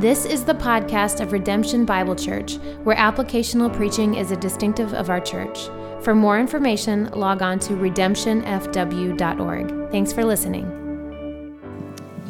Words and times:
This 0.00 0.24
is 0.24 0.44
the 0.46 0.54
podcast 0.54 1.20
of 1.20 1.30
Redemption 1.30 1.84
Bible 1.84 2.16
Church, 2.16 2.54
where 2.84 2.96
applicational 2.96 3.70
preaching 3.70 4.14
is 4.14 4.30
a 4.30 4.36
distinctive 4.36 4.94
of 4.94 5.10
our 5.10 5.20
church. 5.20 5.68
For 6.00 6.14
more 6.14 6.40
information, 6.40 7.10
log 7.10 7.42
on 7.42 7.58
to 7.58 7.74
redemptionfw.org. 7.74 9.90
Thanks 9.90 10.12
for 10.14 10.24
listening. 10.24 10.64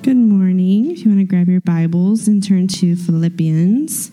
Good 0.03 0.17
morning. 0.17 0.91
If 0.91 1.04
you 1.04 1.12
want 1.12 1.21
to 1.21 1.25
grab 1.25 1.46
your 1.46 1.61
Bibles 1.61 2.27
and 2.27 2.43
turn 2.43 2.67
to 2.67 2.96
Philippians, 2.96 4.10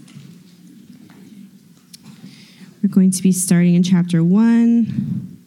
we're 2.84 2.90
going 2.90 3.10
to 3.10 3.24
be 3.24 3.32
starting 3.32 3.74
in 3.74 3.82
chapter 3.82 4.24
1 4.24 5.38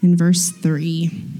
and 0.00 0.16
verse 0.16 0.52
3. 0.52 1.39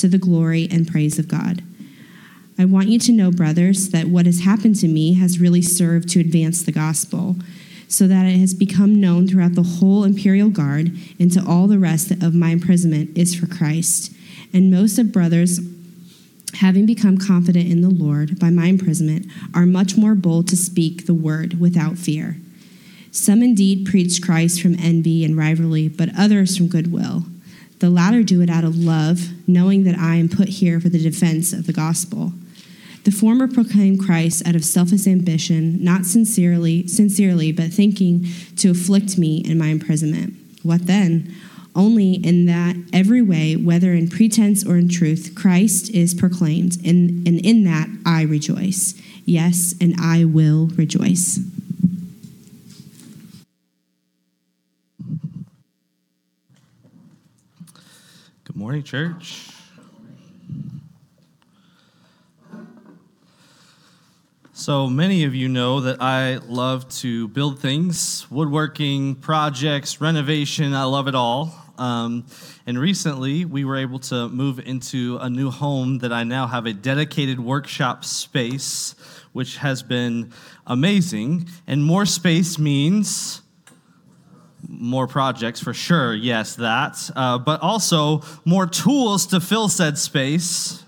to 0.00 0.08
the 0.08 0.18
glory 0.18 0.68
and 0.70 0.88
praise 0.88 1.18
of 1.18 1.28
God. 1.28 1.62
I 2.58 2.64
want 2.66 2.88
you 2.88 2.98
to 2.98 3.12
know, 3.12 3.30
brothers, 3.30 3.88
that 3.90 4.08
what 4.08 4.26
has 4.26 4.40
happened 4.40 4.76
to 4.76 4.88
me 4.88 5.14
has 5.14 5.40
really 5.40 5.62
served 5.62 6.10
to 6.10 6.20
advance 6.20 6.62
the 6.62 6.72
gospel, 6.72 7.36
so 7.88 8.06
that 8.06 8.26
it 8.26 8.38
has 8.38 8.54
become 8.54 9.00
known 9.00 9.26
throughout 9.26 9.54
the 9.54 9.62
whole 9.62 10.04
imperial 10.04 10.50
guard 10.50 10.92
and 11.18 11.32
to 11.32 11.44
all 11.44 11.66
the 11.66 11.78
rest 11.78 12.10
of 12.10 12.34
my 12.34 12.50
imprisonment 12.50 13.16
is 13.18 13.34
for 13.34 13.46
Christ. 13.46 14.12
And 14.52 14.70
most 14.70 14.98
of 14.98 15.10
brothers, 15.10 15.58
having 16.54 16.86
become 16.86 17.18
confident 17.18 17.68
in 17.68 17.80
the 17.80 17.90
Lord 17.90 18.38
by 18.38 18.50
my 18.50 18.66
imprisonment, 18.66 19.26
are 19.54 19.66
much 19.66 19.96
more 19.96 20.14
bold 20.14 20.46
to 20.48 20.56
speak 20.56 21.06
the 21.06 21.14
word 21.14 21.58
without 21.58 21.98
fear. 21.98 22.36
Some 23.10 23.42
indeed 23.42 23.86
preach 23.86 24.22
Christ 24.22 24.62
from 24.62 24.76
envy 24.78 25.24
and 25.24 25.36
rivalry, 25.36 25.88
but 25.88 26.10
others 26.16 26.56
from 26.56 26.68
goodwill. 26.68 27.24
The 27.80 27.90
latter 27.90 28.22
do 28.22 28.42
it 28.42 28.50
out 28.50 28.64
of 28.64 28.76
love, 28.76 29.28
knowing 29.48 29.84
that 29.84 29.98
I 29.98 30.16
am 30.16 30.28
put 30.28 30.48
here 30.48 30.80
for 30.80 30.90
the 30.90 31.02
defense 31.02 31.52
of 31.54 31.66
the 31.66 31.72
gospel. 31.72 32.32
The 33.04 33.10
former 33.10 33.48
proclaim 33.48 33.96
Christ 33.96 34.46
out 34.46 34.54
of 34.54 34.66
selfish 34.66 35.06
ambition, 35.06 35.82
not 35.82 36.04
sincerely, 36.04 36.86
sincerely, 36.86 37.52
but 37.52 37.72
thinking 37.72 38.26
to 38.56 38.70
afflict 38.70 39.16
me 39.16 39.38
in 39.38 39.56
my 39.56 39.68
imprisonment. 39.68 40.34
What 40.62 40.86
then? 40.86 41.34
Only 41.74 42.14
in 42.14 42.44
that 42.46 42.76
every 42.92 43.22
way, 43.22 43.56
whether 43.56 43.94
in 43.94 44.08
pretense 44.08 44.66
or 44.66 44.76
in 44.76 44.90
truth, 44.90 45.32
Christ 45.34 45.88
is 45.94 46.12
proclaimed, 46.12 46.76
and, 46.84 47.26
and 47.26 47.40
in 47.40 47.64
that 47.64 47.88
I 48.04 48.22
rejoice. 48.22 49.00
Yes, 49.24 49.74
and 49.80 49.94
I 49.98 50.26
will 50.26 50.66
rejoice. 50.76 51.38
Good 58.50 58.56
morning, 58.56 58.82
church. 58.82 59.48
So 64.52 64.88
many 64.88 65.22
of 65.22 65.36
you 65.36 65.48
know 65.48 65.82
that 65.82 66.02
I 66.02 66.38
love 66.38 66.88
to 66.96 67.28
build 67.28 67.60
things, 67.60 68.28
woodworking, 68.28 69.14
projects, 69.14 70.00
renovation. 70.00 70.74
I 70.74 70.82
love 70.82 71.06
it 71.06 71.14
all. 71.14 71.54
Um, 71.78 72.26
and 72.66 72.76
recently, 72.76 73.44
we 73.44 73.64
were 73.64 73.76
able 73.76 74.00
to 74.00 74.28
move 74.28 74.58
into 74.58 75.18
a 75.20 75.30
new 75.30 75.52
home 75.52 75.98
that 75.98 76.12
I 76.12 76.24
now 76.24 76.48
have 76.48 76.66
a 76.66 76.72
dedicated 76.72 77.38
workshop 77.38 78.04
space, 78.04 78.96
which 79.32 79.58
has 79.58 79.84
been 79.84 80.32
amazing. 80.66 81.48
And 81.68 81.84
more 81.84 82.04
space 82.04 82.58
means 82.58 83.42
more 84.70 85.06
projects 85.08 85.60
for 85.60 85.74
sure, 85.74 86.14
yes, 86.14 86.54
that. 86.56 87.10
Uh, 87.16 87.38
but 87.38 87.60
also 87.60 88.22
more 88.44 88.66
tools 88.66 89.26
to 89.26 89.40
fill 89.40 89.68
said 89.68 89.98
space. 89.98 90.84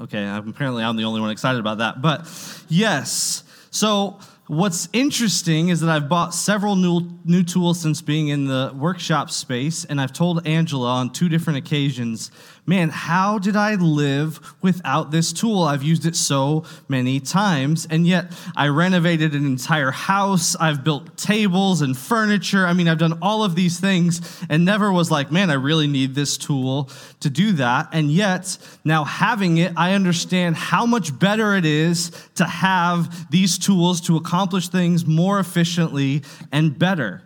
Okay, 0.00 0.26
apparently 0.26 0.82
I'm 0.82 0.96
the 0.96 1.04
only 1.04 1.20
one 1.20 1.30
excited 1.30 1.58
about 1.58 1.78
that. 1.78 2.02
But 2.02 2.28
yes, 2.68 3.44
so 3.70 4.18
what's 4.48 4.88
interesting 4.92 5.68
is 5.68 5.80
that 5.80 5.88
I've 5.88 6.08
bought 6.08 6.34
several 6.34 6.76
new, 6.76 7.08
new 7.24 7.42
tools 7.42 7.80
since 7.80 8.02
being 8.02 8.28
in 8.28 8.46
the 8.46 8.72
workshop 8.74 9.30
space, 9.30 9.84
and 9.84 10.00
I've 10.00 10.12
told 10.12 10.46
Angela 10.46 10.88
on 10.88 11.10
two 11.10 11.28
different 11.28 11.58
occasions 11.58 12.30
man, 12.66 12.90
how 12.90 13.38
did 13.38 13.56
I 13.56 13.76
live 13.76 14.40
without 14.60 15.12
this 15.12 15.32
tool? 15.32 15.62
I've 15.62 15.84
used 15.84 16.04
it 16.04 16.16
so 16.16 16.64
many 16.88 17.20
times, 17.20 17.86
and 17.88 18.06
yet 18.06 18.32
I 18.56 18.68
renovated 18.68 19.34
an 19.34 19.46
entire 19.46 19.92
house. 19.92 20.56
I've 20.56 20.82
built 20.82 21.16
tables 21.16 21.80
and 21.80 21.96
furniture. 21.96 22.66
I 22.66 22.72
mean, 22.72 22.88
I've 22.88 22.98
done 22.98 23.18
all 23.22 23.44
of 23.44 23.54
these 23.54 23.78
things 23.78 24.44
and 24.50 24.64
never 24.64 24.92
was 24.92 25.10
like, 25.10 25.30
man, 25.30 25.50
I 25.50 25.54
really 25.54 25.86
need 25.86 26.14
this 26.14 26.36
tool 26.36 26.90
to 27.20 27.30
do 27.30 27.52
that. 27.52 27.88
And 27.92 28.10
yet, 28.10 28.58
now 28.84 29.04
having 29.04 29.58
it, 29.58 29.72
I 29.76 29.92
understand 29.92 30.56
how 30.56 30.86
much 30.86 31.16
better 31.16 31.54
it 31.54 31.64
is 31.64 32.10
to 32.34 32.44
have 32.44 33.30
these 33.30 33.58
tools 33.58 34.00
to 34.02 34.16
accomplish 34.16 34.68
things 34.68 35.06
more 35.06 35.38
efficiently 35.38 36.22
and 36.50 36.76
better. 36.76 37.22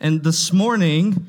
And 0.00 0.24
this 0.24 0.50
morning, 0.52 1.28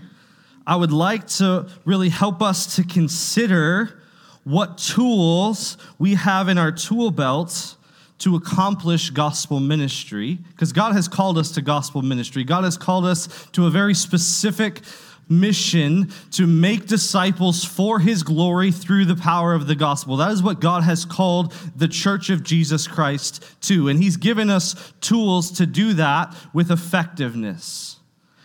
I 0.65 0.75
would 0.75 0.91
like 0.91 1.27
to 1.27 1.67
really 1.85 2.09
help 2.09 2.41
us 2.41 2.75
to 2.75 2.83
consider 2.83 4.01
what 4.43 4.77
tools 4.77 5.77
we 5.99 6.15
have 6.15 6.49
in 6.49 6.57
our 6.57 6.71
tool 6.71 7.11
belt 7.11 7.75
to 8.19 8.35
accomplish 8.35 9.09
gospel 9.09 9.59
ministry, 9.59 10.37
because 10.51 10.73
God 10.73 10.93
has 10.93 11.07
called 11.07 11.39
us 11.39 11.51
to 11.53 11.61
gospel 11.61 12.03
ministry. 12.03 12.43
God 12.43 12.63
has 12.63 12.77
called 12.77 13.05
us 13.05 13.47
to 13.53 13.65
a 13.65 13.71
very 13.71 13.95
specific 13.95 14.81
mission 15.27 16.11
to 16.31 16.45
make 16.45 16.85
disciples 16.85 17.63
for 17.63 17.99
his 17.99 18.21
glory 18.21 18.71
through 18.71 19.05
the 19.05 19.15
power 19.15 19.53
of 19.53 19.65
the 19.65 19.75
gospel. 19.75 20.17
That 20.17 20.31
is 20.31 20.43
what 20.43 20.59
God 20.59 20.83
has 20.83 21.05
called 21.05 21.53
the 21.75 21.87
church 21.87 22.29
of 22.29 22.43
Jesus 22.43 22.87
Christ 22.87 23.43
to. 23.61 23.87
And 23.87 24.01
he's 24.01 24.17
given 24.17 24.49
us 24.49 24.93
tools 25.01 25.51
to 25.53 25.65
do 25.65 25.93
that 25.93 26.35
with 26.53 26.69
effectiveness. 26.69 27.97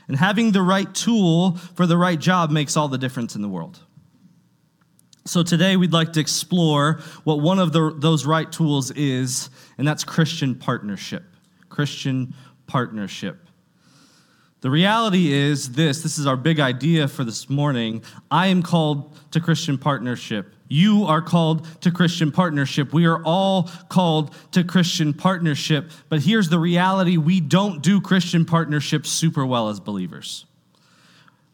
And 0.08 0.16
having 0.16 0.52
the 0.52 0.62
right 0.62 0.92
tool 0.94 1.56
for 1.74 1.86
the 1.86 1.96
right 1.96 2.18
job 2.18 2.50
makes 2.50 2.76
all 2.76 2.88
the 2.88 2.98
difference 2.98 3.34
in 3.34 3.42
the 3.42 3.48
world. 3.48 3.80
So 5.24 5.42
today 5.42 5.76
we'd 5.76 5.92
like 5.92 6.12
to 6.12 6.20
explore 6.20 7.00
what 7.24 7.40
one 7.40 7.58
of 7.58 7.72
the, 7.72 7.92
those 7.96 8.24
right 8.24 8.50
tools 8.50 8.92
is, 8.92 9.50
and 9.76 9.86
that's 9.86 10.04
Christian 10.04 10.54
partnership. 10.54 11.24
Christian 11.68 12.34
partnership. 12.68 13.48
The 14.60 14.70
reality 14.70 15.32
is 15.32 15.72
this 15.72 16.02
this 16.02 16.18
is 16.18 16.26
our 16.26 16.36
big 16.36 16.60
idea 16.60 17.06
for 17.08 17.24
this 17.24 17.50
morning. 17.50 18.02
I 18.30 18.46
am 18.46 18.62
called 18.62 19.16
to 19.32 19.40
Christian 19.40 19.78
partnership. 19.78 20.55
You 20.68 21.04
are 21.04 21.22
called 21.22 21.66
to 21.82 21.90
Christian 21.90 22.32
partnership. 22.32 22.92
We 22.92 23.06
are 23.06 23.22
all 23.22 23.70
called 23.88 24.34
to 24.52 24.64
Christian 24.64 25.12
partnership. 25.14 25.90
But 26.08 26.22
here's 26.22 26.48
the 26.48 26.58
reality 26.58 27.16
we 27.16 27.40
don't 27.40 27.82
do 27.82 28.00
Christian 28.00 28.44
partnership 28.44 29.06
super 29.06 29.46
well 29.46 29.68
as 29.68 29.80
believers. 29.80 30.46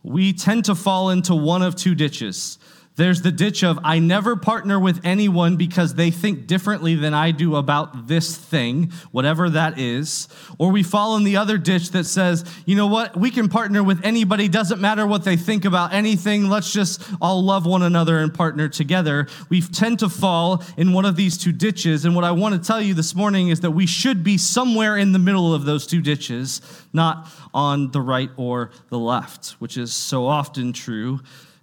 We 0.02 0.32
tend 0.32 0.64
to 0.64 0.74
fall 0.74 1.10
into 1.10 1.34
one 1.34 1.62
of 1.62 1.76
two 1.76 1.94
ditches. 1.94 2.58
There's 2.96 3.22
the 3.22 3.32
ditch 3.32 3.64
of, 3.64 3.78
I 3.82 4.00
never 4.00 4.36
partner 4.36 4.78
with 4.78 5.00
anyone 5.02 5.56
because 5.56 5.94
they 5.94 6.10
think 6.10 6.46
differently 6.46 6.94
than 6.94 7.14
I 7.14 7.30
do 7.30 7.56
about 7.56 8.06
this 8.06 8.36
thing, 8.36 8.92
whatever 9.12 9.48
that 9.48 9.78
is. 9.78 10.28
Or 10.58 10.70
we 10.70 10.82
fall 10.82 11.16
in 11.16 11.24
the 11.24 11.38
other 11.38 11.56
ditch 11.56 11.90
that 11.92 12.04
says, 12.04 12.44
you 12.66 12.76
know 12.76 12.86
what, 12.86 13.16
we 13.16 13.30
can 13.30 13.48
partner 13.48 13.82
with 13.82 14.04
anybody, 14.04 14.46
doesn't 14.46 14.78
matter 14.78 15.06
what 15.06 15.24
they 15.24 15.38
think 15.38 15.64
about 15.64 15.94
anything, 15.94 16.50
let's 16.50 16.70
just 16.70 17.02
all 17.18 17.42
love 17.42 17.64
one 17.64 17.82
another 17.82 18.18
and 18.18 18.34
partner 18.34 18.68
together. 18.68 19.26
We 19.48 19.62
tend 19.62 20.00
to 20.00 20.10
fall 20.10 20.62
in 20.76 20.92
one 20.92 21.06
of 21.06 21.16
these 21.16 21.38
two 21.38 21.52
ditches. 21.52 22.04
And 22.04 22.14
what 22.14 22.24
I 22.24 22.32
want 22.32 22.54
to 22.54 22.66
tell 22.66 22.80
you 22.80 22.92
this 22.92 23.14
morning 23.14 23.48
is 23.48 23.60
that 23.60 23.70
we 23.70 23.86
should 23.86 24.22
be 24.22 24.36
somewhere 24.36 24.98
in 24.98 25.12
the 25.12 25.18
middle 25.18 25.54
of 25.54 25.64
those 25.64 25.86
two 25.86 26.02
ditches, 26.02 26.60
not 26.92 27.26
on 27.54 27.90
the 27.92 28.02
right 28.02 28.30
or 28.36 28.70
the 28.90 28.98
left, 28.98 29.52
which 29.52 29.78
is 29.78 29.94
so 29.94 30.26
often 30.26 30.74
true 30.74 31.20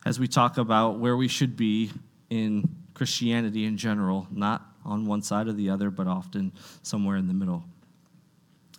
as 0.09 0.19
we 0.19 0.27
talk 0.27 0.57
about 0.57 0.97
where 0.97 1.15
we 1.15 1.27
should 1.27 1.55
be 1.55 1.91
in 2.31 2.67
Christianity 2.95 3.65
in 3.65 3.77
general, 3.77 4.25
not 4.31 4.65
on 4.83 5.05
one 5.05 5.21
side 5.21 5.47
or 5.47 5.53
the 5.53 5.69
other, 5.69 5.91
but 5.91 6.07
often 6.07 6.51
somewhere 6.81 7.15
in 7.15 7.27
the 7.27 7.33
middle. 7.33 7.63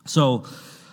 So, 0.07 0.45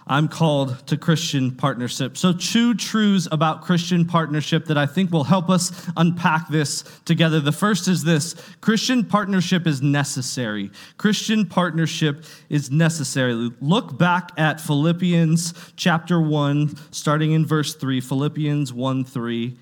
I'm 0.10 0.28
called 0.28 0.88
to 0.88 0.96
Christian 0.96 1.52
partnership. 1.52 2.18
So, 2.18 2.34
two 2.34 2.76
truths 2.76 3.28
about 3.32 3.64
Christian 3.64 4.06
partnership 4.06 4.66
that 4.66 4.78
I 4.78 4.86
think 4.86 5.12
will 5.12 5.24
help 5.24 5.50
us 5.50 5.90
unpack 5.98 6.50
this 6.50 6.84
together. 7.04 7.40
The 7.40 7.52
first 7.52 7.88
is 7.88 8.04
this 8.04 8.36
Christian 8.62 9.06
partnership 9.06 9.66
is 9.66 9.82
necessary. 9.82 10.70
Christian 10.98 11.48
partnership 11.48 12.24
is 12.48 12.70
necessary. 12.70 13.34
Look 13.60 13.98
back 13.98 14.34
at 14.38 14.62
Philippians 14.62 15.74
chapter 15.76 16.22
1, 16.22 16.76
starting 16.92 17.32
in 17.32 17.44
verse 17.44 17.74
3. 17.74 18.00
Philippians 18.00 18.72
1 18.72 19.04
3. 19.04 19.58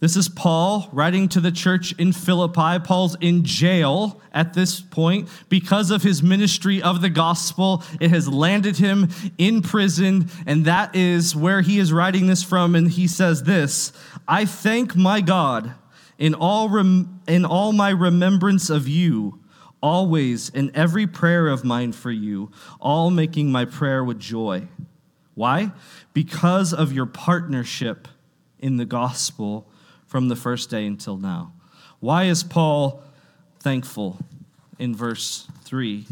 This 0.00 0.16
is 0.16 0.30
Paul 0.30 0.88
writing 0.92 1.28
to 1.28 1.40
the 1.40 1.52
church 1.52 1.92
in 1.98 2.12
Philippi. 2.12 2.78
Paul's 2.82 3.18
in 3.20 3.44
jail 3.44 4.18
at 4.32 4.54
this 4.54 4.80
point 4.80 5.28
because 5.50 5.90
of 5.90 6.02
his 6.02 6.22
ministry 6.22 6.82
of 6.82 7.02
the 7.02 7.10
gospel. 7.10 7.84
It 8.00 8.10
has 8.10 8.26
landed 8.26 8.78
him 8.78 9.10
in 9.36 9.60
prison, 9.60 10.30
and 10.46 10.64
that 10.64 10.96
is 10.96 11.36
where 11.36 11.60
he 11.60 11.78
is 11.78 11.92
writing 11.92 12.28
this 12.28 12.42
from. 12.42 12.74
And 12.74 12.90
he 12.90 13.06
says 13.06 13.42
this 13.42 13.92
I 14.26 14.46
thank 14.46 14.96
my 14.96 15.20
God 15.20 15.74
in 16.16 16.32
all, 16.34 16.70
rem- 16.70 17.20
in 17.28 17.44
all 17.44 17.72
my 17.72 17.90
remembrance 17.90 18.70
of 18.70 18.88
you, 18.88 19.40
always 19.82 20.48
in 20.48 20.74
every 20.74 21.06
prayer 21.06 21.46
of 21.46 21.62
mine 21.62 21.92
for 21.92 22.10
you, 22.10 22.50
all 22.80 23.10
making 23.10 23.52
my 23.52 23.66
prayer 23.66 24.02
with 24.02 24.18
joy. 24.18 24.66
Why? 25.34 25.72
Because 26.14 26.72
of 26.72 26.90
your 26.90 27.06
partnership 27.06 28.08
in 28.58 28.78
the 28.78 28.86
gospel 28.86 29.70
from 30.10 30.26
the 30.26 30.34
first 30.34 30.70
day 30.70 30.86
until 30.86 31.16
now. 31.16 31.52
Why 32.00 32.24
is 32.24 32.42
Paul 32.42 33.00
thankful 33.60 34.18
in 34.76 34.92
verse 34.92 35.46
3? 35.62 36.04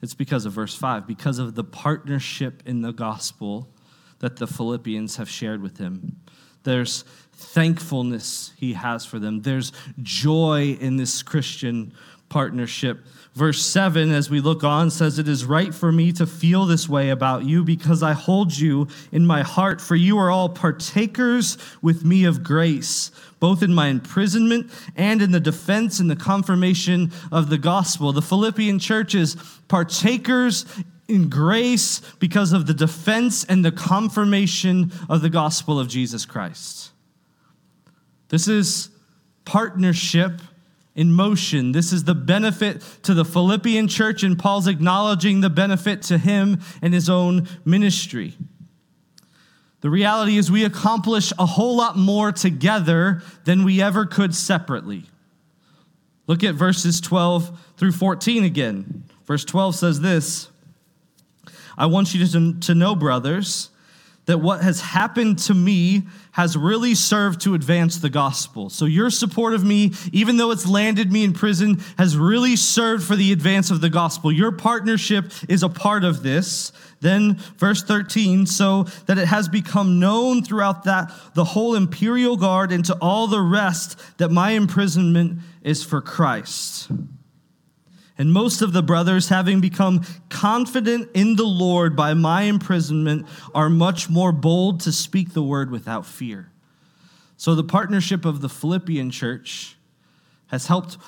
It's 0.00 0.14
because 0.14 0.46
of 0.46 0.52
verse 0.52 0.76
5, 0.76 1.04
because 1.04 1.40
of 1.40 1.56
the 1.56 1.64
partnership 1.64 2.62
in 2.64 2.80
the 2.80 2.92
gospel 2.92 3.68
that 4.20 4.36
the 4.36 4.46
Philippians 4.46 5.16
have 5.16 5.28
shared 5.28 5.62
with 5.62 5.78
him. 5.78 6.20
There's 6.62 7.02
thankfulness 7.32 8.52
he 8.56 8.74
has 8.74 9.04
for 9.04 9.18
them, 9.18 9.42
there's 9.42 9.72
joy 10.00 10.78
in 10.80 10.96
this 10.96 11.24
Christian 11.24 11.92
partnership. 12.28 13.04
Verse 13.34 13.64
7, 13.64 14.10
as 14.10 14.30
we 14.30 14.40
look 14.40 14.64
on, 14.64 14.90
says, 14.90 15.18
It 15.18 15.28
is 15.28 15.44
right 15.44 15.74
for 15.74 15.92
me 15.92 16.12
to 16.12 16.26
feel 16.26 16.64
this 16.64 16.88
way 16.88 17.10
about 17.10 17.44
you 17.44 17.62
because 17.62 18.02
I 18.02 18.12
hold 18.12 18.56
you 18.56 18.88
in 19.12 19.26
my 19.26 19.42
heart, 19.42 19.80
for 19.80 19.94
you 19.94 20.18
are 20.18 20.30
all 20.30 20.48
partakers 20.48 21.58
with 21.82 22.04
me 22.04 22.24
of 22.24 22.42
grace, 22.42 23.10
both 23.40 23.62
in 23.62 23.74
my 23.74 23.88
imprisonment 23.88 24.70
and 24.94 25.20
in 25.22 25.32
the 25.32 25.40
defense 25.40 25.98
and 25.98 26.10
the 26.10 26.16
confirmation 26.16 27.10
of 27.32 27.50
the 27.50 27.58
gospel. 27.58 28.12
The 28.12 28.22
Philippian 28.22 28.78
church 28.78 29.14
is 29.14 29.36
partakers 29.66 30.66
in 31.08 31.28
grace 31.28 32.00
because 32.20 32.52
of 32.52 32.66
the 32.66 32.74
defense 32.74 33.44
and 33.44 33.64
the 33.64 33.72
confirmation 33.72 34.92
of 35.08 35.22
the 35.22 35.30
gospel 35.30 35.80
of 35.80 35.88
Jesus 35.88 36.24
Christ. 36.24 36.92
This 38.28 38.46
is 38.46 38.90
partnership 39.44 40.40
in 40.94 41.12
motion. 41.12 41.72
This 41.72 41.92
is 41.92 42.04
the 42.04 42.14
benefit 42.14 42.82
to 43.02 43.14
the 43.14 43.24
Philippian 43.24 43.88
church, 43.88 44.22
and 44.22 44.38
Paul's 44.38 44.66
acknowledging 44.66 45.40
the 45.40 45.50
benefit 45.50 46.02
to 46.02 46.18
him 46.18 46.60
and 46.82 46.94
his 46.94 47.08
own 47.08 47.48
ministry. 47.64 48.36
The 49.80 49.90
reality 49.90 50.36
is, 50.36 50.50
we 50.50 50.64
accomplish 50.64 51.32
a 51.38 51.46
whole 51.46 51.76
lot 51.76 51.96
more 51.96 52.32
together 52.32 53.22
than 53.44 53.64
we 53.64 53.80
ever 53.80 54.04
could 54.04 54.34
separately. 54.34 55.04
Look 56.26 56.44
at 56.44 56.54
verses 56.54 57.00
12 57.00 57.58
through 57.76 57.92
14 57.92 58.44
again. 58.44 59.04
Verse 59.26 59.44
12 59.44 59.74
says 59.74 60.00
this 60.00 60.50
I 61.78 61.86
want 61.86 62.14
you 62.14 62.26
to, 62.26 62.60
to 62.60 62.74
know, 62.74 62.94
brothers, 62.94 63.70
that 64.30 64.38
what 64.38 64.62
has 64.62 64.80
happened 64.80 65.40
to 65.40 65.52
me 65.52 66.04
has 66.30 66.56
really 66.56 66.94
served 66.94 67.40
to 67.40 67.54
advance 67.54 67.96
the 67.96 68.08
gospel. 68.08 68.70
So 68.70 68.84
your 68.84 69.10
support 69.10 69.54
of 69.54 69.64
me, 69.64 69.92
even 70.12 70.36
though 70.36 70.52
it's 70.52 70.68
landed 70.68 71.10
me 71.10 71.24
in 71.24 71.32
prison, 71.32 71.82
has 71.98 72.16
really 72.16 72.54
served 72.54 73.02
for 73.02 73.16
the 73.16 73.32
advance 73.32 73.72
of 73.72 73.80
the 73.80 73.90
gospel. 73.90 74.30
Your 74.30 74.52
partnership 74.52 75.32
is 75.48 75.64
a 75.64 75.68
part 75.68 76.04
of 76.04 76.22
this. 76.22 76.70
Then 77.00 77.38
verse 77.56 77.82
13, 77.82 78.46
so 78.46 78.84
that 79.06 79.18
it 79.18 79.26
has 79.26 79.48
become 79.48 79.98
known 79.98 80.44
throughout 80.44 80.84
that 80.84 81.12
the 81.34 81.44
whole 81.44 81.74
imperial 81.74 82.36
guard 82.36 82.70
and 82.70 82.84
to 82.84 82.96
all 83.00 83.26
the 83.26 83.42
rest 83.42 83.98
that 84.18 84.30
my 84.30 84.52
imprisonment 84.52 85.40
is 85.62 85.82
for 85.82 86.00
Christ. 86.00 86.88
And 88.20 88.34
most 88.34 88.60
of 88.60 88.74
the 88.74 88.82
brothers, 88.82 89.30
having 89.30 89.62
become 89.62 90.02
confident 90.28 91.08
in 91.14 91.36
the 91.36 91.46
Lord 91.46 91.96
by 91.96 92.12
my 92.12 92.42
imprisonment, 92.42 93.26
are 93.54 93.70
much 93.70 94.10
more 94.10 94.30
bold 94.30 94.80
to 94.80 94.92
speak 94.92 95.32
the 95.32 95.42
word 95.42 95.70
without 95.70 96.04
fear. 96.04 96.50
So 97.38 97.54
the 97.54 97.64
partnership 97.64 98.26
of 98.26 98.42
the 98.42 98.50
Philippian 98.50 99.10
church 99.10 99.74
has 100.48 100.66
helped 100.66 100.98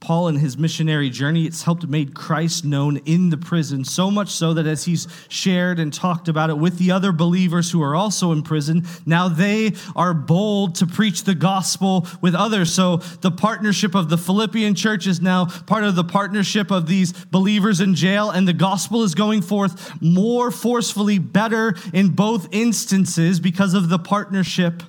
Paul 0.00 0.28
and 0.28 0.38
his 0.38 0.56
missionary 0.56 1.10
journey, 1.10 1.44
it's 1.44 1.62
helped 1.62 1.86
make 1.86 2.14
Christ 2.14 2.64
known 2.64 2.96
in 3.04 3.28
the 3.28 3.36
prison, 3.36 3.84
so 3.84 4.10
much 4.10 4.30
so 4.30 4.54
that 4.54 4.66
as 4.66 4.86
he's 4.86 5.06
shared 5.28 5.78
and 5.78 5.92
talked 5.92 6.26
about 6.26 6.48
it 6.48 6.56
with 6.56 6.78
the 6.78 6.90
other 6.90 7.12
believers 7.12 7.70
who 7.70 7.82
are 7.82 7.94
also 7.94 8.32
in 8.32 8.42
prison, 8.42 8.86
now 9.04 9.28
they 9.28 9.72
are 9.94 10.14
bold 10.14 10.74
to 10.76 10.86
preach 10.86 11.24
the 11.24 11.34
gospel 11.34 12.06
with 12.22 12.34
others. 12.34 12.72
So 12.72 12.96
the 12.96 13.30
partnership 13.30 13.94
of 13.94 14.08
the 14.08 14.16
Philippian 14.16 14.74
church 14.74 15.06
is 15.06 15.20
now 15.20 15.44
part 15.44 15.84
of 15.84 15.96
the 15.96 16.04
partnership 16.04 16.70
of 16.70 16.86
these 16.86 17.12
believers 17.12 17.80
in 17.80 17.94
jail, 17.94 18.30
and 18.30 18.48
the 18.48 18.54
gospel 18.54 19.02
is 19.02 19.14
going 19.14 19.42
forth 19.42 20.00
more 20.00 20.50
forcefully, 20.50 21.18
better 21.18 21.74
in 21.92 22.08
both 22.08 22.48
instances 22.52 23.38
because 23.38 23.74
of 23.74 23.90
the 23.90 23.98
partnership 23.98 24.82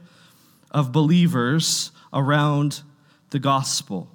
of 0.71 0.93
believers 0.93 1.91
around 2.13 2.81
the 3.31 3.39
gospel. 3.39 4.07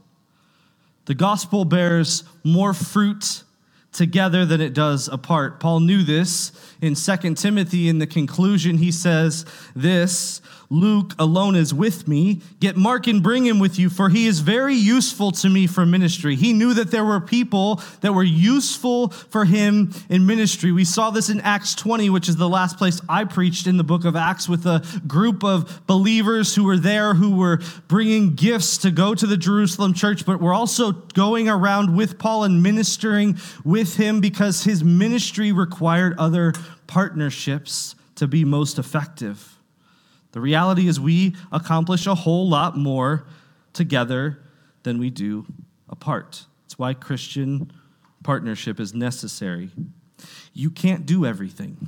The 1.07 1.15
gospel 1.15 1.65
bears 1.65 2.25
more 2.45 2.75
fruit 2.75 3.43
together 3.93 4.45
than 4.45 4.61
it 4.61 4.75
does 4.75 5.09
apart. 5.09 5.59
Paul 5.59 5.81
knew 5.81 6.03
this 6.03 6.53
in 6.81 6.95
2 6.95 7.35
Timothy 7.35 7.89
in 7.89 7.99
the 7.99 8.07
conclusion 8.07 8.77
he 8.79 8.93
says 8.93 9.47
this 9.75 10.43
Luke 10.69 11.15
alone 11.19 11.55
is 11.55 11.73
with 11.73 12.09
me. 12.09 12.41
Get 12.61 12.77
Mark 12.77 13.07
and 13.07 13.23
bring 13.23 13.47
him 13.47 13.59
with 13.59 13.79
you, 13.79 13.89
for 13.89 14.09
he 14.09 14.27
is 14.27 14.41
very 14.41 14.75
useful 14.75 15.33
to 15.33 15.49
me 15.49 15.67
for 15.67 15.87
ministry. 15.87 16.37
He 16.37 16.53
knew 16.53 16.75
that 16.75 16.91
there 16.91 17.05
were 17.05 17.21
people 17.21 17.81
that 18.01 18.13
were 18.13 18.25
useful 18.25 19.09
for 19.09 19.45
him 19.45 19.93
in 20.09 20.27
ministry. 20.27 20.73
We 20.73 20.85
saw 20.85 21.11
this 21.11 21.29
in 21.29 21.41
Acts 21.41 21.75
20, 21.75 22.11
which 22.11 22.29
is 22.29 22.37
the 22.37 22.49
last 22.49 22.79
place 22.79 23.01
I 23.09 23.25
preached 23.25 23.67
in 23.67 23.77
the 23.77 23.85
book 23.85 24.05
of 24.05 24.17
Acts, 24.17 24.49
with 24.49 24.67
a 24.67 24.85
group 25.07 25.45
of 25.45 25.87
believers 25.87 26.55
who 26.55 26.65
were 26.65 26.79
there 26.79 27.15
who 27.15 27.37
were 27.37 27.61
bringing 27.89 28.35
gifts 28.35 28.79
to 28.79 28.91
go 28.91 29.15
to 29.15 29.27
the 29.27 29.37
Jerusalem 29.37 29.95
church, 29.95 30.27
but 30.27 30.41
were 30.41 30.55
also 30.55 30.93
going 30.93 31.49
around 31.49 31.97
with 31.97 32.19
Paul 32.19 32.45
and 32.45 32.63
ministering 32.63 33.39
with 33.65 33.97
him 33.97 34.21
because 34.21 34.65
his 34.65 34.83
ministry 34.83 35.53
required 35.53 36.19
other 36.19 36.53
partnerships 36.87 37.95
to 38.17 38.27
be 38.27 38.45
most 38.45 38.79
effective. 38.79 39.56
The 40.37 40.43
reality 40.43 40.87
is, 40.87 41.01
we 41.01 41.35
accomplish 41.51 42.07
a 42.07 42.15
whole 42.15 42.47
lot 42.47 42.77
more 42.77 43.27
together 43.73 44.39
than 44.83 44.99
we 44.99 45.09
do 45.09 45.47
apart. 45.89 46.45
That's 46.65 46.79
why 46.79 46.93
Christian 46.93 47.73
partnership 48.23 48.79
is 48.79 48.93
necessary. 48.93 49.71
You 50.53 50.69
can't 50.69 51.07
do 51.07 51.25
everything. 51.25 51.79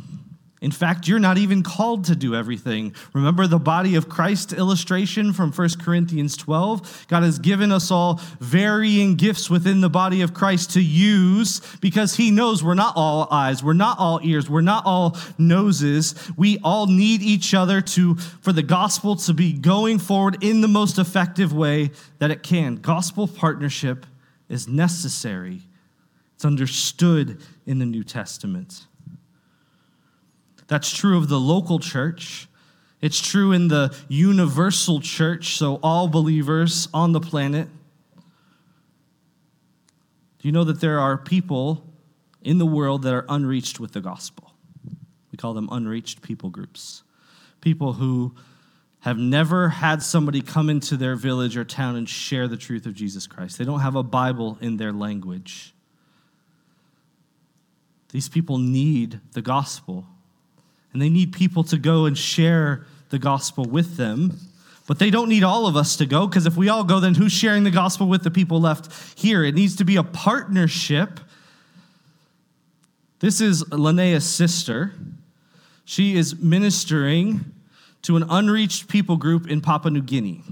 In 0.60 0.72
fact, 0.72 1.06
you're 1.06 1.20
not 1.20 1.38
even 1.38 1.62
called 1.62 2.04
to 2.06 2.16
do 2.16 2.34
everything. 2.34 2.92
Remember 3.12 3.46
the 3.46 3.60
body 3.60 3.94
of 3.94 4.08
Christ 4.08 4.52
illustration 4.52 5.32
from 5.32 5.52
1 5.52 5.68
Corinthians 5.80 6.36
12? 6.36 7.06
God 7.08 7.22
has 7.22 7.38
given 7.38 7.70
us 7.70 7.92
all 7.92 8.20
varying 8.40 9.14
gifts 9.14 9.48
within 9.48 9.80
the 9.80 9.88
body 9.88 10.20
of 10.20 10.34
Christ 10.34 10.72
to 10.72 10.82
use 10.82 11.60
because 11.80 12.16
He 12.16 12.32
knows 12.32 12.64
we're 12.64 12.74
not 12.74 12.94
all 12.96 13.28
eyes, 13.30 13.62
we're 13.62 13.72
not 13.72 14.00
all 14.00 14.18
ears, 14.24 14.50
we're 14.50 14.60
not 14.60 14.84
all 14.84 15.16
noses. 15.38 16.16
We 16.36 16.58
all 16.64 16.86
need 16.86 17.22
each 17.22 17.54
other 17.54 17.80
to, 17.80 18.16
for 18.16 18.52
the 18.52 18.62
gospel 18.62 19.14
to 19.14 19.32
be 19.32 19.52
going 19.52 20.00
forward 20.00 20.42
in 20.42 20.60
the 20.60 20.68
most 20.68 20.98
effective 20.98 21.52
way 21.52 21.92
that 22.18 22.32
it 22.32 22.42
can. 22.42 22.76
Gospel 22.76 23.28
partnership 23.28 24.06
is 24.48 24.66
necessary, 24.66 25.62
it's 26.34 26.44
understood 26.44 27.40
in 27.64 27.78
the 27.78 27.86
New 27.86 28.02
Testament. 28.02 28.87
That's 30.68 30.94
true 30.94 31.16
of 31.16 31.28
the 31.28 31.40
local 31.40 31.78
church. 31.78 32.48
It's 33.00 33.20
true 33.20 33.52
in 33.52 33.68
the 33.68 33.94
universal 34.08 35.00
church, 35.00 35.56
so 35.56 35.80
all 35.82 36.08
believers 36.08 36.88
on 36.92 37.12
the 37.12 37.20
planet. 37.20 37.68
Do 40.38 40.48
you 40.48 40.52
know 40.52 40.64
that 40.64 40.80
there 40.80 41.00
are 41.00 41.16
people 41.16 41.84
in 42.42 42.58
the 42.58 42.66
world 42.66 43.02
that 43.02 43.14
are 43.14 43.24
unreached 43.28 43.80
with 43.80 43.92
the 43.92 44.00
gospel? 44.00 44.52
We 45.32 45.36
call 45.36 45.54
them 45.54 45.68
unreached 45.72 46.22
people 46.22 46.50
groups. 46.50 47.02
People 47.60 47.94
who 47.94 48.34
have 49.00 49.18
never 49.18 49.68
had 49.68 50.02
somebody 50.02 50.40
come 50.40 50.68
into 50.68 50.96
their 50.96 51.14
village 51.14 51.56
or 51.56 51.64
town 51.64 51.96
and 51.96 52.08
share 52.08 52.48
the 52.48 52.56
truth 52.56 52.84
of 52.84 52.94
Jesus 52.94 53.26
Christ. 53.26 53.58
They 53.58 53.64
don't 53.64 53.80
have 53.80 53.94
a 53.94 54.02
Bible 54.02 54.58
in 54.60 54.76
their 54.76 54.92
language. 54.92 55.72
These 58.10 58.28
people 58.28 58.58
need 58.58 59.20
the 59.32 59.42
gospel 59.42 60.06
and 60.92 61.02
they 61.02 61.08
need 61.08 61.32
people 61.32 61.64
to 61.64 61.76
go 61.76 62.06
and 62.06 62.16
share 62.16 62.86
the 63.10 63.18
gospel 63.18 63.64
with 63.64 63.96
them. 63.96 64.38
But 64.86 64.98
they 64.98 65.10
don't 65.10 65.28
need 65.28 65.44
all 65.44 65.66
of 65.66 65.76
us 65.76 65.96
to 65.96 66.06
go 66.06 66.26
because 66.26 66.46
if 66.46 66.56
we 66.56 66.70
all 66.70 66.82
go, 66.82 66.98
then 66.98 67.14
who's 67.14 67.32
sharing 67.32 67.64
the 67.64 67.70
gospel 67.70 68.08
with 68.08 68.22
the 68.22 68.30
people 68.30 68.60
left 68.60 69.18
here? 69.18 69.44
It 69.44 69.54
needs 69.54 69.76
to 69.76 69.84
be 69.84 69.96
a 69.96 70.02
partnership. 70.02 71.20
This 73.20 73.40
is 73.40 73.64
Linnea's 73.70 74.26
sister. 74.26 74.92
She 75.84 76.16
is 76.16 76.38
ministering 76.38 77.52
to 78.02 78.16
an 78.16 78.24
unreached 78.30 78.88
people 78.88 79.16
group 79.16 79.48
in 79.48 79.60
Papua 79.60 79.90
New 79.90 80.02
Guinea. 80.02 80.42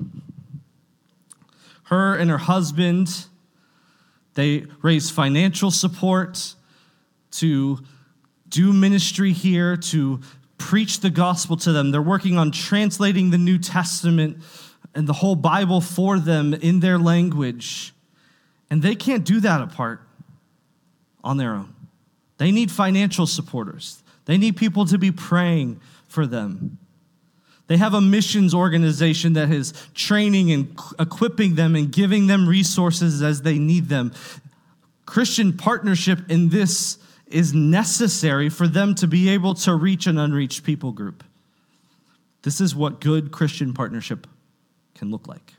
Her 1.85 2.17
and 2.17 2.29
her 2.31 2.39
husband, 2.39 3.27
they 4.35 4.67
raise 4.83 5.11
financial 5.11 5.71
support 5.71 6.55
to 7.33 7.79
do 8.49 8.73
ministry 8.73 9.33
here, 9.33 9.77
to 9.77 10.21
preach 10.59 11.01
the 11.01 11.11
gospel 11.11 11.57
to 11.59 11.73
them. 11.73 11.91
They're 11.91 12.03
working 12.03 12.39
on 12.39 12.51
translating 12.51 13.31
the 13.31 13.39
New 13.39 13.59
Testament 13.59 14.39
and 14.95 15.07
the 15.07 15.13
whole 15.13 15.37
Bible 15.37 15.81
for 15.81 16.19
them 16.19 16.55
in 16.55 16.81
their 16.81 16.99
language. 16.99 17.93
And 18.71 18.83
they 18.83 18.95
can't 18.95 19.25
do 19.25 19.41
that 19.41 19.61
apart 19.61 20.01
on 21.23 21.37
their 21.37 21.55
own. 21.55 21.75
They 22.39 22.51
need 22.51 22.71
financial 22.71 23.27
supporters, 23.27 24.03
they 24.25 24.39
need 24.39 24.57
people 24.57 24.87
to 24.87 24.99
be 24.99 25.13
praying 25.13 25.81
for 26.09 26.27
them. 26.27 26.79
They 27.69 27.79
have 27.79 27.95
a 27.95 28.01
missions 28.01 28.55
organization 28.55 29.33
that 29.33 29.51
is 29.51 29.73
training 29.93 30.53
and 30.53 30.79
equipping 31.01 31.57
them 31.57 31.75
and 31.75 31.91
giving 31.91 32.29
them 32.29 32.49
resources 32.49 33.23
as 33.23 33.43
they 33.43 33.59
need 33.59 33.89
them. 33.89 34.13
Christian 35.05 35.57
partnership 35.57 36.31
in 36.31 36.49
this 36.51 36.99
is 37.27 37.53
necessary 37.53 38.49
for 38.49 38.69
them 38.69 38.95
to 38.97 39.07
be 39.07 39.29
able 39.29 39.55
to 39.55 39.75
reach 39.75 40.07
an 40.07 40.19
unreached 40.19 40.65
people 40.65 40.93
group. 40.93 41.25
This 42.43 42.61
is 42.61 42.75
what 42.75 43.01
good 43.01 43.33
Christian 43.33 43.75
partnership 43.75 44.27
can 44.95 45.11
look 45.11 45.27
like. 45.27 45.55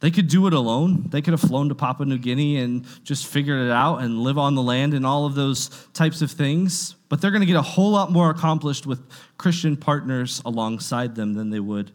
They 0.00 0.10
could 0.10 0.28
do 0.28 0.46
it 0.46 0.52
alone. 0.52 1.06
They 1.08 1.22
could 1.22 1.32
have 1.32 1.40
flown 1.40 1.68
to 1.70 1.74
Papua 1.74 2.06
New 2.06 2.18
Guinea 2.18 2.58
and 2.58 2.84
just 3.02 3.26
figured 3.26 3.66
it 3.66 3.72
out 3.72 4.02
and 4.02 4.20
live 4.20 4.36
on 4.36 4.54
the 4.54 4.62
land 4.62 4.92
and 4.92 5.06
all 5.06 5.24
of 5.24 5.34
those 5.34 5.68
types 5.94 6.20
of 6.20 6.30
things. 6.30 6.94
But 7.08 7.20
they're 7.20 7.30
going 7.30 7.40
to 7.40 7.46
get 7.46 7.56
a 7.56 7.62
whole 7.62 7.90
lot 7.90 8.12
more 8.12 8.30
accomplished 8.30 8.86
with 8.86 9.00
Christian 9.38 9.76
partners 9.76 10.42
alongside 10.44 11.14
them 11.14 11.32
than 11.34 11.50
they 11.50 11.60
would 11.60 11.92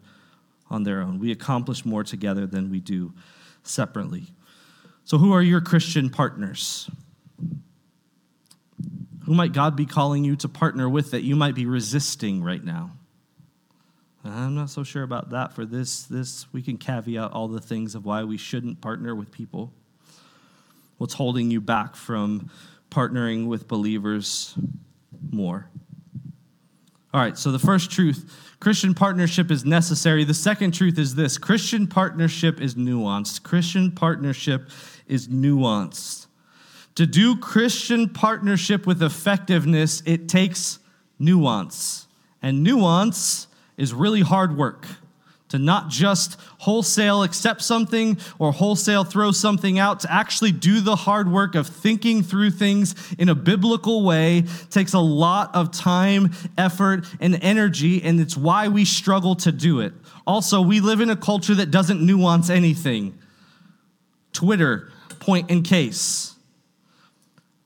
on 0.68 0.82
their 0.82 1.00
own. 1.00 1.20
We 1.20 1.30
accomplish 1.30 1.84
more 1.84 2.02
together 2.02 2.46
than 2.46 2.70
we 2.70 2.80
do 2.80 3.12
separately. 3.62 4.26
So, 5.04 5.18
who 5.18 5.32
are 5.32 5.42
your 5.42 5.60
Christian 5.60 6.10
partners? 6.10 6.90
Who 9.24 9.34
might 9.34 9.52
God 9.52 9.76
be 9.76 9.86
calling 9.86 10.24
you 10.24 10.36
to 10.36 10.48
partner 10.48 10.88
with 10.88 11.12
that 11.12 11.22
you 11.22 11.36
might 11.36 11.54
be 11.54 11.66
resisting 11.66 12.42
right 12.42 12.62
now? 12.62 12.92
I'm 14.24 14.54
not 14.54 14.70
so 14.70 14.84
sure 14.84 15.02
about 15.02 15.30
that 15.30 15.52
for 15.52 15.64
this. 15.64 16.04
This 16.04 16.52
we 16.52 16.62
can 16.62 16.76
caveat 16.76 17.32
all 17.32 17.48
the 17.48 17.60
things 17.60 17.94
of 17.94 18.04
why 18.04 18.24
we 18.24 18.36
shouldn't 18.36 18.80
partner 18.80 19.14
with 19.14 19.30
people. 19.32 19.72
What's 20.98 21.14
holding 21.14 21.50
you 21.50 21.60
back 21.60 21.96
from 21.96 22.50
partnering 22.90 23.46
with 23.46 23.66
believers 23.66 24.56
more? 25.30 25.68
All 27.12 27.20
right, 27.20 27.36
so 27.36 27.52
the 27.52 27.58
first 27.58 27.90
truth 27.90 28.56
Christian 28.60 28.94
partnership 28.94 29.50
is 29.50 29.64
necessary. 29.64 30.22
The 30.22 30.34
second 30.34 30.72
truth 30.72 30.98
is 30.98 31.16
this 31.16 31.36
Christian 31.36 31.88
partnership 31.88 32.60
is 32.60 32.76
nuanced. 32.76 33.42
Christian 33.42 33.90
partnership 33.90 34.70
is 35.06 35.28
nuanced. 35.28 36.26
To 36.96 37.06
do 37.06 37.36
Christian 37.36 38.08
partnership 38.08 38.86
with 38.86 39.02
effectiveness, 39.02 40.02
it 40.04 40.28
takes 40.28 40.78
nuance. 41.18 42.06
And 42.42 42.62
nuance 42.62 43.46
is 43.76 43.94
really 43.94 44.20
hard 44.20 44.56
work 44.56 44.86
to 45.52 45.58
not 45.58 45.90
just 45.90 46.40
wholesale 46.60 47.22
accept 47.22 47.60
something 47.60 48.16
or 48.38 48.52
wholesale 48.52 49.04
throw 49.04 49.30
something 49.30 49.78
out, 49.78 50.00
to 50.00 50.10
actually 50.10 50.50
do 50.50 50.80
the 50.80 50.96
hard 50.96 51.30
work 51.30 51.54
of 51.54 51.66
thinking 51.66 52.22
through 52.22 52.50
things 52.50 52.94
in 53.18 53.28
a 53.28 53.34
biblical 53.34 54.02
way 54.02 54.44
takes 54.70 54.94
a 54.94 54.98
lot 54.98 55.54
of 55.54 55.70
time, 55.70 56.30
effort, 56.56 57.04
and 57.20 57.38
energy, 57.42 58.02
and 58.02 58.18
it's 58.18 58.34
why 58.34 58.68
we 58.68 58.86
struggle 58.86 59.34
to 59.36 59.52
do 59.52 59.80
it. 59.80 59.92
Also, 60.26 60.62
we 60.62 60.80
live 60.80 61.02
in 61.02 61.10
a 61.10 61.16
culture 61.16 61.54
that 61.54 61.70
doesn't 61.70 62.00
nuance 62.00 62.48
anything. 62.48 63.18
Twitter, 64.32 64.90
point 65.20 65.50
in 65.50 65.62
case. 65.62 66.34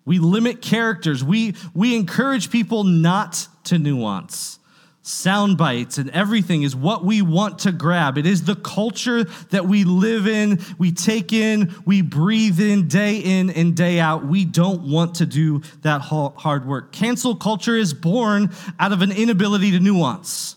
We 0.05 0.19
limit 0.19 0.63
characters. 0.63 1.25
We, 1.25 1.55
we 1.75 1.97
encourage 1.97 2.51
people 2.51 2.85
not 2.85 3.49
to 3.65 3.79
nuance 3.79 4.59
sound 5.07 5.57
bites 5.57 5.99
and 5.99 6.11
everything 6.11 6.65
is 6.65 6.75
what 6.75 7.05
we 7.05 7.23
want 7.23 7.61
to 7.61 7.71
grab. 7.71 8.19
It 8.19 8.27
is 8.27 8.45
the 8.45 8.57
culture 8.57 9.25
that 9.51 9.67
we 9.67 9.85
live 9.85 10.27
in, 10.27 10.61
we 10.79 10.91
take 10.91 11.33
in, 11.33 11.75
we 11.85 12.03
breathe 12.03 12.61
in 12.61 12.89
day 12.89 13.19
in 13.19 13.51
and 13.51 13.77
day 13.77 14.01
out. 14.01 14.27
We 14.27 14.45
don't 14.45 14.83
want 14.83 15.17
to 15.17 15.27
do 15.27 15.63
that 15.83 16.01
hard 16.01 16.67
work. 16.67 16.93
Cancel 16.93 17.37
culture 17.37 17.77
is 17.77 17.95
born 17.95 18.51
out 18.81 18.93
of 18.93 19.01
an 19.01 19.13
inability 19.13 19.71
to 19.73 19.81
nuance. 19.81 20.57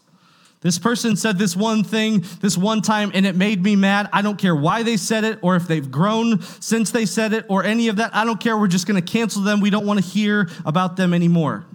This 0.62 0.78
person 0.78 1.16
said 1.16 1.38
this 1.38 1.56
one 1.56 1.84
thing 1.86 2.26
this 2.42 2.58
one 2.58 2.82
time 2.82 3.12
and 3.14 3.26
it 3.26 3.36
made 3.36 3.64
me 3.64 3.76
mad. 3.78 4.10
I 4.12 4.22
don't 4.22 4.38
care 4.38 4.56
why 4.56 4.84
they 4.84 4.98
said 4.98 5.24
it 5.24 5.40
or 5.42 5.56
if 5.56 5.68
they've 5.68 5.90
grown 5.90 6.42
since 6.60 6.92
they 6.92 7.06
said 7.06 7.32
it 7.32 7.46
or 7.48 7.64
any 7.64 7.88
of 7.88 7.96
that. 7.96 8.14
I 8.14 8.26
don't 8.26 8.42
care. 8.42 8.58
We're 8.58 8.68
just 8.68 8.86
going 8.86 9.02
to 9.02 9.12
cancel 9.12 9.42
them. 9.42 9.62
We 9.62 9.70
don't 9.70 9.86
want 9.86 10.04
to 10.04 10.06
hear 10.06 10.50
about 10.66 10.98
them 10.98 11.14
anymore. 11.14 11.66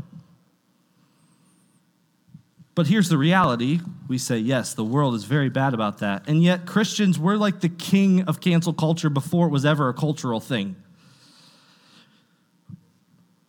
But 2.74 2.88
here's 2.88 3.08
the 3.08 3.16
reality. 3.16 3.80
We 4.08 4.18
say, 4.18 4.38
yes, 4.38 4.74
the 4.74 4.84
world 4.84 5.14
is 5.14 5.24
very 5.24 5.48
bad 5.48 5.74
about 5.74 5.98
that. 5.98 6.28
And 6.28 6.42
yet, 6.42 6.66
Christians, 6.66 7.18
we're 7.18 7.36
like 7.36 7.60
the 7.60 7.68
king 7.68 8.22
of 8.22 8.40
cancel 8.40 8.72
culture 8.72 9.08
before 9.08 9.46
it 9.46 9.50
was 9.50 9.64
ever 9.64 9.88
a 9.88 9.94
cultural 9.94 10.40
thing. 10.40 10.74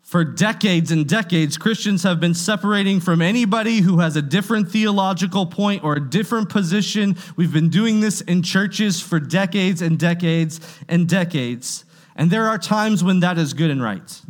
For 0.06 0.24
decades 0.24 0.92
and 0.92 1.10
decades, 1.10 1.58
Christians 1.58 2.04
have 2.04 2.20
been 2.20 2.36
separating 2.36 3.00
from 3.00 3.24
anybody 3.24 3.80
who 3.82 3.98
has 4.02 4.16
a 4.16 4.22
different 4.22 4.70
theological 4.70 5.48
point 5.48 5.84
or 5.84 5.96
a 5.96 6.00
different 6.00 6.48
position. 6.48 7.18
We've 7.36 7.52
been 7.52 7.70
doing 7.70 8.02
this 8.02 8.22
in 8.22 8.44
churches 8.44 9.02
for 9.02 9.20
decades 9.20 9.82
and 9.82 9.98
decades 9.98 10.60
and 10.88 11.10
decades. 11.10 11.86
And 12.16 12.30
there 12.30 12.48
are 12.48 12.60
times 12.60 13.04
when 13.04 13.22
that 13.22 13.40
is 13.40 13.54
good 13.54 13.72
and 13.72 13.82
right. 13.82 14.22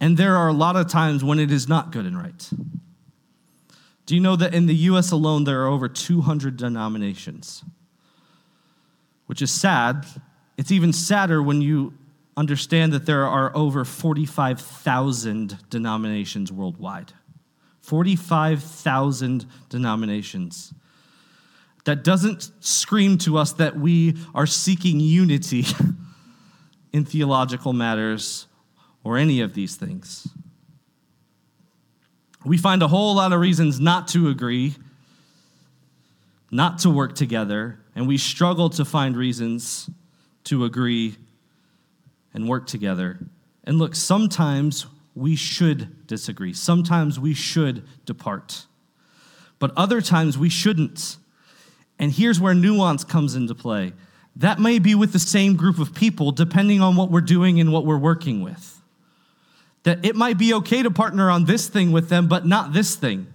And 0.00 0.16
there 0.16 0.34
are 0.34 0.48
a 0.48 0.54
lot 0.54 0.76
of 0.76 0.88
times 0.88 1.22
when 1.22 1.38
it 1.38 1.50
is 1.50 1.68
not 1.68 1.92
good 1.92 2.06
and 2.06 2.16
right. 2.16 2.50
Do 4.06 4.14
you 4.14 4.20
know 4.22 4.34
that 4.36 4.54
in 4.54 4.64
the 4.64 4.74
US 4.74 5.12
alone, 5.12 5.44
there 5.44 5.60
are 5.60 5.68
over 5.68 5.90
200 5.90 6.56
denominations? 6.56 7.62
Which 9.26 9.42
is 9.42 9.50
sad. 9.50 10.06
It's 10.56 10.72
even 10.72 10.94
sadder 10.94 11.42
when 11.42 11.60
you 11.60 11.92
understand 12.40 12.90
that 12.94 13.04
there 13.04 13.26
are 13.26 13.54
over 13.54 13.84
45,000 13.84 15.58
denominations 15.68 16.50
worldwide. 16.50 17.12
45,000 17.82 19.44
denominations. 19.68 20.72
That 21.84 22.02
doesn't 22.02 22.50
scream 22.60 23.18
to 23.18 23.36
us 23.36 23.52
that 23.52 23.76
we 23.76 24.16
are 24.34 24.46
seeking 24.46 25.00
unity 25.00 25.66
in 26.94 27.04
theological 27.04 27.74
matters 27.74 28.46
or 29.04 29.18
any 29.18 29.42
of 29.42 29.52
these 29.52 29.76
things. 29.76 30.26
We 32.42 32.56
find 32.56 32.82
a 32.82 32.88
whole 32.88 33.16
lot 33.16 33.34
of 33.34 33.40
reasons 33.40 33.78
not 33.78 34.08
to 34.08 34.30
agree, 34.30 34.76
not 36.50 36.78
to 36.80 36.90
work 36.90 37.14
together, 37.14 37.80
and 37.94 38.08
we 38.08 38.16
struggle 38.16 38.70
to 38.70 38.84
find 38.86 39.14
reasons 39.14 39.90
to 40.44 40.64
agree 40.64 41.16
and 42.34 42.48
work 42.48 42.66
together. 42.66 43.18
And 43.64 43.78
look, 43.78 43.94
sometimes 43.94 44.86
we 45.14 45.36
should 45.36 46.06
disagree, 46.06 46.52
sometimes 46.52 47.18
we 47.18 47.34
should 47.34 47.84
depart, 48.06 48.66
but 49.58 49.72
other 49.76 50.00
times 50.00 50.38
we 50.38 50.48
shouldn't. 50.48 51.16
And 51.98 52.12
here's 52.12 52.40
where 52.40 52.54
nuance 52.54 53.04
comes 53.04 53.34
into 53.34 53.54
play. 53.54 53.92
That 54.36 54.58
may 54.58 54.78
be 54.78 54.94
with 54.94 55.12
the 55.12 55.18
same 55.18 55.56
group 55.56 55.78
of 55.78 55.94
people, 55.94 56.32
depending 56.32 56.80
on 56.80 56.96
what 56.96 57.10
we're 57.10 57.20
doing 57.20 57.60
and 57.60 57.72
what 57.72 57.84
we're 57.84 57.98
working 57.98 58.40
with. 58.40 58.80
That 59.82 60.04
it 60.04 60.16
might 60.16 60.38
be 60.38 60.54
okay 60.54 60.82
to 60.82 60.90
partner 60.90 61.30
on 61.30 61.44
this 61.44 61.68
thing 61.68 61.92
with 61.92 62.08
them, 62.08 62.28
but 62.28 62.46
not 62.46 62.72
this 62.72 62.94
thing. 62.94 63.26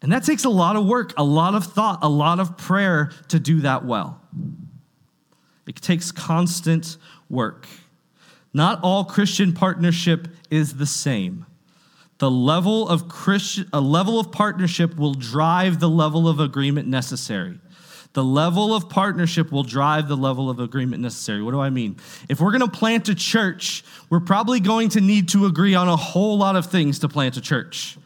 And 0.00 0.12
that 0.12 0.24
takes 0.24 0.44
a 0.44 0.50
lot 0.50 0.76
of 0.76 0.86
work, 0.86 1.12
a 1.16 1.24
lot 1.24 1.54
of 1.54 1.64
thought, 1.64 2.00
a 2.02 2.08
lot 2.08 2.40
of 2.40 2.56
prayer 2.56 3.12
to 3.28 3.38
do 3.38 3.60
that 3.60 3.84
well. 3.84 4.20
It 5.66 5.76
takes 5.76 6.10
constant 6.10 6.96
work. 7.30 7.66
Not 8.52 8.80
all 8.82 9.04
Christian 9.04 9.52
partnership 9.52 10.28
is 10.50 10.76
the 10.76 10.86
same. 10.86 11.46
The 12.18 12.30
level 12.30 12.88
of 12.88 13.08
Christian, 13.08 13.68
a 13.72 13.80
level 13.80 14.20
of 14.20 14.30
partnership 14.30 14.96
will 14.96 15.14
drive 15.14 15.80
the 15.80 15.88
level 15.88 16.28
of 16.28 16.38
agreement 16.38 16.86
necessary. 16.88 17.58
The 18.12 18.22
level 18.22 18.74
of 18.74 18.90
partnership 18.90 19.50
will 19.50 19.62
drive 19.62 20.06
the 20.06 20.16
level 20.16 20.50
of 20.50 20.60
agreement 20.60 21.02
necessary. 21.02 21.42
What 21.42 21.52
do 21.52 21.60
I 21.60 21.70
mean? 21.70 21.96
If 22.28 22.40
we're 22.40 22.50
going 22.50 22.60
to 22.60 22.68
plant 22.68 23.08
a 23.08 23.14
church, 23.14 23.84
we're 24.10 24.20
probably 24.20 24.60
going 24.60 24.90
to 24.90 25.00
need 25.00 25.30
to 25.30 25.46
agree 25.46 25.74
on 25.74 25.88
a 25.88 25.96
whole 25.96 26.36
lot 26.36 26.54
of 26.54 26.66
things 26.66 26.98
to 27.00 27.08
plant 27.08 27.38
a 27.38 27.40
church. 27.40 27.96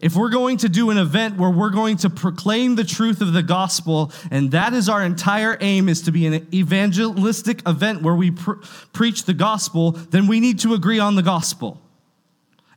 If 0.00 0.14
we're 0.14 0.30
going 0.30 0.58
to 0.58 0.68
do 0.68 0.90
an 0.90 0.98
event 0.98 1.36
where 1.36 1.50
we're 1.50 1.70
going 1.70 1.96
to 1.98 2.10
proclaim 2.10 2.76
the 2.76 2.84
truth 2.84 3.20
of 3.20 3.32
the 3.32 3.42
gospel, 3.42 4.12
and 4.30 4.52
that 4.52 4.72
is 4.72 4.88
our 4.88 5.02
entire 5.02 5.56
aim 5.60 5.88
is 5.88 6.02
to 6.02 6.12
be 6.12 6.26
an 6.26 6.46
evangelistic 6.54 7.66
event 7.66 8.02
where 8.02 8.14
we 8.14 8.30
pr- 8.30 8.60
preach 8.92 9.24
the 9.24 9.34
gospel, 9.34 9.92
then 9.92 10.26
we 10.26 10.38
need 10.40 10.60
to 10.60 10.74
agree 10.74 11.00
on 11.00 11.16
the 11.16 11.22
gospel. 11.22 11.82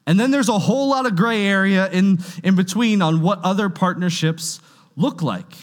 And 0.08 0.20
then 0.20 0.32
there's 0.32 0.50
a 0.50 0.58
whole 0.58 0.90
lot 0.90 1.06
of 1.06 1.16
gray 1.16 1.46
area 1.46 1.90
in, 1.92 2.20
in 2.44 2.56
between 2.56 3.02
on 3.02 3.22
what 3.22 3.40
other 3.44 3.70
partnerships 3.70 4.60
look 4.96 5.22
like. 5.22 5.54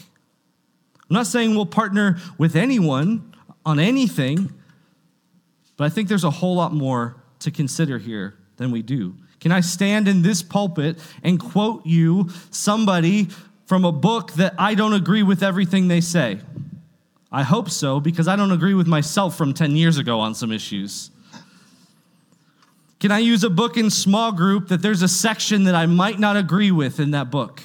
I'm 1.09 1.15
not 1.15 1.27
saying 1.27 1.55
we'll 1.55 1.65
partner 1.65 2.19
with 2.37 2.55
anyone 2.55 3.35
on 3.65 3.79
anything, 3.79 4.53
but 5.75 5.85
I 5.85 5.89
think 5.89 6.07
there's 6.07 6.23
a 6.23 6.31
whole 6.31 6.55
lot 6.55 6.73
more 6.73 7.21
to 7.39 7.51
consider 7.51 7.97
here 7.97 8.37
than 8.57 8.71
we 8.71 8.81
do. 8.81 9.15
Can 9.39 9.51
I 9.51 9.61
stand 9.61 10.07
in 10.07 10.21
this 10.21 10.43
pulpit 10.43 10.99
and 11.23 11.39
quote 11.39 11.85
you 11.85 12.29
somebody 12.51 13.29
from 13.65 13.85
a 13.85 13.91
book 13.91 14.33
that 14.33 14.53
I 14.57 14.75
don't 14.75 14.93
agree 14.93 15.23
with 15.23 15.43
everything 15.43 15.87
they 15.87 16.01
say? 16.01 16.39
I 17.31 17.43
hope 17.43 17.69
so, 17.69 17.99
because 17.99 18.27
I 18.27 18.35
don't 18.35 18.51
agree 18.51 18.73
with 18.73 18.87
myself 18.87 19.37
from 19.37 19.53
10 19.53 19.75
years 19.75 19.97
ago 19.97 20.19
on 20.19 20.33
some 20.33 20.51
issues. 20.51 21.11
Can 22.99 23.11
I 23.11 23.19
use 23.19 23.43
a 23.43 23.49
book 23.49 23.77
in 23.77 23.89
small 23.89 24.31
group 24.31 24.67
that 24.69 24.81
there's 24.81 25.03
a 25.03 25.07
section 25.07 25.63
that 25.65 25.75
I 25.75 25.85
might 25.85 26.19
not 26.19 26.35
agree 26.35 26.71
with 26.71 26.99
in 26.99 27.11
that 27.11 27.31
book? 27.31 27.61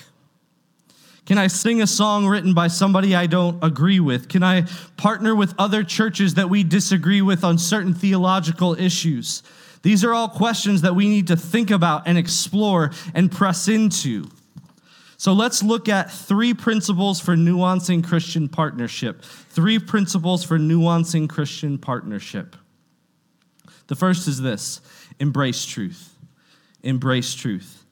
Can 1.26 1.38
I 1.38 1.47
sing 1.47 1.81
a 1.81 1.87
song 1.87 2.26
written 2.26 2.52
by 2.52 2.69
somebody 2.69 3.16
I 3.16 3.26
don't 3.26 3.62
agree 3.64 3.99
with? 3.99 4.28
Can 4.28 4.43
I 4.43 4.66
partner 4.99 5.35
with 5.35 5.54
other 5.59 5.83
churches 5.83 6.35
that 6.35 6.50
we 6.50 6.62
disagree 6.62 7.23
with 7.23 7.43
on 7.43 7.57
certain 7.57 7.95
theological 7.95 8.78
issues? 8.78 9.43
These 9.85 10.03
are 10.03 10.14
all 10.14 10.31
questions 10.31 10.81
that 10.81 10.95
we 10.95 11.09
need 11.09 11.26
to 11.26 11.37
think 11.37 11.71
about 11.71 12.09
and 12.09 12.17
explore 12.17 12.91
and 13.12 13.31
press 13.31 13.69
into. 13.69 14.25
So 15.19 15.35
let's 15.35 15.62
look 15.62 15.91
at 15.91 16.11
three 16.11 16.55
principles 16.55 17.21
for 17.21 17.37
nuancing 17.37 18.03
Christian 18.03 18.49
partnership. 18.49 19.23
Three 19.23 19.79
principles 19.79 20.43
for 20.43 20.59
nuancing 20.59 21.29
Christian 21.29 21.76
partnership. 21.76 22.57
The 23.88 23.95
first 23.95 24.26
is 24.26 24.41
this 24.41 24.81
embrace 25.21 25.67
truth. 25.67 26.17
Embrace 26.83 27.35
truth. 27.35 27.85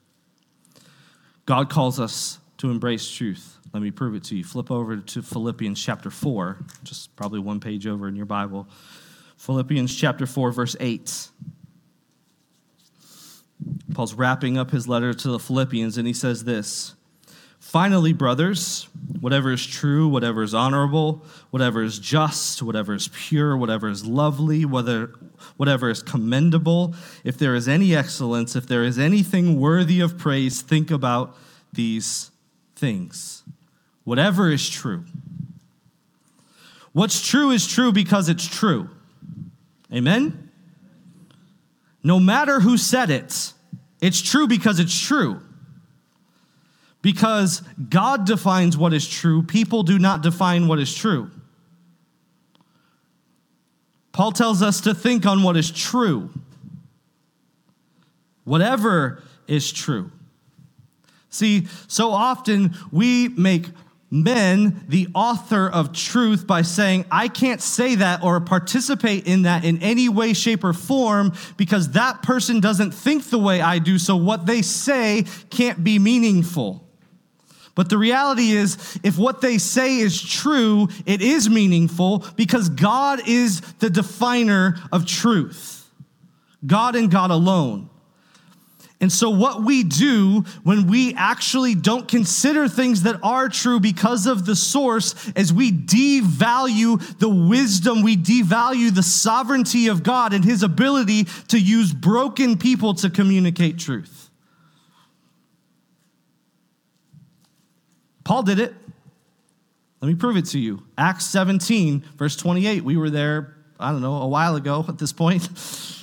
God 1.45 1.69
calls 1.69 2.01
us 2.01 2.39
to 2.57 2.71
embrace 2.71 3.11
truth. 3.11 3.59
Let 3.75 3.83
me 3.83 3.91
prove 3.91 4.15
it 4.15 4.25
to 4.25 4.37
you. 4.37 4.45
Flip 4.45 4.71
over 4.71 4.97
to 4.97 5.21
Philippians 5.23 5.83
chapter 5.83 6.11
4, 6.11 6.57
just 6.85 7.15
probably 7.17 7.41
one 7.41 7.61
page 7.61 7.87
over 7.87 8.09
in 8.09 8.17
your 8.17 8.27
Bible. 8.27 8.67
Philippians 9.37 9.95
chapter 9.95 10.25
4, 10.25 10.53
verse 10.53 10.75
8. 10.81 11.29
Paul's 13.95 14.15
wrapping 14.15 14.57
up 14.57 14.71
his 14.71 14.89
letter 14.89 15.13
to 15.13 15.29
the 15.29 15.39
Philippians, 15.39 15.99
and 15.99 16.07
he 16.07 16.13
says 16.13 16.45
this 16.45 16.95
Finally, 17.59 18.13
brothers, 18.13 18.89
whatever 19.21 19.53
is 19.53 19.65
true, 19.65 20.09
whatever 20.09 20.43
is 20.43 20.53
honorable, 20.53 21.25
whatever 21.51 21.83
is 21.83 21.99
just, 21.99 22.63
whatever 22.63 22.93
is 22.93 23.09
pure, 23.09 23.57
whatever 23.57 23.89
is 23.89 24.05
lovely, 24.05 24.65
whether, 24.65 25.13
whatever 25.57 25.89
is 25.89 26.03
commendable, 26.03 26.95
if 27.25 27.39
there 27.39 27.55
is 27.55 27.69
any 27.69 27.95
excellence, 27.95 28.57
if 28.57 28.67
there 28.67 28.83
is 28.83 28.99
anything 28.99 29.61
worthy 29.61 30.01
of 30.01 30.19
praise, 30.19 30.61
think 30.61 30.91
about 30.91 31.37
these 31.73 32.31
things. 32.75 33.43
Whatever 34.05 34.51
is 34.51 34.69
true. 34.69 35.05
What's 36.93 37.27
true 37.27 37.51
is 37.51 37.67
true 37.67 37.93
because 37.93 38.29
it's 38.29 38.47
true. 38.47 38.91
Amen? 39.93 40.51
No 42.03 42.19
matter 42.19 42.61
who 42.61 42.77
said 42.77 43.11
it, 43.11 43.53
it's 44.01 44.21
true 44.21 44.47
because 44.47 44.81
it's 44.81 44.99
true. 44.99 45.41
Because 47.01 47.63
God 47.89 48.27
defines 48.27 48.77
what 48.77 48.93
is 48.93 49.09
true, 49.09 49.43
people 49.43 49.83
do 49.83 49.99
not 49.99 50.23
define 50.23 50.69
what 50.69 50.79
is 50.79 50.95
true. 50.95 51.31
Paul 54.13 54.33
tells 54.33 54.63
us 54.63 54.81
to 54.83 54.95
think 54.95 55.27
on 55.27 55.43
what 55.43 55.57
is 55.57 55.71
true. 55.71 56.31
Whatever 58.45 59.23
is 59.47 59.73
true. 59.73 60.11
See, 61.31 61.67
so 61.89 62.11
often 62.11 62.75
we 62.91 63.29
make 63.29 63.67
men 64.13 64.85
the 64.89 65.09
author 65.15 65.69
of 65.69 65.93
truth 65.93 66.47
by 66.47 66.63
saying, 66.63 67.07
I 67.11 67.29
can't 67.29 67.63
say 67.63 67.95
that 67.97 68.23
or 68.23 68.41
participate 68.41 69.27
in 69.27 69.43
that 69.43 69.65
in 69.65 69.83
any 69.83 70.09
way, 70.09 70.35
shape, 70.35 70.63
or 70.63 70.75
form 70.75 71.33
because 71.57 71.93
that 71.93 72.23
person 72.23 72.61
doesn't 72.61 72.93
think 72.93 73.31
the 73.31 73.39
way 73.39 73.61
I 73.63 73.79
do, 73.79 73.99
so 73.99 74.15
what 74.17 74.45
they 74.45 74.61
say 74.61 75.25
can't 75.49 75.83
be 75.83 75.99
meaningful. 75.99 76.87
But 77.75 77.89
the 77.89 77.97
reality 77.97 78.51
is, 78.51 78.99
if 79.03 79.17
what 79.17 79.41
they 79.41 79.57
say 79.57 79.97
is 79.97 80.21
true, 80.21 80.89
it 81.07 81.23
is 81.23 81.49
meaningful 81.49 82.27
because 82.37 82.69
God 82.69 83.27
is 83.27 83.63
the 83.79 83.89
definer 83.89 84.77
of 84.93 85.07
truth. 85.07 85.91
God 86.67 86.97
and 86.97 87.11
God 87.11 87.31
alone. 87.31 87.89
And 89.03 89.11
so, 89.11 89.31
what 89.31 89.65
we 89.65 89.83
do 89.83 90.45
when 90.63 90.87
we 90.87 91.13
actually 91.15 91.75
don't 91.75 92.07
consider 92.07 92.69
things 92.69 93.03
that 93.03 93.19
are 93.21 93.49
true 93.49 93.81
because 93.81 94.29
of 94.29 94.47
the 94.47 94.55
source 94.55 95.29
is 95.33 95.53
we 95.53 95.73
devalue 95.73 97.19
the 97.19 97.29
wisdom, 97.29 98.03
we 98.03 98.17
devalue 98.17 98.95
the 98.95 99.03
sovereignty 99.03 99.89
of 99.89 100.05
God 100.05 100.33
and 100.33 100.45
his 100.45 100.63
ability 100.63 101.25
to 101.49 101.59
use 101.59 101.93
broken 101.93 102.57
people 102.57 102.95
to 102.95 103.11
communicate 103.11 103.77
truth. 103.77 104.31
Paul 108.23 108.45
did 108.45 108.61
it. 108.61 108.73
Let 110.01 110.09
me 110.09 110.15
prove 110.15 110.37
it 110.37 110.47
to 110.47 110.61
you. 110.61 110.85
Acts 110.97 111.27
17, 111.27 112.05
verse 112.17 112.37
28. 112.37 112.85
We 112.85 112.97
were 112.97 113.11
there, 113.11 113.57
I 113.81 113.91
don't 113.91 114.01
know, 114.01 114.23
a 114.23 114.29
while 114.29 114.55
ago 114.55 114.85
at 114.87 114.99
this 114.99 115.13
point. 115.13 115.49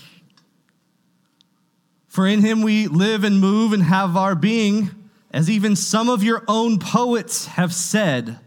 For 2.19 2.27
in 2.27 2.41
him 2.41 2.63
we 2.63 2.87
live 2.87 3.23
and 3.23 3.39
move 3.39 3.71
and 3.71 3.81
have 3.81 4.17
our 4.17 4.35
being, 4.35 4.91
as 5.31 5.49
even 5.49 5.77
some 5.77 6.09
of 6.09 6.21
your 6.21 6.43
own 6.49 6.77
poets 6.77 7.45
have 7.45 7.73
said, 7.73 8.39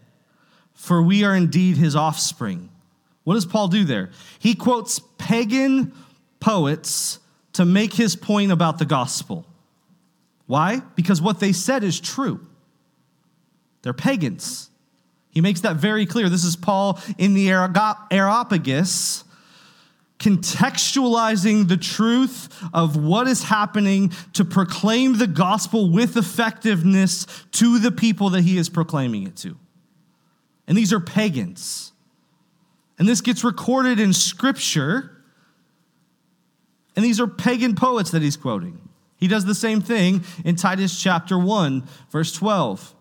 for 0.74 1.02
we 1.02 1.24
are 1.24 1.34
indeed 1.34 1.78
his 1.78 1.96
offspring. 1.96 2.68
What 3.24 3.32
does 3.32 3.46
Paul 3.46 3.68
do 3.68 3.84
there? 3.84 4.10
He 4.38 4.54
quotes 4.54 5.00
pagan 5.16 5.94
poets 6.38 7.18
to 7.54 7.64
make 7.64 7.94
his 7.94 8.14
point 8.14 8.52
about 8.52 8.76
the 8.76 8.84
gospel. 8.84 9.46
Why? 10.44 10.82
Because 10.94 11.22
what 11.22 11.40
they 11.40 11.54
said 11.54 11.82
is 11.82 11.98
true. 11.98 12.46
They're 13.80 13.94
pagans. 13.94 14.68
He 15.30 15.40
makes 15.40 15.62
that 15.62 15.76
very 15.76 16.04
clear. 16.04 16.28
This 16.28 16.44
is 16.44 16.56
Paul 16.56 17.00
in 17.16 17.32
the 17.32 17.48
Areopagus 17.48 19.24
contextualizing 20.22 21.66
the 21.66 21.76
truth 21.76 22.48
of 22.72 22.96
what 22.96 23.26
is 23.26 23.42
happening 23.42 24.12
to 24.32 24.44
proclaim 24.44 25.18
the 25.18 25.26
gospel 25.26 25.90
with 25.90 26.16
effectiveness 26.16 27.26
to 27.50 27.80
the 27.80 27.90
people 27.90 28.30
that 28.30 28.42
he 28.42 28.56
is 28.56 28.68
proclaiming 28.68 29.26
it 29.26 29.36
to. 29.36 29.56
And 30.68 30.78
these 30.78 30.92
are 30.92 31.00
pagans. 31.00 31.92
And 32.98 33.08
this 33.08 33.20
gets 33.20 33.42
recorded 33.42 33.98
in 33.98 34.12
scripture. 34.12 35.10
And 36.94 37.04
these 37.04 37.20
are 37.20 37.26
pagan 37.26 37.74
poets 37.74 38.12
that 38.12 38.22
he's 38.22 38.36
quoting. 38.36 38.88
He 39.16 39.26
does 39.26 39.44
the 39.44 39.56
same 39.56 39.80
thing 39.80 40.24
in 40.44 40.54
Titus 40.54 41.00
chapter 41.00 41.36
1, 41.36 41.82
verse 42.10 42.32
12. 42.32 42.94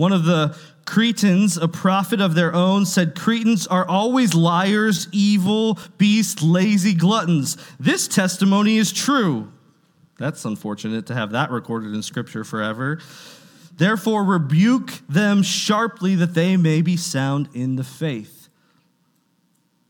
One 0.00 0.14
of 0.14 0.24
the 0.24 0.56
Cretans, 0.86 1.58
a 1.58 1.68
prophet 1.68 2.22
of 2.22 2.34
their 2.34 2.54
own, 2.54 2.86
said 2.86 3.14
Cretans 3.14 3.66
are 3.66 3.86
always 3.86 4.32
liars, 4.32 5.08
evil, 5.12 5.78
beasts, 5.98 6.42
lazy 6.42 6.94
gluttons. 6.94 7.58
This 7.78 8.08
testimony 8.08 8.78
is 8.78 8.92
true. 8.92 9.52
That's 10.16 10.46
unfortunate 10.46 11.04
to 11.08 11.14
have 11.14 11.32
that 11.32 11.50
recorded 11.50 11.92
in 11.92 12.02
Scripture 12.02 12.44
forever. 12.44 12.98
Therefore, 13.76 14.24
rebuke 14.24 14.90
them 15.06 15.42
sharply 15.42 16.14
that 16.14 16.32
they 16.32 16.56
may 16.56 16.80
be 16.80 16.96
sound 16.96 17.50
in 17.52 17.76
the 17.76 17.84
faith. 17.84 18.48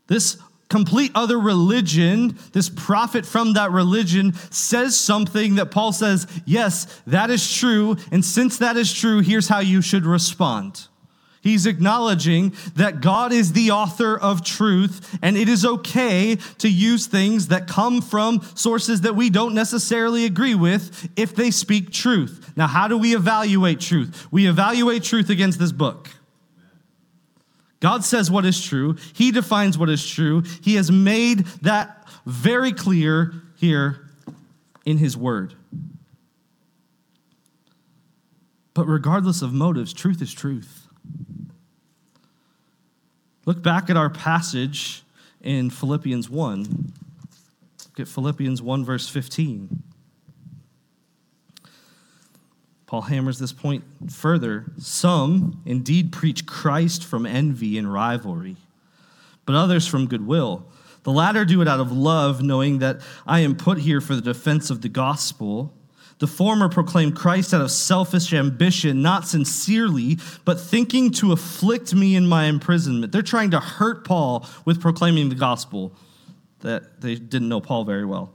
This 0.07 0.37
complete 0.71 1.11
other 1.13 1.37
religion, 1.37 2.37
this 2.53 2.69
prophet 2.69 3.25
from 3.25 3.53
that 3.53 3.71
religion 3.71 4.33
says 4.49 4.97
something 4.97 5.55
that 5.55 5.69
Paul 5.69 5.91
says, 5.91 6.25
yes, 6.45 7.01
that 7.05 7.29
is 7.29 7.53
true. 7.53 7.97
And 8.09 8.23
since 8.23 8.57
that 8.59 8.77
is 8.77 8.91
true, 8.91 9.19
here's 9.19 9.49
how 9.49 9.59
you 9.59 9.81
should 9.81 10.05
respond. 10.05 10.87
He's 11.41 11.65
acknowledging 11.65 12.53
that 12.75 13.01
God 13.01 13.33
is 13.33 13.51
the 13.51 13.71
author 13.71 14.17
of 14.17 14.45
truth, 14.45 15.19
and 15.21 15.35
it 15.35 15.49
is 15.49 15.65
okay 15.65 16.37
to 16.59 16.69
use 16.69 17.07
things 17.07 17.47
that 17.47 17.67
come 17.67 18.01
from 18.01 18.41
sources 18.55 19.01
that 19.01 19.15
we 19.15 19.29
don't 19.29 19.53
necessarily 19.53 20.23
agree 20.23 20.55
with 20.55 21.09
if 21.17 21.35
they 21.35 21.51
speak 21.51 21.91
truth. 21.91 22.53
Now, 22.55 22.67
how 22.67 22.87
do 22.87 22.97
we 22.97 23.13
evaluate 23.15 23.81
truth? 23.81 24.27
We 24.31 24.47
evaluate 24.47 25.03
truth 25.03 25.29
against 25.29 25.59
this 25.59 25.71
book. 25.73 26.09
God 27.81 28.05
says 28.05 28.31
what 28.31 28.45
is 28.45 28.63
true, 28.63 28.95
He 29.13 29.31
defines 29.31 29.77
what 29.77 29.89
is 29.89 30.07
true. 30.07 30.43
He 30.61 30.75
has 30.75 30.89
made 30.89 31.39
that 31.63 32.07
very 32.25 32.71
clear 32.71 33.33
here 33.57 34.07
in 34.85 34.97
His 34.97 35.17
Word. 35.17 35.55
But 38.73 38.85
regardless 38.85 39.41
of 39.41 39.51
motives, 39.51 39.91
truth 39.91 40.21
is 40.21 40.33
truth. 40.33 40.87
Look 43.45 43.61
back 43.61 43.89
at 43.89 43.97
our 43.97 44.09
passage 44.09 45.03
in 45.41 45.69
Philippians 45.69 46.29
1. 46.29 46.93
Look 47.89 47.99
at 47.99 48.07
Philippians 48.07 48.61
1, 48.61 48.85
verse 48.85 49.09
15. 49.09 49.83
Paul 52.91 53.03
hammers 53.03 53.39
this 53.39 53.53
point 53.53 53.85
further. 54.11 54.65
Some 54.77 55.61
indeed 55.65 56.11
preach 56.11 56.45
Christ 56.45 57.05
from 57.05 57.25
envy 57.25 57.77
and 57.77 57.91
rivalry, 57.91 58.57
but 59.45 59.55
others 59.55 59.87
from 59.87 60.07
goodwill. 60.07 60.65
The 61.03 61.13
latter 61.13 61.45
do 61.45 61.61
it 61.61 61.69
out 61.69 61.79
of 61.79 61.93
love, 61.93 62.41
knowing 62.43 62.79
that 62.79 62.99
I 63.25 63.39
am 63.39 63.55
put 63.55 63.77
here 63.77 64.01
for 64.01 64.13
the 64.13 64.21
defense 64.21 64.69
of 64.69 64.81
the 64.81 64.89
gospel. 64.89 65.73
The 66.19 66.27
former 66.27 66.67
proclaim 66.67 67.13
Christ 67.13 67.53
out 67.53 67.61
of 67.61 67.71
selfish 67.71 68.33
ambition, 68.33 69.01
not 69.01 69.25
sincerely, 69.25 70.19
but 70.43 70.59
thinking 70.59 71.11
to 71.11 71.31
afflict 71.31 71.95
me 71.95 72.17
in 72.17 72.27
my 72.27 72.47
imprisonment. 72.47 73.13
They're 73.13 73.21
trying 73.21 73.51
to 73.51 73.61
hurt 73.61 74.03
Paul 74.03 74.45
with 74.65 74.81
proclaiming 74.81 75.29
the 75.29 75.35
gospel 75.35 75.93
that 76.59 76.99
they 76.99 77.15
didn't 77.15 77.47
know 77.47 77.61
Paul 77.61 77.85
very 77.85 78.03
well. 78.03 78.33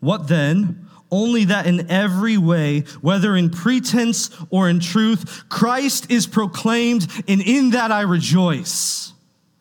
What 0.00 0.26
then? 0.26 0.89
Only 1.10 1.44
that 1.46 1.66
in 1.66 1.90
every 1.90 2.36
way, 2.36 2.80
whether 3.00 3.36
in 3.36 3.50
pretense 3.50 4.30
or 4.50 4.68
in 4.68 4.80
truth, 4.80 5.44
Christ 5.48 6.10
is 6.10 6.26
proclaimed, 6.26 7.06
and 7.26 7.40
in 7.40 7.70
that 7.70 7.90
I 7.90 8.02
rejoice. 8.02 9.12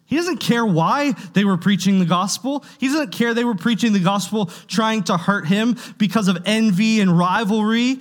He 0.05 0.15
doesn't 0.15 0.37
care 0.37 0.65
why 0.65 1.11
they 1.33 1.45
were 1.45 1.57
preaching 1.57 1.99
the 1.99 2.05
gospel. 2.05 2.65
He 2.79 2.87
doesn't 2.87 3.11
care 3.11 3.33
they 3.35 3.43
were 3.43 3.55
preaching 3.55 3.93
the 3.93 3.99
gospel 3.99 4.47
trying 4.67 5.03
to 5.03 5.17
hurt 5.17 5.47
him 5.47 5.77
because 5.99 6.27
of 6.27 6.39
envy 6.45 6.99
and 6.99 7.15
rivalry. 7.15 7.99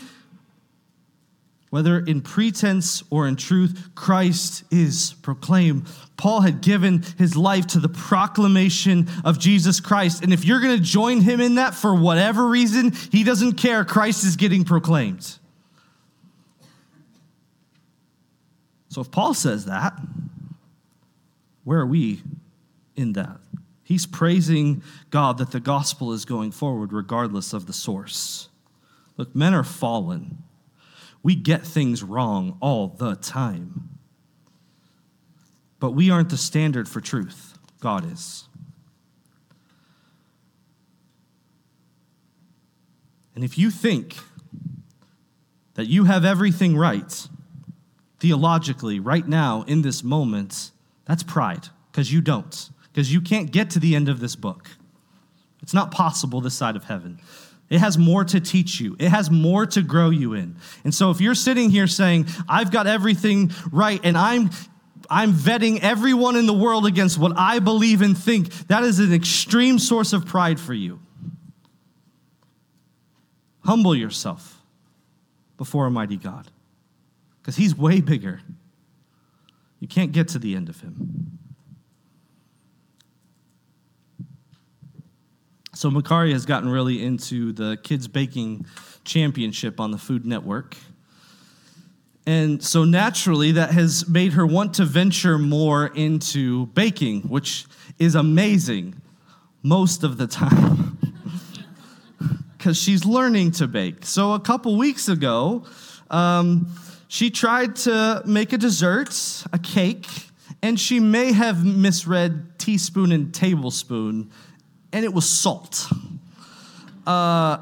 Whether 1.70 1.98
in 1.98 2.22
pretense 2.22 3.02
or 3.10 3.28
in 3.28 3.36
truth, 3.36 3.90
Christ 3.94 4.64
is 4.70 5.14
proclaimed. 5.20 5.86
Paul 6.16 6.40
had 6.40 6.62
given 6.62 7.04
his 7.18 7.36
life 7.36 7.66
to 7.68 7.78
the 7.78 7.90
proclamation 7.90 9.08
of 9.24 9.38
Jesus 9.38 9.78
Christ. 9.78 10.22
And 10.22 10.32
if 10.32 10.44
you're 10.44 10.60
going 10.60 10.78
to 10.78 10.82
join 10.82 11.20
him 11.20 11.40
in 11.40 11.56
that 11.56 11.74
for 11.74 11.94
whatever 11.94 12.48
reason, 12.48 12.92
he 13.12 13.22
doesn't 13.22 13.54
care. 13.54 13.84
Christ 13.84 14.24
is 14.24 14.36
getting 14.36 14.64
proclaimed. 14.64 15.38
So 18.88 19.02
if 19.02 19.10
Paul 19.10 19.34
says 19.34 19.66
that, 19.66 19.92
where 21.64 21.80
are 21.80 21.86
we 21.86 22.22
in 22.96 23.12
that? 23.12 23.36
He's 23.84 24.06
praising 24.06 24.82
God 25.10 25.38
that 25.38 25.50
the 25.50 25.60
gospel 25.60 26.12
is 26.12 26.24
going 26.24 26.50
forward 26.50 26.92
regardless 26.92 27.52
of 27.52 27.66
the 27.66 27.72
source. 27.72 28.48
Look, 29.18 29.36
men 29.36 29.52
are 29.54 29.64
fallen. 29.64 30.42
We 31.22 31.34
get 31.34 31.66
things 31.66 32.02
wrong 32.02 32.56
all 32.60 32.88
the 32.88 33.16
time. 33.16 33.90
But 35.80 35.92
we 35.92 36.10
aren't 36.10 36.30
the 36.30 36.36
standard 36.36 36.88
for 36.88 37.00
truth, 37.00 37.58
God 37.80 38.10
is. 38.10 38.44
And 43.34 43.44
if 43.44 43.56
you 43.56 43.70
think 43.70 44.16
that 45.74 45.86
you 45.86 46.04
have 46.04 46.24
everything 46.24 46.76
right, 46.76 47.28
theologically, 48.18 48.98
right 48.98 49.28
now, 49.28 49.62
in 49.68 49.82
this 49.82 50.02
moment, 50.02 50.72
that's 51.04 51.22
pride, 51.22 51.68
because 51.92 52.12
you 52.12 52.20
don't, 52.20 52.70
because 52.92 53.12
you 53.12 53.20
can't 53.20 53.52
get 53.52 53.70
to 53.70 53.78
the 53.78 53.94
end 53.94 54.08
of 54.08 54.18
this 54.18 54.34
book. 54.34 54.70
It's 55.62 55.72
not 55.72 55.92
possible 55.92 56.40
this 56.40 56.54
side 56.54 56.74
of 56.74 56.84
heaven. 56.84 57.20
It 57.70 57.80
has 57.80 57.98
more 57.98 58.24
to 58.24 58.40
teach 58.40 58.80
you. 58.80 58.96
It 58.98 59.10
has 59.10 59.30
more 59.30 59.66
to 59.66 59.82
grow 59.82 60.10
you 60.10 60.32
in. 60.32 60.56
And 60.84 60.94
so 60.94 61.10
if 61.10 61.20
you're 61.20 61.34
sitting 61.34 61.70
here 61.70 61.86
saying, 61.86 62.26
I've 62.48 62.70
got 62.70 62.86
everything 62.86 63.52
right 63.70 64.00
and 64.02 64.16
I'm 64.16 64.50
I'm 65.10 65.32
vetting 65.32 65.80
everyone 65.80 66.36
in 66.36 66.46
the 66.46 66.52
world 66.52 66.84
against 66.84 67.18
what 67.18 67.32
I 67.36 67.60
believe 67.60 68.02
and 68.02 68.16
think, 68.16 68.52
that 68.68 68.84
is 68.84 68.98
an 68.98 69.14
extreme 69.14 69.78
source 69.78 70.12
of 70.12 70.26
pride 70.26 70.60
for 70.60 70.74
you. 70.74 71.00
Humble 73.64 73.94
yourself 73.94 74.62
before 75.56 75.86
a 75.86 75.90
mighty 75.90 76.16
God 76.16 76.50
because 77.40 77.56
he's 77.56 77.76
way 77.76 78.00
bigger. 78.00 78.40
You 79.80 79.88
can't 79.88 80.12
get 80.12 80.28
to 80.28 80.38
the 80.38 80.54
end 80.54 80.68
of 80.68 80.80
him. 80.80 81.37
So, 85.78 85.92
Makari 85.92 86.32
has 86.32 86.44
gotten 86.44 86.68
really 86.68 87.04
into 87.04 87.52
the 87.52 87.78
Kids 87.84 88.08
Baking 88.08 88.66
Championship 89.04 89.78
on 89.78 89.92
the 89.92 89.96
Food 89.96 90.26
Network. 90.26 90.76
And 92.26 92.60
so, 92.60 92.82
naturally, 92.82 93.52
that 93.52 93.70
has 93.70 94.08
made 94.08 94.32
her 94.32 94.44
want 94.44 94.74
to 94.74 94.84
venture 94.84 95.38
more 95.38 95.86
into 95.86 96.66
baking, 96.66 97.28
which 97.28 97.64
is 97.96 98.16
amazing 98.16 99.00
most 99.62 100.02
of 100.02 100.18
the 100.18 100.26
time 100.26 100.98
because 102.58 102.76
she's 102.76 103.04
learning 103.04 103.52
to 103.52 103.68
bake. 103.68 104.04
So, 104.04 104.32
a 104.32 104.40
couple 104.40 104.76
weeks 104.76 105.08
ago, 105.08 105.64
um, 106.10 106.74
she 107.06 107.30
tried 107.30 107.76
to 107.76 108.20
make 108.26 108.52
a 108.52 108.58
dessert, 108.58 109.44
a 109.52 109.60
cake, 109.60 110.08
and 110.60 110.80
she 110.80 110.98
may 110.98 111.30
have 111.30 111.64
misread 111.64 112.58
teaspoon 112.58 113.12
and 113.12 113.32
tablespoon 113.32 114.32
and 114.92 115.04
it 115.04 115.12
was 115.12 115.28
salt. 115.28 115.86
Uh, 117.06 117.58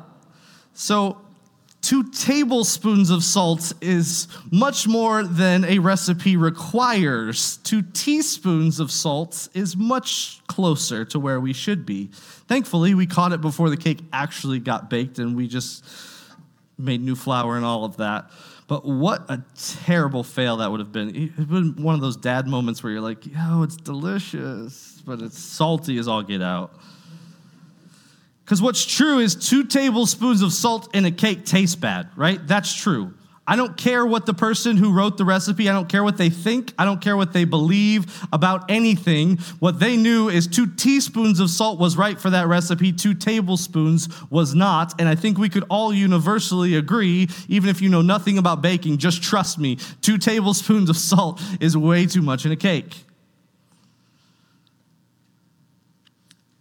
so, 0.74 1.20
two 1.82 2.02
tablespoons 2.10 3.10
of 3.10 3.22
salt 3.22 3.72
is 3.80 4.26
much 4.50 4.88
more 4.88 5.22
than 5.22 5.64
a 5.64 5.78
recipe 5.78 6.36
requires. 6.36 7.58
Two 7.58 7.82
teaspoons 7.82 8.80
of 8.80 8.90
salt 8.90 9.48
is 9.54 9.76
much 9.76 10.40
closer 10.48 11.04
to 11.04 11.20
where 11.20 11.40
we 11.40 11.52
should 11.52 11.86
be. 11.86 12.10
Thankfully, 12.48 12.94
we 12.94 13.06
caught 13.06 13.32
it 13.32 13.40
before 13.40 13.70
the 13.70 13.76
cake 13.76 14.00
actually 14.12 14.58
got 14.58 14.90
baked, 14.90 15.18
and 15.18 15.36
we 15.36 15.46
just 15.46 15.84
made 16.76 17.00
new 17.00 17.14
flour 17.14 17.56
and 17.56 17.64
all 17.64 17.84
of 17.84 17.98
that. 17.98 18.30
But 18.68 18.84
what 18.84 19.30
a 19.30 19.42
terrible 19.84 20.24
fail 20.24 20.56
that 20.56 20.70
would 20.70 20.80
have 20.80 20.90
been. 20.90 21.14
It 21.14 21.36
would 21.36 21.38
have 21.38 21.48
been 21.48 21.82
one 21.82 21.94
of 21.94 22.00
those 22.00 22.16
dad 22.16 22.48
moments 22.48 22.82
where 22.82 22.92
you're 22.92 23.00
like, 23.00 23.24
yo, 23.24 23.62
it's 23.62 23.76
delicious, 23.76 25.00
but 25.06 25.22
it's 25.22 25.38
salty 25.38 25.98
as 25.98 26.08
all 26.08 26.22
get 26.22 26.42
out. 26.42 26.74
Because 28.46 28.62
what's 28.62 28.86
true 28.86 29.18
is 29.18 29.34
two 29.34 29.64
tablespoons 29.64 30.40
of 30.40 30.52
salt 30.52 30.94
in 30.94 31.04
a 31.04 31.10
cake 31.10 31.44
tastes 31.44 31.74
bad, 31.74 32.08
right? 32.14 32.38
That's 32.46 32.72
true. 32.72 33.12
I 33.44 33.56
don't 33.56 33.76
care 33.76 34.06
what 34.06 34.24
the 34.24 34.34
person 34.34 34.76
who 34.76 34.92
wrote 34.92 35.18
the 35.18 35.24
recipe, 35.24 35.68
I 35.68 35.72
don't 35.72 35.88
care 35.88 36.04
what 36.04 36.16
they 36.16 36.30
think, 36.30 36.72
I 36.78 36.84
don't 36.84 37.00
care 37.00 37.16
what 37.16 37.32
they 37.32 37.44
believe 37.44 38.24
about 38.32 38.70
anything. 38.70 39.38
What 39.58 39.80
they 39.80 39.96
knew 39.96 40.28
is 40.28 40.46
two 40.46 40.68
teaspoons 40.68 41.40
of 41.40 41.50
salt 41.50 41.80
was 41.80 41.96
right 41.96 42.20
for 42.20 42.30
that 42.30 42.46
recipe, 42.46 42.92
two 42.92 43.14
tablespoons 43.14 44.08
was 44.30 44.54
not. 44.54 45.00
And 45.00 45.08
I 45.08 45.16
think 45.16 45.38
we 45.38 45.48
could 45.48 45.64
all 45.68 45.92
universally 45.92 46.76
agree, 46.76 47.28
even 47.48 47.68
if 47.68 47.82
you 47.82 47.88
know 47.88 48.02
nothing 48.02 48.38
about 48.38 48.62
baking, 48.62 48.98
just 48.98 49.24
trust 49.24 49.58
me, 49.58 49.78
two 50.02 50.18
tablespoons 50.18 50.88
of 50.88 50.96
salt 50.96 51.42
is 51.60 51.76
way 51.76 52.06
too 52.06 52.22
much 52.22 52.46
in 52.46 52.52
a 52.52 52.56
cake. 52.56 52.94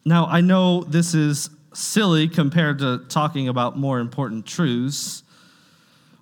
Now, 0.04 0.26
I 0.26 0.42
know 0.42 0.84
this 0.84 1.14
is 1.14 1.52
silly 1.76 2.28
compared 2.28 2.80
to 2.80 3.00
talking 3.10 3.48
about 3.48 3.78
more 3.78 4.00
important 4.00 4.46
truths. 4.46 5.24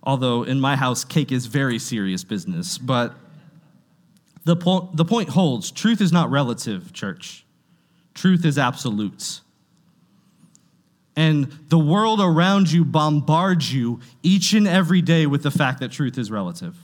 Although 0.04 0.44
in 0.44 0.60
my 0.60 0.76
house, 0.76 1.04
cake 1.06 1.32
is 1.32 1.46
very 1.46 1.80
serious 1.80 2.24
business. 2.24 2.78
But 2.78 3.16
the, 4.44 4.56
po- 4.56 4.90
the 4.94 5.06
point 5.06 5.30
holds 5.30 5.72
truth 5.72 6.02
is 6.02 6.12
not 6.12 6.30
relative, 6.30 6.92
church. 6.94 7.46
Truth 8.14 8.46
is 8.46 8.58
absolute. 8.58 9.40
And 11.16 11.52
the 11.70 11.78
world 11.78 12.20
around 12.20 12.72
you 12.72 12.84
bombards 12.84 13.74
you 13.74 14.00
each 14.24 14.54
and 14.54 14.68
every 14.68 15.02
day 15.02 15.26
with 15.26 15.44
the 15.44 15.52
fact 15.52 15.80
that 15.80 15.92
truth 15.92 16.18
is 16.18 16.32
relative. 16.32 16.76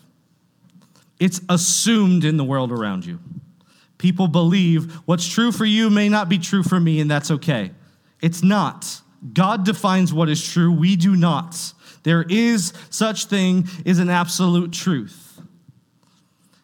It's 1.19 1.41
assumed 1.49 2.23
in 2.23 2.38
the 2.38 2.43
world 2.43 2.71
around 2.71 3.05
you. 3.05 3.19
People 3.97 4.27
believe 4.27 4.93
what's 5.05 5.27
true 5.27 5.51
for 5.51 5.65
you 5.65 5.89
may 5.89 6.08
not 6.08 6.29
be 6.29 6.38
true 6.38 6.63
for 6.63 6.79
me, 6.79 7.01
and 7.01 7.12
that's 7.12 7.32
okay. 7.32 7.71
It's 8.21 8.43
not. 8.43 9.01
God 9.34 9.65
defines 9.65 10.13
what 10.13 10.29
is 10.29 10.45
true, 10.45 10.71
we 10.71 10.95
do 10.95 11.15
not. 11.15 11.73
There 12.03 12.23
is 12.29 12.73
such 12.89 13.25
thing 13.25 13.67
as 13.86 13.99
an 13.99 14.10
absolute 14.10 14.71
truth. 14.71 15.41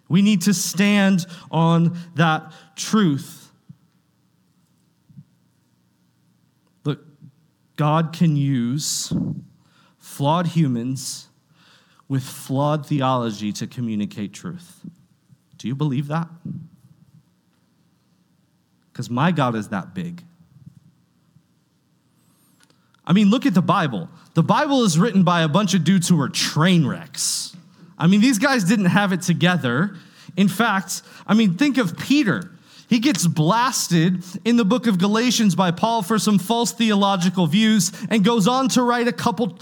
We 0.08 0.22
need 0.22 0.42
to 0.44 0.54
stand 0.54 1.26
on 1.52 1.98
that 2.16 2.54
truth. 2.76 3.52
Look, 6.84 7.00
God 7.76 8.14
can 8.14 8.36
use 8.36 9.12
flawed 9.98 10.48
humans 10.48 11.28
with 12.08 12.24
flawed 12.24 12.86
theology 12.86 13.52
to 13.52 13.68
communicate 13.68 14.32
truth. 14.32 14.82
Do 15.58 15.68
you 15.68 15.76
believe 15.76 16.08
that? 16.08 16.30
Because 18.92 19.10
my 19.10 19.32
God 19.32 19.56
is 19.56 19.70
that 19.70 19.94
big. 19.94 20.24
I 23.08 23.14
mean, 23.14 23.30
look 23.30 23.46
at 23.46 23.54
the 23.54 23.62
Bible. 23.62 24.10
The 24.34 24.44
Bible 24.44 24.84
is 24.84 24.98
written 24.98 25.24
by 25.24 25.42
a 25.42 25.48
bunch 25.48 25.74
of 25.74 25.84
dudes 25.84 26.10
who 26.10 26.20
are 26.22 26.30
train 26.30 26.86
wrecks. 26.88 27.56
I 27.98 28.08
mean, 28.08 28.22
these 28.22 28.40
guys 28.40 28.64
didn't 28.64 28.86
have 28.86 29.14
it 29.14 29.22
together. 29.22 29.96
In 30.36 30.48
fact, 30.48 31.02
I 31.26 31.34
mean, 31.34 31.56
think 31.56 31.78
of 31.78 31.98
Peter. 31.98 32.52
He 32.90 33.00
gets 33.00 33.26
blasted 33.26 34.24
in 34.44 34.58
the 34.58 34.66
book 34.66 34.88
of 34.88 35.00
Galatians 35.00 35.56
by 35.56 35.72
Paul 35.72 36.02
for 36.02 36.20
some 36.20 36.38
false 36.38 36.72
theological 36.72 37.48
views 37.48 37.92
and 38.10 38.24
goes 38.24 38.48
on 38.48 38.70
to 38.70 38.84
write 38.84 39.08
a 39.08 39.14
couple 39.14 39.58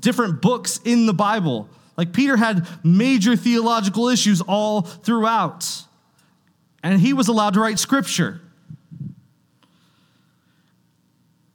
different 0.00 0.40
books 0.40 0.80
in 0.84 1.06
the 1.06 1.14
Bible. 1.14 1.68
Like 1.96 2.12
Peter 2.12 2.36
had 2.36 2.66
major 2.84 3.36
theological 3.36 4.08
issues 4.08 4.40
all 4.40 4.82
throughout, 4.82 5.84
and 6.82 7.00
he 7.00 7.12
was 7.12 7.28
allowed 7.28 7.54
to 7.54 7.60
write 7.60 7.78
scripture. 7.78 8.40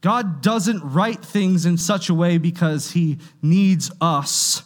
God 0.03 0.41
doesn't 0.41 0.83
write 0.83 1.23
things 1.23 1.65
in 1.65 1.77
such 1.77 2.09
a 2.09 2.13
way 2.13 2.37
because 2.37 2.91
he 2.91 3.19
needs 3.41 3.89
us 4.01 4.63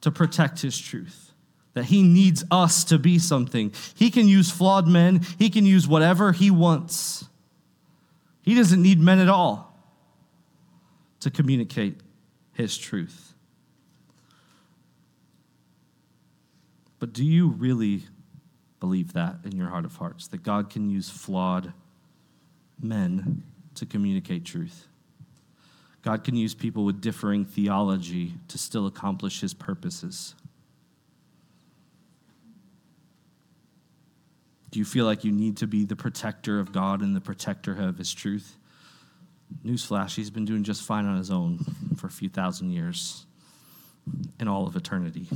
to 0.00 0.10
protect 0.10 0.62
his 0.62 0.78
truth, 0.78 1.32
that 1.74 1.84
he 1.84 2.02
needs 2.02 2.44
us 2.50 2.82
to 2.84 2.98
be 2.98 3.18
something. 3.18 3.74
He 3.94 4.10
can 4.10 4.26
use 4.26 4.50
flawed 4.50 4.88
men, 4.88 5.20
he 5.38 5.50
can 5.50 5.66
use 5.66 5.86
whatever 5.86 6.32
he 6.32 6.50
wants. 6.50 7.26
He 8.40 8.54
doesn't 8.54 8.80
need 8.80 8.98
men 8.98 9.18
at 9.18 9.28
all 9.28 9.78
to 11.20 11.30
communicate 11.30 12.00
his 12.54 12.78
truth. 12.78 13.34
But 17.00 17.12
do 17.12 17.22
you 17.22 17.48
really 17.48 18.04
believe 18.80 19.12
that 19.12 19.36
in 19.44 19.52
your 19.52 19.68
heart 19.68 19.84
of 19.84 19.96
hearts, 19.96 20.26
that 20.28 20.42
God 20.42 20.70
can 20.70 20.88
use 20.88 21.10
flawed 21.10 21.74
men 22.80 23.42
to 23.76 23.86
communicate 23.86 24.44
truth. 24.44 24.86
God 26.02 26.22
can 26.22 26.36
use 26.36 26.54
people 26.54 26.84
with 26.84 27.00
differing 27.00 27.44
theology 27.44 28.34
to 28.48 28.58
still 28.58 28.86
accomplish 28.86 29.40
his 29.40 29.54
purposes. 29.54 30.34
Do 34.70 34.78
you 34.78 34.84
feel 34.84 35.06
like 35.06 35.24
you 35.24 35.32
need 35.32 35.56
to 35.58 35.66
be 35.66 35.84
the 35.84 35.96
protector 35.96 36.58
of 36.58 36.72
God 36.72 37.00
and 37.00 37.16
the 37.16 37.20
protector 37.20 37.72
of 37.80 37.96
his 37.96 38.12
truth? 38.12 38.56
Newsflash, 39.64 40.16
he's 40.16 40.30
been 40.30 40.44
doing 40.44 40.64
just 40.64 40.82
fine 40.82 41.06
on 41.06 41.16
his 41.16 41.30
own 41.30 41.58
for 41.96 42.08
a 42.08 42.10
few 42.10 42.28
thousand 42.28 42.72
years 42.72 43.24
and 44.38 44.48
all 44.48 44.66
of 44.66 44.76
eternity. 44.76 45.26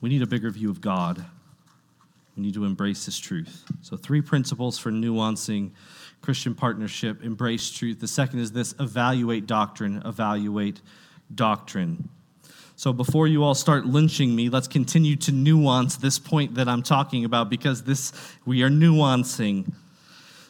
We 0.00 0.10
need 0.10 0.22
a 0.22 0.26
bigger 0.26 0.50
view 0.50 0.70
of 0.70 0.80
God 0.80 1.24
we 2.36 2.42
need 2.42 2.54
to 2.54 2.64
embrace 2.64 3.06
this 3.06 3.18
truth. 3.18 3.64
So, 3.80 3.96
three 3.96 4.20
principles 4.20 4.78
for 4.78 4.90
nuancing 4.90 5.72
Christian 6.20 6.54
partnership 6.54 7.22
embrace 7.22 7.70
truth. 7.70 8.00
The 8.00 8.08
second 8.08 8.40
is 8.40 8.52
this 8.52 8.74
evaluate 8.80 9.46
doctrine, 9.46 10.02
evaluate 10.04 10.80
doctrine. 11.34 12.08
So, 12.76 12.92
before 12.92 13.28
you 13.28 13.44
all 13.44 13.54
start 13.54 13.86
lynching 13.86 14.34
me, 14.34 14.48
let's 14.48 14.66
continue 14.66 15.16
to 15.16 15.32
nuance 15.32 15.96
this 15.96 16.18
point 16.18 16.56
that 16.56 16.68
I'm 16.68 16.82
talking 16.82 17.24
about 17.24 17.50
because 17.50 17.84
this 17.84 18.12
we 18.44 18.62
are 18.62 18.70
nuancing. 18.70 19.72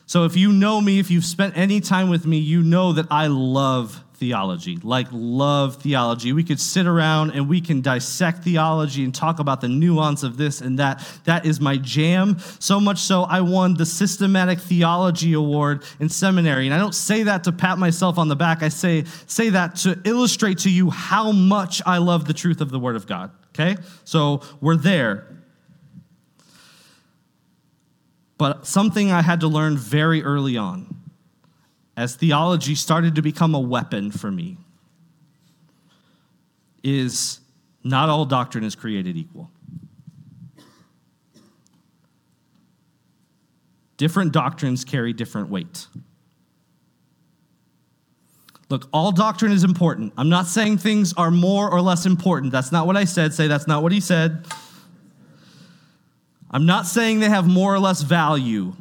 So, 0.07 0.25
if 0.25 0.37
you 0.37 0.53
know 0.53 0.81
me, 0.81 0.99
if 0.99 1.11
you've 1.11 1.25
spent 1.25 1.57
any 1.57 1.81
time 1.81 2.11
with 2.11 2.27
me, 2.27 2.39
you 2.39 2.63
know 2.63 2.93
that 2.93 3.07
I 3.11 3.29
love 3.29 4.05
theology, 4.15 4.79
like 4.83 5.07
love 5.13 5.77
theology. 5.77 6.33
We 6.33 6.45
could 6.45 6.61
sit 6.61 6.87
around 6.87 7.33
and 7.33 7.49
we 7.49 7.61
can 7.61 7.81
dissect 7.81 8.45
theology 8.45 9.05
and 9.05 9.15
talk 9.15 9.39
about 9.39 9.61
the 9.61 9.69
nuance 9.69 10.23
of 10.23 10.37
this 10.37 10.61
and 10.61 10.79
that. 10.79 11.05
That 11.25 11.45
is 11.45 11.61
my 11.61 11.77
jam. 11.77 12.39
So 12.59 12.81
much 12.81 13.01
so, 13.01 13.23
I 13.25 13.41
won 13.41 13.75
the 13.75 13.87
Systematic 13.87 14.61
Theology 14.61 15.33
Award 15.33 15.83
in 16.01 16.09
seminary. 16.09 16.67
And 16.67 16.75
I 16.75 16.79
don't 16.79 16.95
say 16.95 17.25
that 17.25 17.45
to 17.45 17.53
pat 17.53 17.79
myself 17.79 18.19
on 18.19 18.29
the 18.29 18.37
back, 18.37 18.63
I 18.63 18.69
say, 18.69 19.05
say 19.27 19.51
that 19.51 19.77
to 19.77 20.01
illustrate 20.05 20.59
to 20.61 20.71
you 20.71 20.91
how 20.91 21.33
much 21.33 21.83
I 21.85 21.99
love 21.99 22.27
the 22.27 22.35
truth 22.35 22.61
of 22.61 22.71
the 22.71 22.79
Word 22.79 22.97
of 22.97 23.07
God. 23.07 23.31
Okay? 23.55 23.77
So 24.05 24.43
we're 24.61 24.77
there. 24.77 25.34
But 28.45 28.67
something 28.67 29.11
I 29.11 29.23
had 29.23 29.41
to 29.41 29.49
learn 29.49 29.79
very 29.79 30.23
early 30.23 30.59
on 30.59 31.01
as 31.97 32.15
theology 32.15 32.75
started 32.75 33.15
to 33.15 33.23
become 33.23 33.55
a 33.55 33.59
weapon 33.59 34.11
for 34.11 34.31
me 34.31 34.59
is 36.83 37.41
not 37.83 38.11
all 38.11 38.27
doctrine 38.27 38.63
is 38.63 38.75
created 38.75 39.17
equal. 39.17 39.51
Different 43.97 44.33
doctrines 44.33 44.85
carry 44.85 45.15
different 45.15 45.49
weight. 45.49 45.87
Look, 48.69 48.91
all 48.93 49.11
doctrine 49.11 49.53
is 49.53 49.65
important. 49.65 50.13
I'm 50.19 50.29
not 50.29 50.49
saying 50.49 50.77
things 50.77 51.15
are 51.15 51.31
more 51.31 51.71
or 51.71 51.81
less 51.81 52.05
important. 52.05 52.53
That's 52.53 52.71
not 52.71 52.87
what 52.87 52.99
I 52.99 53.07
said. 53.07 53.33
Say 53.33 53.49
that's 53.49 53.67
not 53.67 53.83
what 53.83 53.93
he 53.93 54.01
said. 54.01 54.47
I'm 56.55 56.67
not 56.67 56.87
saying 56.87 57.19
they 57.19 57.29
have 57.29 57.49
more 57.49 57.75
or 57.75 57.81
less 57.81 58.03
value. 58.03 58.75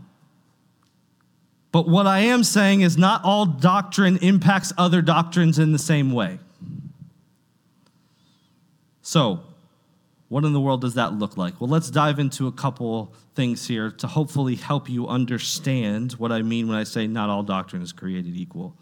But 1.72 1.90
what 1.90 2.06
I 2.06 2.20
am 2.20 2.44
saying 2.44 2.82
is 2.82 3.00
not 3.00 3.24
all 3.24 3.48
doctrine 3.48 4.18
impacts 4.18 4.72
other 4.78 5.02
doctrines 5.02 5.58
in 5.58 5.72
the 5.72 5.80
same 5.80 6.12
way. 6.12 6.38
So, 9.02 9.40
what 10.30 10.46
in 10.46 10.54
the 10.54 10.62
world 10.62 10.82
does 10.82 10.94
that 10.94 11.14
look 11.14 11.36
like? 11.36 11.60
Well, 11.60 11.68
let's 11.68 11.90
dive 11.90 12.20
into 12.20 12.46
a 12.46 12.52
couple 12.52 13.12
things 13.34 13.68
here 13.68 13.90
to 13.90 14.06
hopefully 14.06 14.54
help 14.54 14.88
you 14.88 15.08
understand 15.08 16.12
what 16.14 16.32
I 16.32 16.44
mean 16.44 16.68
when 16.68 16.78
I 16.78 16.84
say 16.84 17.08
not 17.08 17.32
all 17.32 17.42
doctrine 17.42 17.82
is 17.82 17.92
created 17.92 18.36
equal. 18.36 18.78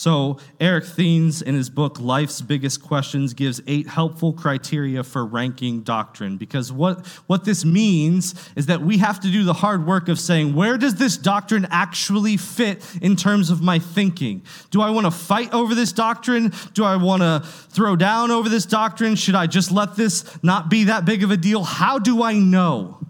So, 0.00 0.38
Erik 0.58 0.84
Thoennes, 0.84 1.42
in 1.42 1.54
his 1.54 1.68
book 1.68 2.00
Life's 2.00 2.40
Biggest 2.40 2.82
Questions, 2.82 3.34
gives 3.34 3.60
eight 3.66 3.86
helpful 3.86 4.32
criteria 4.32 5.04
for 5.04 5.26
ranking 5.26 5.82
doctrine. 5.82 6.38
Because 6.38 6.72
what, 6.72 7.06
what 7.26 7.44
this 7.44 7.66
means 7.66 8.34
is 8.56 8.64
that 8.64 8.80
we 8.80 8.96
have 8.96 9.20
to 9.20 9.30
do 9.30 9.44
the 9.44 9.52
hard 9.52 9.86
work 9.86 10.08
of 10.08 10.18
saying, 10.18 10.54
where 10.54 10.78
does 10.78 10.94
this 10.94 11.18
doctrine 11.18 11.68
actually 11.70 12.38
fit 12.38 12.82
in 13.02 13.14
terms 13.14 13.50
of 13.50 13.60
my 13.60 13.78
thinking? 13.78 14.40
Do 14.70 14.80
I 14.80 14.88
want 14.88 15.04
to 15.04 15.10
fight 15.10 15.52
over 15.52 15.74
this 15.74 15.92
doctrine? 15.92 16.50
Do 16.72 16.82
I 16.82 16.96
want 16.96 17.20
to 17.20 17.46
throw 17.68 17.94
down 17.94 18.30
over 18.30 18.48
this 18.48 18.64
doctrine? 18.64 19.16
Should 19.16 19.34
I 19.34 19.46
just 19.46 19.70
let 19.70 19.96
this 19.96 20.24
not 20.42 20.70
be 20.70 20.84
that 20.84 21.04
big 21.04 21.22
of 21.22 21.30
a 21.30 21.36
deal? 21.36 21.62
How 21.62 21.98
do 21.98 22.22
I 22.22 22.38
know? 22.38 23.06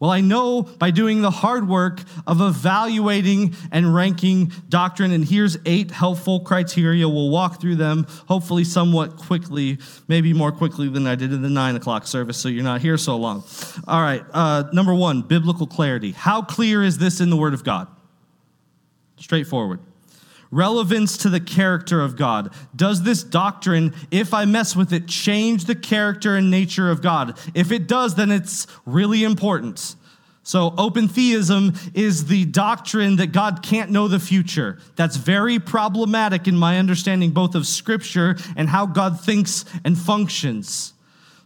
Well, 0.00 0.10
I 0.10 0.22
know 0.22 0.62
by 0.62 0.90
doing 0.90 1.20
the 1.20 1.30
hard 1.30 1.68
work 1.68 2.00
of 2.26 2.40
evaluating 2.40 3.54
and 3.70 3.94
ranking 3.94 4.50
doctrine, 4.70 5.12
and 5.12 5.22
here's 5.22 5.58
eight 5.66 5.90
helpful 5.90 6.40
criteria. 6.40 7.06
We'll 7.06 7.28
walk 7.28 7.60
through 7.60 7.76
them, 7.76 8.06
hopefully, 8.26 8.64
somewhat 8.64 9.18
quickly, 9.18 9.78
maybe 10.08 10.32
more 10.32 10.52
quickly 10.52 10.88
than 10.88 11.06
I 11.06 11.16
did 11.16 11.34
in 11.34 11.42
the 11.42 11.50
nine 11.50 11.76
o'clock 11.76 12.06
service, 12.06 12.38
so 12.38 12.48
you're 12.48 12.64
not 12.64 12.80
here 12.80 12.96
so 12.96 13.18
long. 13.18 13.44
All 13.86 14.00
right, 14.00 14.24
uh, 14.32 14.64
number 14.72 14.94
one, 14.94 15.20
biblical 15.20 15.66
clarity. 15.66 16.12
How 16.12 16.40
clear 16.40 16.82
is 16.82 16.96
this 16.96 17.20
in 17.20 17.28
the 17.28 17.36
Word 17.36 17.52
of 17.52 17.62
God? 17.62 17.86
Straightforward. 19.18 19.80
Relevance 20.50 21.16
to 21.18 21.28
the 21.28 21.40
character 21.40 22.00
of 22.00 22.16
God. 22.16 22.52
Does 22.74 23.02
this 23.02 23.22
doctrine, 23.22 23.94
if 24.10 24.34
I 24.34 24.44
mess 24.46 24.74
with 24.74 24.92
it, 24.92 25.06
change 25.06 25.66
the 25.66 25.76
character 25.76 26.34
and 26.34 26.50
nature 26.50 26.90
of 26.90 27.02
God? 27.02 27.38
If 27.54 27.70
it 27.70 27.86
does, 27.86 28.16
then 28.16 28.32
it's 28.32 28.66
really 28.84 29.22
important. 29.22 29.94
So, 30.42 30.74
open 30.76 31.06
theism 31.06 31.74
is 31.94 32.26
the 32.26 32.46
doctrine 32.46 33.16
that 33.16 33.30
God 33.30 33.62
can't 33.62 33.90
know 33.90 34.08
the 34.08 34.18
future. 34.18 34.78
That's 34.96 35.16
very 35.16 35.60
problematic 35.60 36.48
in 36.48 36.56
my 36.56 36.78
understanding 36.78 37.30
both 37.30 37.54
of 37.54 37.66
Scripture 37.66 38.36
and 38.56 38.68
how 38.68 38.86
God 38.86 39.20
thinks 39.20 39.64
and 39.84 39.96
functions. 39.96 40.94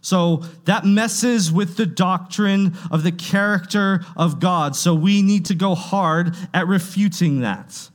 So, 0.01 0.37
that 0.63 0.85
messes 0.85 1.51
with 1.51 1.77
the 1.77 1.85
doctrine 1.85 2.73
of 2.89 3.03
the 3.03 3.11
character 3.11 4.03
of 4.15 4.39
God. 4.39 4.75
So, 4.75 4.95
we 4.95 5.21
need 5.21 5.45
to 5.45 5.55
go 5.55 5.75
hard 5.75 6.35
at 6.53 6.65
refuting 6.65 7.41
that. 7.41 7.89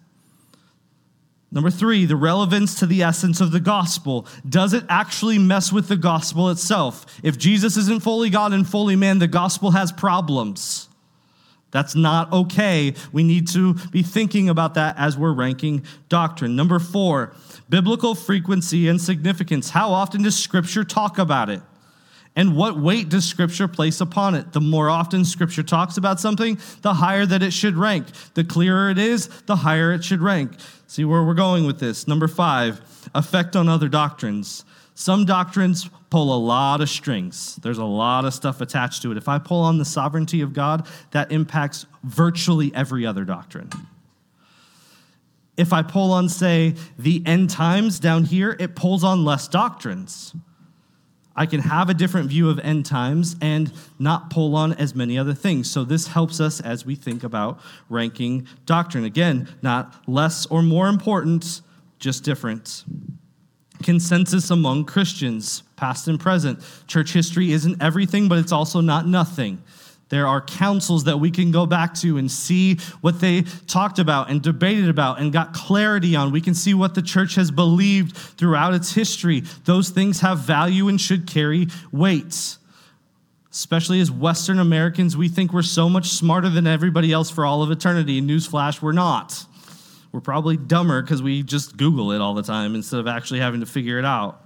Number 1.53 1.71
three, 1.71 2.05
the 2.05 2.17
relevance 2.17 2.77
to 2.77 2.87
the 2.87 3.03
essence 3.03 3.41
of 3.41 3.51
the 3.51 3.59
gospel. 3.59 4.27
Does 4.49 4.73
it 4.73 4.85
actually 4.89 5.39
mess 5.39 5.73
with 5.73 5.89
the 5.89 5.97
gospel 5.97 6.49
itself? 6.51 7.05
If 7.25 7.39
Jesus 7.39 7.77
isn't 7.77 8.03
fully 8.03 8.31
God 8.31 8.53
and 8.53 8.69
fully 8.69 8.95
man, 8.95 9.19
the 9.19 9.27
gospel 9.27 9.73
has 9.73 9.91
problems. 9.91 10.89
That's 11.73 11.95
not 11.95 12.33
okay. 12.33 12.95
We 13.13 13.23
need 13.23 13.49
to 13.49 13.75
be 13.91 14.03
thinking 14.03 14.49
about 14.49 14.75
that 14.75 14.97
as 14.99 15.17
we're 15.17 15.33
ranking 15.33 15.85
doctrine. 16.09 16.57
Number 16.57 16.79
four, 16.79 17.35
biblical 17.69 18.15
frequency 18.15 18.89
and 18.89 19.01
significance. 19.01 19.71
How 19.71 19.91
often 19.91 20.23
does 20.23 20.37
Scripture 20.37 20.85
talk 20.85 21.19
about 21.19 21.49
it? 21.49 21.63
And 22.37 22.57
what 22.57 22.79
weight 22.79 23.09
does 23.09 23.25
Scripture 23.25 23.69
place 23.69 24.01
upon 24.01 24.37
it? 24.37 24.53
The 24.53 24.61
more 24.61 24.89
often 24.89 25.25
Scripture 25.25 25.65
talks 25.65 25.97
about 25.97 26.21
something, 26.21 26.59
the 26.83 26.95
higher 26.95 27.27
that 27.27 27.43
it 27.43 27.53
should 27.53 27.77
rank. 27.77 28.07
The 28.35 28.45
clearer 28.45 28.91
it 28.91 28.99
is, 28.99 29.29
the 29.47 29.57
higher 29.57 29.93
it 29.93 30.05
should 30.05 30.21
rank. 30.21 30.53
See 30.91 31.05
where 31.05 31.23
we're 31.23 31.35
going 31.35 31.67
with 31.67 31.79
this. 31.79 32.09
Number 32.09 32.27
five, 32.27 32.81
effect 33.15 33.55
on 33.55 33.69
other 33.69 33.87
doctrines. 33.87 34.65
Some 34.97 35.25
doctrines 35.25 35.89
pull 36.11 36.35
a 36.35 36.41
lot 36.41 36.81
of 36.81 36.89
strings. 36.89 37.55
There's 37.63 37.79
a 37.79 37.85
lot 37.85 38.25
of 38.25 38.35
stuff 38.35 38.61
attached 38.61 39.03
to 39.03 39.13
it. 39.13 39.17
If 39.17 39.29
I 39.29 39.39
pull 39.39 39.61
on 39.61 39.79
the 39.79 39.85
sovereignty 39.85 40.41
of 40.41 40.53
God, 40.53 40.89
that 41.13 41.31
impacts 41.31 41.87
virtually 42.03 42.75
every 42.75 43.07
other 43.07 43.25
doctrine. 43.25 43.71
If 45.57 45.73
I 45.73 45.83
pull 45.83 46.11
on, 46.11 46.29
say, 46.29 46.75
the 46.99 47.23
end 47.25 47.51
times 47.51 48.01
down 48.01 48.25
here, 48.25 48.57
it 48.59 48.75
pulls 48.75 49.05
on 49.05 49.25
less 49.25 49.47
doctrines. 49.47 50.35
I 51.37 51.47
can 51.47 51.61
have 51.61 51.89
a 51.89 51.95
different 51.95 52.29
view 52.29 52.51
of 52.51 52.59
end 52.59 52.87
times 52.87 53.37
and 53.41 53.73
not 53.99 54.31
pull 54.31 54.57
on 54.57 54.73
as 54.75 54.95
many 54.95 55.17
other 55.17 55.35
things. 55.35 55.71
So, 55.71 55.85
this 55.85 56.09
helps 56.09 56.41
us 56.41 56.61
as 56.61 56.85
we 56.85 56.95
think 56.95 57.23
about 57.23 57.61
ranking 57.89 58.47
doctrine. 58.67 59.05
Again, 59.05 59.49
not 59.63 59.95
less 60.09 60.47
or 60.47 60.63
more 60.63 60.89
important, 60.89 61.63
just 61.99 62.25
different 62.25 62.85
consensus 63.83 64.51
among 64.51 64.85
Christians, 64.85 65.63
past 65.77 66.09
and 66.09 66.19
present. 66.21 66.61
Church 66.87 67.13
history 67.13 67.53
isn't 67.53 67.83
everything, 67.83 68.29
but 68.29 68.39
it's 68.39 68.53
also 68.53 68.81
not 68.81 69.07
nothing. 69.07 69.63
There 70.11 70.27
are 70.27 70.41
councils 70.41 71.05
that 71.05 71.19
we 71.19 71.31
can 71.31 71.53
go 71.53 71.67
back 71.67 71.95
to 71.95 72.19
and 72.19 72.31
see 72.31 72.77
what 73.01 73.21
they 73.21 73.43
talked 73.67 73.99
about 73.99 74.29
and 74.29 74.43
debated 74.43 74.89
about 74.89 75.21
and 75.21 75.33
got 75.33 75.55
clarity 75.55 76.17
on. 76.17 76.33
We 76.33 76.41
can 76.41 76.55
see 76.55 76.75
what 76.75 76.95
the 76.95 77.03
church 77.03 77.37
has 77.37 77.51
believed 77.51 78.17
throughout 78.17 78.75
its 78.75 78.93
history. 78.93 79.45
Those 79.65 79.91
things 79.91 80.21
have 80.21 80.41
value 80.41 80.89
and 80.89 81.01
should 81.01 81.29
carry 81.29 81.69
weight. 81.93 82.57
Especially 83.53 84.01
as 84.01 84.11
Western 84.11 84.59
Americans, 84.59 85.17
we 85.17 85.29
think 85.29 85.53
we're 85.53 85.63
so 85.63 85.89
much 85.89 86.09
smarter 86.09 86.49
than 86.49 86.67
everybody 86.67 87.13
else 87.13 87.31
for 87.31 87.47
all 87.47 87.63
of 87.63 87.71
eternity. 87.71 88.21
Newsflash, 88.21 88.83
we're 88.83 88.93
not. 88.93 89.45
We're 90.13 90.21
probably 90.21 90.57
dumber 90.57 91.03
because 91.03 91.23
we 91.23 91.45
just 91.45 91.77
Google 91.77 92.11
it 92.11 92.21
all 92.21 92.35
the 92.35 92.43
time 92.43 92.75
instead 92.75 92.99
of 92.99 93.07
actually 93.07 93.41
having 93.41 93.61
to 93.61 93.67
figure 93.67 93.99
it 93.99 94.05
out. 94.05 94.45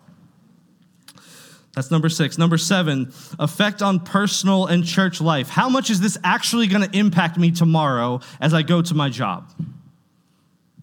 That's 1.75 1.91
number 1.91 2.09
six. 2.09 2.39
Number 2.39 2.57
seven, 2.57 3.13
effect 3.39 3.83
on 3.83 4.01
personal 4.01 4.67
and 4.67 4.85
church 4.85 5.21
life. 5.21 5.49
How 5.49 5.69
much 5.69 5.91
is 5.91 6.01
this 6.01 6.17
actually 6.23 6.69
going 6.69 6.89
to 6.89 6.97
impact 6.97 7.37
me 7.37 7.51
tomorrow 7.51 8.21
as 8.41 8.55
I 8.55 8.63
go 8.63 8.81
to 8.81 8.95
my 8.95 9.09
job? 9.11 9.51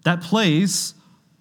That 0.04 0.20
plays 0.20 0.94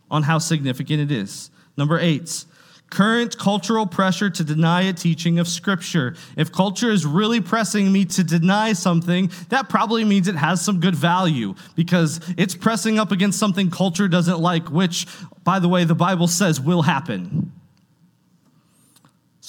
on 0.10 0.24
how 0.24 0.38
significant 0.38 1.02
it 1.02 1.12
is. 1.12 1.50
Number 1.76 2.00
eight, 2.00 2.46
current 2.90 3.38
cultural 3.38 3.86
pressure 3.86 4.30
to 4.30 4.44
deny 4.44 4.84
a 4.84 4.94
teaching 4.94 5.40
of 5.40 5.48
Scripture. 5.48 6.16
If 6.38 6.52
culture 6.52 6.92
is 6.92 7.06
really 7.06 7.42
pressing 7.42 7.92
me 7.92 8.06
to 8.06 8.24
deny 8.24 8.74
something, 8.74 9.32
that 9.50 9.68
probably 9.68 10.06
means 10.06 10.28
it 10.28 10.36
has 10.36 10.62
some 10.64 10.80
good 10.80 10.96
value 10.96 11.56
because 11.76 12.20
it's 12.38 12.56
pressing 12.56 13.00
up 13.00 13.12
against 13.12 13.40
something 13.40 13.70
culture 13.70 14.08
doesn't 14.08 14.40
like, 14.40 14.70
which, 14.70 15.08
by 15.44 15.60
the 15.60 15.68
way, 15.68 15.84
the 15.84 15.96
Bible 15.96 16.28
says 16.28 16.60
will 16.60 16.84
happen. 16.84 17.52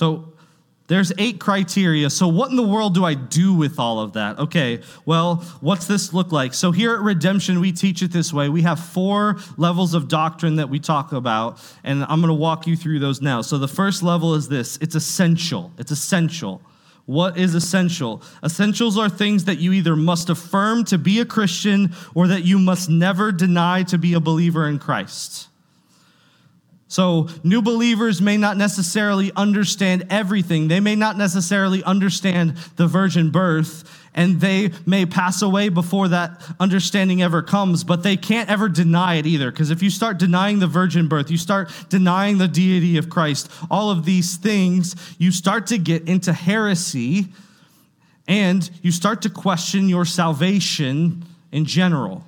So 0.03 0.33
there's 0.88 1.12
eight 1.17 1.38
criteria. 1.38 2.11
So, 2.11 2.27
what 2.27 2.51
in 2.51 2.57
the 2.57 2.67
world 2.67 2.93
do 2.93 3.05
I 3.05 3.15
do 3.15 3.55
with 3.55 3.79
all 3.79 4.01
of 4.01 4.15
that? 4.15 4.37
Okay, 4.37 4.81
well, 5.07 5.37
what's 5.61 5.87
this 5.87 6.12
look 6.12 6.33
like? 6.33 6.55
So, 6.55 6.73
here 6.73 6.93
at 6.93 7.01
Redemption, 7.03 7.61
we 7.61 7.71
teach 7.71 8.03
it 8.03 8.11
this 8.11 8.33
way. 8.33 8.49
We 8.49 8.62
have 8.62 8.81
four 8.81 9.37
levels 9.57 9.95
of 9.95 10.09
doctrine 10.09 10.57
that 10.57 10.69
we 10.69 10.81
talk 10.81 11.12
about, 11.12 11.61
and 11.85 12.03
I'm 12.03 12.21
going 12.21 12.35
to 12.35 12.35
walk 12.35 12.67
you 12.67 12.75
through 12.75 12.99
those 12.99 13.23
now. 13.23 13.43
So, 13.43 13.59
the 13.59 13.69
first 13.69 14.03
level 14.03 14.35
is 14.35 14.49
this 14.49 14.77
it's 14.79 14.97
essential. 14.97 15.71
It's 15.79 15.93
essential. 15.93 16.61
What 17.07 17.38
is 17.38 17.55
essential? 17.55 18.21
Essentials 18.43 18.99
are 18.99 19.09
things 19.09 19.45
that 19.45 19.59
you 19.59 19.73
either 19.73 19.95
must 19.95 20.31
affirm 20.31 20.85
to 20.87 20.99
be 20.99 21.21
a 21.21 21.25
Christian 21.25 21.95
or 22.12 22.27
that 22.27 22.43
you 22.43 22.59
must 22.59 22.91
never 22.91 23.31
deny 23.31 23.85
to 23.85 23.99
be 23.99 24.15
a 24.15 24.21
believer 24.21 24.67
in 24.67 24.81
Christ. 24.81 25.47
So, 26.93 27.29
new 27.43 27.63
believers 27.63 28.21
may 28.21 28.37
not 28.37 28.59
necessarily 28.59 29.33
understand 29.35 30.09
everything. 30.11 30.69
They 30.69 30.79
may 30.79 30.95
not 30.95 31.17
necessarily 31.17 31.83
understand 31.83 32.59
the 32.77 32.87
virgin 32.87 33.31
birth, 33.31 33.91
and 34.15 34.43
they 34.43 34.73
may 34.85 35.07
pass 35.07 35.41
away 35.41 35.71
before 35.71 36.09
that 36.09 36.43
understanding 36.61 37.23
ever 37.23 37.41
comes, 37.41 37.83
but 37.83 38.03
they 38.03 38.19
can't 38.19 38.51
ever 38.51 38.69
deny 38.69 39.15
it 39.15 39.25
either. 39.25 39.51
Because 39.51 39.71
if 39.71 39.83
you 39.83 39.89
start 39.89 40.19
denying 40.19 40.59
the 40.59 40.67
virgin 40.67 41.09
birth, 41.09 41.31
you 41.31 41.39
start 41.39 41.73
denying 41.89 42.37
the 42.37 42.47
deity 42.47 42.99
of 42.99 43.09
Christ, 43.09 43.51
all 43.71 43.91
of 43.91 44.05
these 44.05 44.37
things, 44.37 44.95
you 45.17 45.33
start 45.33 45.69
to 45.69 45.79
get 45.79 46.07
into 46.07 46.35
heresy 46.35 47.29
and 48.29 48.71
you 48.83 48.93
start 48.93 49.23
to 49.23 49.31
question 49.31 49.89
your 49.89 50.05
salvation 50.05 51.25
in 51.53 51.65
general. 51.65 52.23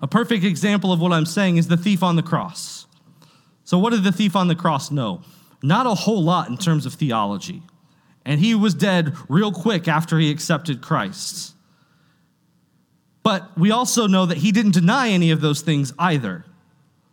A 0.00 0.06
perfect 0.06 0.44
example 0.44 0.92
of 0.92 1.00
what 1.00 1.12
I'm 1.12 1.26
saying 1.26 1.56
is 1.56 1.66
the 1.66 1.76
thief 1.76 2.04
on 2.04 2.14
the 2.14 2.22
cross. 2.22 2.83
So, 3.74 3.78
what 3.80 3.90
did 3.90 4.04
the 4.04 4.12
thief 4.12 4.36
on 4.36 4.46
the 4.46 4.54
cross 4.54 4.92
know? 4.92 5.22
Not 5.60 5.84
a 5.84 5.96
whole 5.96 6.22
lot 6.22 6.48
in 6.48 6.56
terms 6.56 6.86
of 6.86 6.94
theology. 6.94 7.60
And 8.24 8.38
he 8.38 8.54
was 8.54 8.72
dead 8.72 9.16
real 9.28 9.50
quick 9.50 9.88
after 9.88 10.16
he 10.20 10.30
accepted 10.30 10.80
Christ. 10.80 11.56
But 13.24 13.50
we 13.58 13.72
also 13.72 14.06
know 14.06 14.26
that 14.26 14.38
he 14.38 14.52
didn't 14.52 14.74
deny 14.74 15.08
any 15.08 15.32
of 15.32 15.40
those 15.40 15.60
things 15.60 15.92
either. 15.98 16.44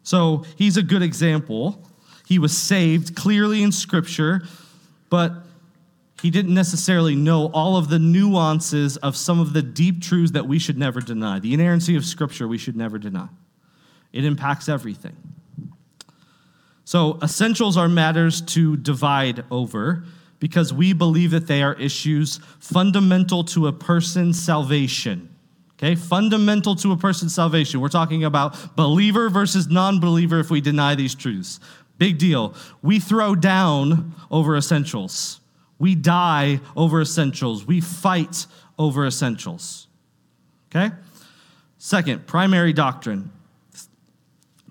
So, 0.03 0.45
he's 0.55 0.77
a 0.77 0.83
good 0.83 1.01
example. 1.01 1.83
He 2.27 2.37
was 2.37 2.55
saved 2.55 3.15
clearly 3.15 3.63
in 3.63 3.71
Scripture, 3.71 4.43
but 5.09 5.33
he 6.21 6.29
didn't 6.29 6.53
necessarily 6.53 7.15
know 7.15 7.49
all 7.55 7.75
of 7.75 7.89
the 7.89 7.97
nuances 7.97 8.97
of 8.97 9.17
some 9.17 9.39
of 9.39 9.53
the 9.53 9.63
deep 9.63 9.99
truths 9.99 10.33
that 10.33 10.47
we 10.47 10.59
should 10.59 10.77
never 10.77 11.01
deny. 11.01 11.39
The 11.39 11.55
inerrancy 11.55 11.95
of 11.95 12.05
Scripture 12.05 12.47
we 12.47 12.59
should 12.59 12.75
never 12.75 12.99
deny. 12.99 13.29
It 14.13 14.25
impacts 14.25 14.69
everything. 14.69 15.30
So, 16.91 17.17
essentials 17.23 17.77
are 17.77 17.87
matters 17.87 18.41
to 18.41 18.75
divide 18.75 19.45
over 19.49 20.03
because 20.39 20.73
we 20.73 20.91
believe 20.91 21.31
that 21.31 21.47
they 21.47 21.63
are 21.63 21.73
issues 21.75 22.41
fundamental 22.59 23.45
to 23.45 23.67
a 23.67 23.71
person's 23.71 24.37
salvation. 24.37 25.33
Okay, 25.75 25.95
fundamental 25.95 26.75
to 26.75 26.91
a 26.91 26.97
person's 26.97 27.33
salvation. 27.33 27.79
We're 27.79 27.87
talking 27.87 28.25
about 28.25 28.75
believer 28.75 29.29
versus 29.29 29.69
non 29.69 30.01
believer 30.01 30.41
if 30.41 30.51
we 30.51 30.59
deny 30.59 30.95
these 30.95 31.15
truths. 31.15 31.61
Big 31.97 32.17
deal. 32.17 32.55
We 32.81 32.99
throw 32.99 33.35
down 33.35 34.13
over 34.29 34.57
essentials, 34.57 35.39
we 35.79 35.95
die 35.95 36.59
over 36.75 36.99
essentials, 36.99 37.65
we 37.65 37.79
fight 37.79 38.47
over 38.77 39.05
essentials. 39.05 39.87
Okay? 40.69 40.93
Second, 41.77 42.27
primary 42.27 42.73
doctrine. 42.73 43.31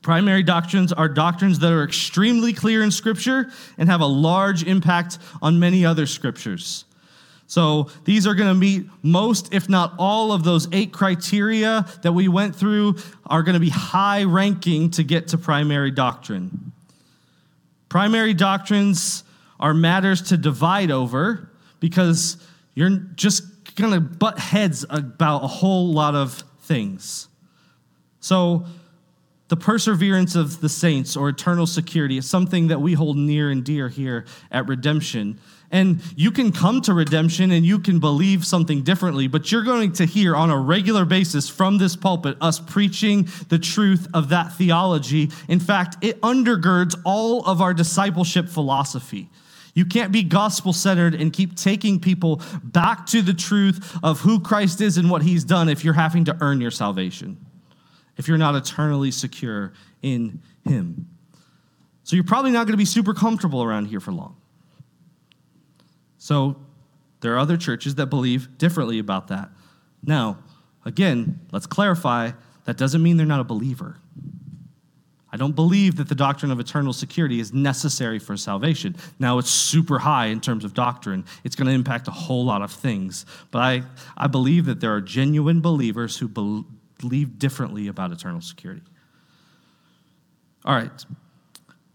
Primary 0.03 0.43
doctrines 0.43 0.93
are 0.93 1.09
doctrines 1.09 1.59
that 1.59 1.73
are 1.73 1.85
extremely 1.85 2.53
clear 2.53 2.83
in 2.83 2.91
Scripture 2.91 3.51
and 3.77 3.89
have 3.89 4.01
a 4.01 4.07
large 4.07 4.63
impact 4.63 5.19
on 5.43 5.59
many 5.59 5.85
other 5.85 6.07
Scriptures. 6.07 6.85
So 7.47 7.91
these 8.05 8.27
are 8.27 8.35
going 8.35 8.49
to 8.49 8.55
meet 8.55 8.87
most, 9.03 9.53
if 9.53 9.69
not 9.69 9.95
all, 9.99 10.33
of 10.33 10.45
those 10.45 10.69
eight 10.73 10.93
criteria 10.93 11.85
that 12.03 12.13
we 12.13 12.29
went 12.29 12.55
through, 12.55 12.97
are 13.27 13.43
going 13.43 13.55
to 13.55 13.61
be 13.61 13.71
high 13.71 14.23
ranking 14.23 14.91
to 14.93 15.03
get 15.03 15.29
to 15.29 15.39
primary 15.39 15.91
doctrine. 15.91 16.71
Primary 17.89 18.35
doctrines 18.35 19.25
are 19.59 19.75
matters 19.75 20.23
to 20.29 20.37
divide 20.37 20.93
over 20.93 21.51
because 21.81 22.37
you're 22.75 22.97
just 23.17 23.43
going 23.75 23.93
to 23.93 24.01
butt 24.01 24.39
heads 24.39 24.87
about 24.89 25.43
a 25.43 25.49
whole 25.49 25.93
lot 25.93 26.15
of 26.15 26.45
things. 26.63 27.27
So, 28.21 28.65
The 29.51 29.57
perseverance 29.57 30.37
of 30.37 30.61
the 30.61 30.69
saints 30.69 31.17
or 31.17 31.29
eternal 31.29 31.67
security 31.67 32.17
is 32.17 32.31
something 32.31 32.69
that 32.69 32.81
we 32.81 32.93
hold 32.93 33.17
near 33.17 33.51
and 33.51 33.65
dear 33.65 33.89
here 33.89 34.25
at 34.53 34.69
Redemption. 34.69 35.41
And 35.73 36.01
you 36.15 36.31
can 36.31 36.53
come 36.53 36.81
to 36.83 36.95
redemption 36.95 37.51
and 37.51 37.67
you 37.67 37.81
can 37.81 37.99
believe 37.99 38.47
something 38.47 38.83
differently, 38.83 39.27
but 39.27 39.51
you're 39.51 39.65
going 39.65 39.91
to 39.95 40.05
hear 40.05 40.37
on 40.37 40.51
a 40.51 40.57
regular 40.57 41.05
basis 41.05 41.49
from 41.49 41.79
this 41.79 41.97
pulpit 41.97 42.37
us 42.41 42.61
preaching 42.61 43.29
the 43.49 43.59
truth 43.59 44.07
of 44.15 44.29
that 44.29 44.53
theology. 44.53 45.33
In 45.49 45.59
fact, 45.59 45.97
it 46.01 46.21
undergirds 46.21 46.95
all 47.05 47.45
of 47.45 47.61
our 47.61 47.75
discipleship 47.75 48.49
philosophy. 48.49 49.31
You 49.75 49.85
can't 49.85 50.13
be 50.13 50.23
gospel 50.23 50.73
centered 50.73 51.15
and 51.17 51.33
keep 51.33 51.57
taking 51.57 51.99
people 51.99 52.41
back 52.63 53.05
to 53.07 53.21
the 53.21 53.35
truth 53.35 53.99
of 54.05 54.21
who 54.21 54.39
Christ 54.39 54.81
is 54.81 54.97
and 54.97 55.11
what 55.11 55.23
he's 55.23 55.43
done 55.43 55.69
if 55.69 55.85
you're 55.85 55.95
having 55.95 56.25
to 56.27 56.39
earn 56.41 56.61
your 56.61 56.71
salvation, 56.71 57.37
if 58.17 58.29
you're 58.29 58.39
not 58.39 58.55
eternally 58.55 59.11
secure 59.11 59.73
in 60.03 60.41
him. 60.65 61.09
So 62.05 62.17
you're 62.17 62.25
probably 62.25 62.51
not 62.51 62.67
going 62.67 62.73
to 62.73 62.79
be 62.79 62.85
super 62.85 63.15
comfortable 63.15 63.63
around 63.63 63.87
here 63.87 64.01
for 64.01 64.13
long. 64.13 64.37
So 66.19 66.57
there 67.21 67.35
are 67.35 67.39
other 67.39 67.57
churches 67.57 67.95
that 67.97 68.07
believe 68.07 68.59
differently 68.59 68.99
about 68.99 69.29
that. 69.29 69.51
Now, 70.05 70.39
again, 70.85 71.41
let's 71.53 71.67
clarify 71.67 72.33
that 72.65 72.77
doesn't 72.77 73.03
mean 73.03 73.17
they're 73.17 73.27
not 73.27 73.41
a 73.41 73.45
believer. 73.45 73.97
I 75.33 75.37
don't 75.37 75.55
believe 75.55 75.97
that 75.97 76.09
the 76.09 76.15
doctrine 76.15 76.51
of 76.51 76.59
eternal 76.59 76.93
security 76.93 77.39
is 77.39 77.53
necessary 77.53 78.19
for 78.19 78.37
salvation. 78.37 78.97
Now, 79.21 79.39
it's 79.39 79.51
super 79.51 80.01
high 80.01 80.27
in 80.27 80.41
terms 80.41 80.65
of 80.65 80.75
doctrine. 80.75 81.25
It's 81.45 81.55
going 81.55 81.69
to 81.69 81.73
impact 81.73 82.09
a 82.09 82.11
whole 82.11 82.45
lot 82.45 82.63
of 82.63 82.73
things. 82.73 83.27
But 83.53 83.61
I, 83.61 83.83
I 84.17 84.27
believe 84.27 84.67
that 84.67 84.81
there 84.81 84.93
are 84.93 85.01
genuine 85.01 85.61
believers 85.61 86.19
who 86.19 86.27
believe 87.01 87.39
differently 87.39 87.89
about 87.89 88.13
eternal 88.13 88.41
security. 88.41 88.83
All 90.65 90.75
right 90.75 91.05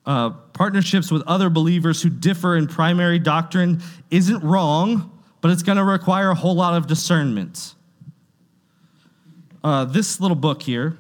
uh, 0.06 0.30
partnerships 0.53 1.12
with 1.12 1.24
other 1.28 1.49
believers 1.49 2.01
who 2.01 2.10
differ 2.10 2.56
in 2.56 2.68
primary 2.68 3.20
doctrine 3.20 3.82
isn't 4.12 4.43
wrong, 4.43 5.12
but 5.41 5.51
it's 5.51 5.64
going 5.64 5.78
to 5.78 5.84
require 5.84 6.30
a 6.30 6.36
whole 6.36 6.56
lot 6.56 6.76
of 6.76 6.88
discernment. 6.88 7.74
Uh, 9.64 9.86
this 9.86 10.20
little 10.20 10.36
book 10.36 10.62
here, 10.62 10.95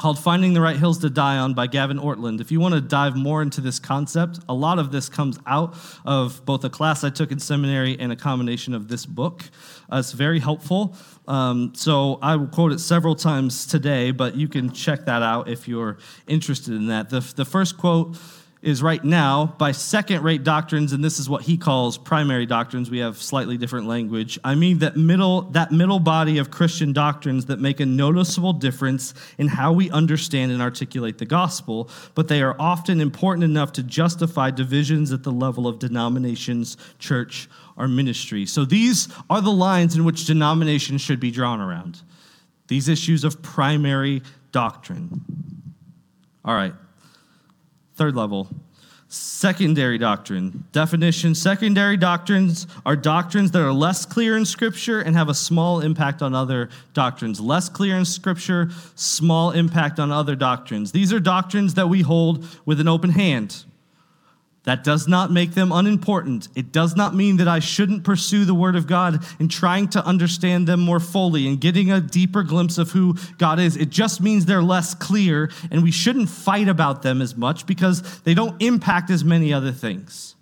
called 0.00 0.18
Finding 0.18 0.54
the 0.54 0.62
Right 0.62 0.78
Hills 0.78 0.96
to 1.00 1.10
Die 1.10 1.36
On 1.36 1.52
by 1.52 1.66
Gavin 1.66 1.98
Ortlund. 1.98 2.40
If 2.40 2.50
you 2.50 2.58
want 2.58 2.72
to 2.72 2.80
dive 2.80 3.16
more 3.16 3.42
into 3.42 3.60
this 3.60 3.78
concept, 3.78 4.38
a 4.48 4.54
lot 4.54 4.78
of 4.78 4.90
this 4.92 5.10
comes 5.10 5.38
out 5.46 5.76
of 6.06 6.42
both 6.46 6.64
a 6.64 6.70
class 6.70 7.04
I 7.04 7.10
took 7.10 7.30
in 7.30 7.38
seminary 7.38 8.00
and 8.00 8.10
a 8.10 8.16
combination 8.16 8.72
of 8.72 8.88
this 8.88 9.04
book. 9.04 9.44
Uh, 9.92 9.98
it's 9.98 10.12
very 10.12 10.40
helpful. 10.40 10.96
Um, 11.28 11.74
so 11.74 12.18
I 12.22 12.36
will 12.36 12.46
quote 12.46 12.72
it 12.72 12.78
several 12.78 13.14
times 13.14 13.66
today, 13.66 14.10
but 14.10 14.36
you 14.36 14.48
can 14.48 14.72
check 14.72 15.04
that 15.04 15.20
out 15.20 15.50
if 15.50 15.68
you're 15.68 15.98
interested 16.26 16.72
in 16.72 16.86
that. 16.86 17.10
The, 17.10 17.20
the 17.36 17.44
first 17.44 17.76
quote 17.76 18.16
is 18.62 18.82
right 18.82 19.02
now 19.02 19.54
by 19.58 19.72
second 19.72 20.22
rate 20.22 20.44
doctrines, 20.44 20.92
and 20.92 21.02
this 21.02 21.18
is 21.18 21.30
what 21.30 21.42
he 21.42 21.56
calls 21.56 21.96
primary 21.96 22.44
doctrines. 22.44 22.90
We 22.90 22.98
have 22.98 23.16
slightly 23.16 23.56
different 23.56 23.86
language. 23.86 24.38
I 24.44 24.54
mean 24.54 24.78
that 24.80 24.96
middle, 24.96 25.42
that 25.52 25.72
middle 25.72 25.98
body 25.98 26.36
of 26.36 26.50
Christian 26.50 26.92
doctrines 26.92 27.46
that 27.46 27.58
make 27.58 27.80
a 27.80 27.86
noticeable 27.86 28.52
difference 28.52 29.14
in 29.38 29.48
how 29.48 29.72
we 29.72 29.90
understand 29.90 30.52
and 30.52 30.60
articulate 30.60 31.16
the 31.16 31.24
gospel, 31.24 31.88
but 32.14 32.28
they 32.28 32.42
are 32.42 32.54
often 32.58 33.00
important 33.00 33.44
enough 33.44 33.72
to 33.72 33.82
justify 33.82 34.50
divisions 34.50 35.10
at 35.10 35.22
the 35.22 35.32
level 35.32 35.66
of 35.66 35.78
denominations, 35.78 36.76
church, 36.98 37.48
or 37.78 37.88
ministry. 37.88 38.44
So 38.44 38.66
these 38.66 39.08
are 39.30 39.40
the 39.40 39.50
lines 39.50 39.96
in 39.96 40.04
which 40.04 40.26
denominations 40.26 41.00
should 41.00 41.18
be 41.18 41.30
drawn 41.30 41.62
around. 41.62 42.02
These 42.68 42.88
issues 42.88 43.24
of 43.24 43.40
primary 43.40 44.22
doctrine. 44.52 45.24
All 46.44 46.54
right. 46.54 46.74
Third 48.00 48.16
level, 48.16 48.48
secondary 49.08 49.98
doctrine. 49.98 50.64
Definition 50.72 51.34
secondary 51.34 51.98
doctrines 51.98 52.66
are 52.86 52.96
doctrines 52.96 53.50
that 53.50 53.60
are 53.60 53.74
less 53.74 54.06
clear 54.06 54.38
in 54.38 54.46
Scripture 54.46 55.02
and 55.02 55.14
have 55.14 55.28
a 55.28 55.34
small 55.34 55.80
impact 55.80 56.22
on 56.22 56.34
other 56.34 56.70
doctrines. 56.94 57.42
Less 57.42 57.68
clear 57.68 57.98
in 57.98 58.06
Scripture, 58.06 58.70
small 58.94 59.50
impact 59.50 59.98
on 60.00 60.10
other 60.10 60.34
doctrines. 60.34 60.92
These 60.92 61.12
are 61.12 61.20
doctrines 61.20 61.74
that 61.74 61.90
we 61.90 62.00
hold 62.00 62.46
with 62.64 62.80
an 62.80 62.88
open 62.88 63.10
hand. 63.10 63.66
That 64.64 64.84
does 64.84 65.08
not 65.08 65.32
make 65.32 65.52
them 65.54 65.72
unimportant. 65.72 66.48
It 66.54 66.70
does 66.70 66.94
not 66.94 67.14
mean 67.14 67.38
that 67.38 67.48
I 67.48 67.60
shouldn't 67.60 68.04
pursue 68.04 68.44
the 68.44 68.54
Word 68.54 68.76
of 68.76 68.86
God 68.86 69.24
in 69.38 69.48
trying 69.48 69.88
to 69.88 70.04
understand 70.04 70.66
them 70.66 70.80
more 70.80 71.00
fully 71.00 71.48
and 71.48 71.58
getting 71.58 71.90
a 71.90 72.00
deeper 72.00 72.42
glimpse 72.42 72.76
of 72.76 72.90
who 72.90 73.16
God 73.38 73.58
is. 73.58 73.76
It 73.76 73.88
just 73.88 74.20
means 74.20 74.44
they're 74.44 74.62
less 74.62 74.94
clear, 74.94 75.50
and 75.70 75.82
we 75.82 75.90
shouldn't 75.90 76.28
fight 76.28 76.68
about 76.68 77.00
them 77.02 77.22
as 77.22 77.34
much 77.36 77.66
because 77.66 78.20
they 78.20 78.34
don't 78.34 78.60
impact 78.60 79.08
as 79.08 79.24
many 79.24 79.50
other 79.50 79.72
things. 79.72 80.36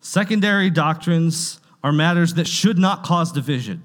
Secondary 0.00 0.70
doctrines 0.70 1.60
are 1.82 1.92
matters 1.92 2.34
that 2.34 2.46
should 2.46 2.78
not 2.78 3.02
cause 3.02 3.32
division. 3.32 3.82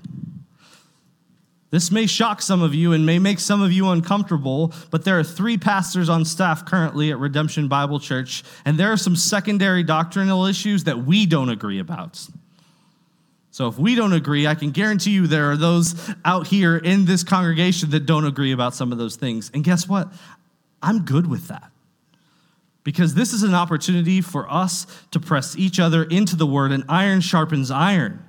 This 1.69 1.91
may 1.91 2.05
shock 2.05 2.41
some 2.41 2.61
of 2.61 2.73
you 2.73 2.93
and 2.93 3.05
may 3.05 3.19
make 3.19 3.39
some 3.39 3.61
of 3.61 3.73
you 3.73 3.89
uncomfortable, 3.89 4.73
but 4.89 5.03
there 5.03 5.19
are 5.19 5.23
three 5.23 5.57
pastors 5.57 6.07
on 6.07 6.23
staff 6.23 6.65
currently 6.65 7.11
at 7.11 7.19
Redemption 7.19 7.67
Bible 7.67 7.99
Church, 7.99 8.43
and 8.63 8.77
there 8.77 8.91
are 8.91 8.97
some 8.97 9.17
secondary 9.17 9.83
doctrinal 9.83 10.45
issues 10.45 10.85
that 10.85 10.99
we 10.99 11.25
don't 11.25 11.49
agree 11.49 11.79
about. 11.79 12.25
So 13.51 13.67
if 13.67 13.77
we 13.77 13.95
don't 13.95 14.13
agree, 14.13 14.47
I 14.47 14.55
can 14.55 14.71
guarantee 14.71 15.11
you 15.11 15.27
there 15.27 15.51
are 15.51 15.57
those 15.57 15.95
out 16.23 16.47
here 16.47 16.77
in 16.77 17.05
this 17.05 17.23
congregation 17.23 17.89
that 17.89 18.05
don't 18.05 18.25
agree 18.25 18.53
about 18.53 18.73
some 18.73 18.91
of 18.91 18.97
those 18.97 19.15
things. 19.15 19.51
And 19.53 19.63
guess 19.63 19.89
what? 19.89 20.13
I'm 20.81 21.03
good 21.03 21.27
with 21.27 21.47
that. 21.49 21.71
Because 22.83 23.15
this 23.15 23.33
is 23.33 23.43
an 23.43 23.55
opportunity 23.55 24.21
for 24.21 24.49
us 24.49 24.87
to 25.11 25.19
press 25.19 25.57
each 25.57 25.79
other 25.79 26.03
into 26.03 26.37
the 26.37 26.45
word, 26.45 26.71
and 26.71 26.85
iron 26.87 27.19
sharpens 27.19 27.71
iron 27.71 28.23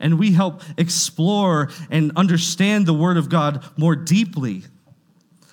and 0.00 0.18
we 0.18 0.32
help 0.32 0.62
explore 0.76 1.70
and 1.90 2.12
understand 2.16 2.86
the 2.86 2.94
Word 2.94 3.16
of 3.16 3.28
God 3.28 3.64
more 3.76 3.96
deeply. 3.96 4.62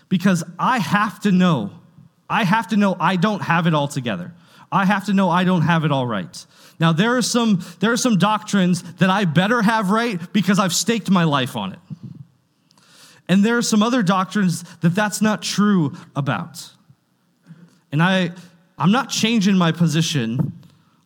Because 0.10 0.44
I 0.60 0.80
have 0.80 1.20
to 1.22 1.32
know, 1.32 1.72
I 2.30 2.44
have 2.44 2.68
to 2.70 2.78
know 2.78 2.96
I 3.00 3.16
don't 3.16 3.42
have 3.42 3.68
it 3.68 3.74
all 3.74 3.88
together. 3.88 4.34
I 4.72 4.86
have 4.86 5.06
to 5.06 5.14
know 5.14 5.30
I 5.30 5.44
don't 5.44 5.62
have 5.62 5.86
it 5.86 5.92
all 5.92 6.08
right. 6.08 6.46
Now 6.80 6.92
there 6.92 7.16
are 7.16 7.22
some 7.22 7.64
there 7.80 7.92
are 7.92 7.98
some 7.98 8.18
doctrines 8.18 8.82
that 8.96 9.10
I 9.10 9.26
better 9.26 9.62
have 9.62 9.92
right 9.92 10.20
because 10.34 10.60
I've 10.60 10.74
staked 10.74 11.10
my 11.10 11.24
life 11.24 11.56
on 11.56 11.74
it. 11.74 11.80
And 13.28 13.46
there 13.46 13.58
are 13.58 13.62
some 13.62 13.82
other 13.82 14.04
doctrines 14.04 14.64
that 14.82 14.90
that's 14.90 15.22
not 15.22 15.42
true 15.42 15.96
about. 16.16 16.70
And 17.92 18.02
I 18.02 18.32
I'm 18.78 18.92
not 18.92 19.10
changing 19.10 19.56
my 19.56 19.72
position 19.72 20.54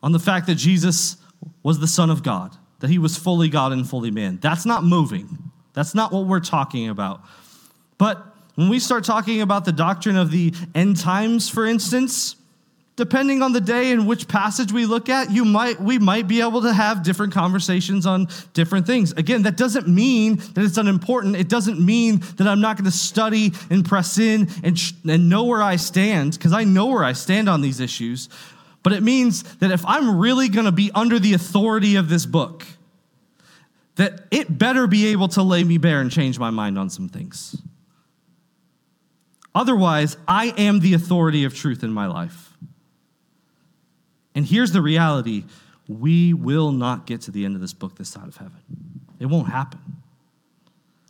on 0.02 0.14
the 0.14 0.20
fact 0.20 0.48
that 0.48 0.56
Jesus 0.56 1.18
was 1.64 1.80
the 1.80 1.88
son 1.88 2.10
of 2.10 2.24
God 2.24 2.56
that 2.80 2.90
he 2.90 3.00
was 3.00 3.18
fully 3.18 3.50
God 3.50 3.72
and 3.72 3.88
fully 3.88 4.12
man. 4.12 4.40
That's 4.42 4.66
not 4.66 4.84
moving. 4.84 5.52
That's 5.74 5.94
not 5.96 6.12
what 6.12 6.26
we're 6.26 6.40
talking 6.40 6.90
about. 6.90 7.22
But 7.98 8.24
when 8.56 8.70
we 8.70 8.80
start 8.80 9.04
talking 9.04 9.42
about 9.42 9.66
the 9.66 9.72
doctrine 9.72 10.18
of 10.18 10.32
the 10.32 10.54
end 10.74 10.98
times, 10.98 11.50
for 11.50 11.66
instance, 11.66 12.36
depending 12.96 13.44
on 13.44 13.54
the 13.54 13.62
day 13.62 13.92
and 13.92 14.08
which 14.08 14.28
passage 14.28 14.72
we 14.72 14.86
look 14.86 15.08
at, 15.08 15.32
you 15.32 15.46
might 15.46 15.80
we 15.80 16.00
might 16.00 16.28
be 16.28 16.42
able 16.42 16.64
to 16.64 16.74
have 16.74 17.04
different 17.04 17.32
conversations 17.32 18.06
on 18.06 18.28
different 18.54 18.86
things. 18.86 19.14
Again, 19.14 19.44
that 19.44 19.56
doesn't 19.56 19.88
mean 19.88 20.38
that 20.54 20.66
it's 20.66 20.78
unimportant. 20.78 21.36
It 21.36 21.48
doesn't 21.48 21.80
mean 21.80 22.24
that 22.38 22.48
I'm 22.48 22.60
not 22.60 22.76
going 22.76 22.86
to 22.86 22.98
study 22.98 23.54
and 23.70 23.86
press 23.86 24.18
in 24.18 24.50
and, 24.64 24.78
and 25.08 25.30
know 25.30 25.44
where 25.44 25.62
I 25.62 25.76
stand 25.76 26.34
because 26.34 26.54
I 26.54 26.64
know 26.64 26.88
where 26.88 27.04
I 27.04 27.14
stand 27.14 27.48
on 27.48 27.62
these 27.62 27.80
issues. 27.80 28.30
But 28.88 28.96
it 28.96 29.04
means 29.04 29.44
that 29.56 29.70
if 29.70 29.86
I'm 29.86 30.18
really 30.18 30.48
going 30.48 30.64
to 30.64 30.72
be 30.72 30.92
under 30.96 31.20
the 31.20 31.34
authority 31.34 31.98
of 31.98 32.08
this 32.08 32.26
book, 32.26 32.66
that 33.98 34.22
it 34.32 34.58
better 34.58 34.88
be 34.88 35.08
able 35.08 35.28
to 35.28 35.44
lay 35.44 35.62
me 35.66 35.78
bare 35.78 36.00
and 36.00 36.10
change 36.10 36.40
my 36.40 36.52
mind 36.52 36.80
on 36.80 36.90
some 36.90 37.10
things. 37.10 37.62
Otherwise, 39.54 40.16
I 40.26 40.54
am 40.58 40.80
the 40.80 40.94
authority 40.94 41.44
of 41.44 41.54
truth 41.54 41.84
in 41.84 41.92
my 41.92 42.08
life. 42.08 42.54
And 44.34 44.46
here's 44.46 44.72
the 44.72 44.82
reality 44.82 45.44
we 45.90 46.34
will 46.34 46.72
not 46.72 47.06
get 47.06 47.20
to 47.24 47.32
the 47.32 47.44
end 47.44 47.56
of 47.56 47.62
this 47.62 47.74
book 47.74 47.98
this 47.98 48.08
side 48.08 48.30
of 48.30 48.38
heaven. 48.38 48.62
It 49.20 49.26
won't 49.26 49.50
happen. 49.50 49.98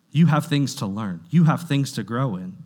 You 0.09 0.25
have 0.25 0.47
things 0.47 0.73
to 0.77 0.87
learn, 0.87 1.25
you 1.29 1.43
have 1.43 1.67
things 1.67 1.91
to 1.91 2.01
grow 2.01 2.37
in. 2.37 2.57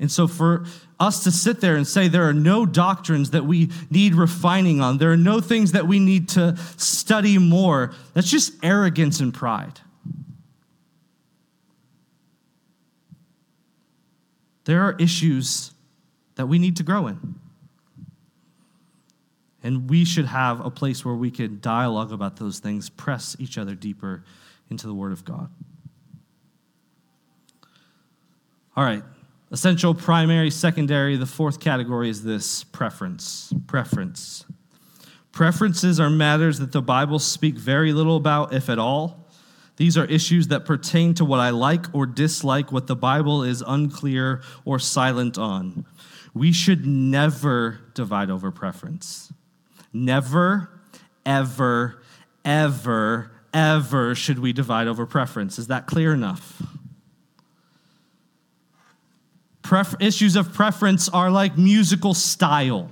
And 0.00 0.10
so, 0.10 0.28
for 0.28 0.64
us 1.00 1.24
to 1.24 1.32
sit 1.32 1.60
there 1.60 1.76
and 1.76 1.86
say 1.86 2.06
there 2.06 2.28
are 2.28 2.34
no 2.34 2.64
doctrines 2.66 3.30
that 3.30 3.44
we 3.44 3.70
need 3.90 4.14
refining 4.14 4.80
on, 4.80 4.98
there 4.98 5.10
are 5.10 5.16
no 5.16 5.40
things 5.40 5.72
that 5.72 5.88
we 5.88 5.98
need 5.98 6.28
to 6.30 6.56
study 6.76 7.38
more, 7.38 7.92
that's 8.14 8.30
just 8.30 8.52
arrogance 8.62 9.20
and 9.20 9.34
pride. 9.34 9.80
There 14.64 14.82
are 14.82 14.94
issues 14.98 15.72
that 16.36 16.46
we 16.46 16.58
need 16.58 16.76
to 16.76 16.82
grow 16.82 17.06
in. 17.08 17.36
And 19.62 19.90
we 19.90 20.04
should 20.04 20.26
have 20.26 20.64
a 20.64 20.70
place 20.70 21.04
where 21.04 21.14
we 21.14 21.30
can 21.30 21.58
dialogue 21.60 22.12
about 22.12 22.36
those 22.36 22.60
things, 22.60 22.88
press 22.88 23.34
each 23.40 23.58
other 23.58 23.74
deeper 23.74 24.24
into 24.70 24.86
the 24.86 24.94
Word 24.94 25.12
of 25.12 25.24
God. 25.24 25.50
All 28.76 28.84
right. 28.84 29.02
Essential, 29.50 29.94
primary, 29.94 30.50
secondary. 30.50 31.16
The 31.16 31.26
fourth 31.26 31.58
category 31.58 32.10
is 32.10 32.22
this 32.22 32.64
preference. 32.64 33.52
Preference. 33.66 34.44
Preferences 35.32 35.98
are 35.98 36.10
matters 36.10 36.58
that 36.58 36.72
the 36.72 36.82
Bible 36.82 37.18
speak 37.18 37.56
very 37.56 37.92
little 37.92 38.16
about, 38.16 38.52
if 38.52 38.68
at 38.68 38.78
all. 38.78 39.26
These 39.76 39.96
are 39.96 40.04
issues 40.06 40.48
that 40.48 40.64
pertain 40.64 41.14
to 41.14 41.24
what 41.24 41.40
I 41.40 41.50
like 41.50 41.86
or 41.94 42.04
dislike, 42.04 42.72
what 42.72 42.88
the 42.88 42.96
Bible 42.96 43.42
is 43.44 43.62
unclear 43.66 44.42
or 44.64 44.78
silent 44.78 45.38
on. 45.38 45.86
We 46.34 46.52
should 46.52 46.84
never 46.84 47.78
divide 47.94 48.30
over 48.30 48.50
preference. 48.50 49.32
Never, 49.92 50.68
ever, 51.24 52.02
ever, 52.44 53.30
ever 53.54 54.14
should 54.14 54.40
we 54.40 54.52
divide 54.52 54.88
over 54.88 55.06
preference. 55.06 55.58
Is 55.58 55.68
that 55.68 55.86
clear 55.86 56.12
enough? 56.12 56.60
Pref- 59.68 60.00
issues 60.00 60.34
of 60.34 60.54
preference 60.54 61.10
are 61.10 61.30
like 61.30 61.58
musical 61.58 62.14
style. 62.14 62.90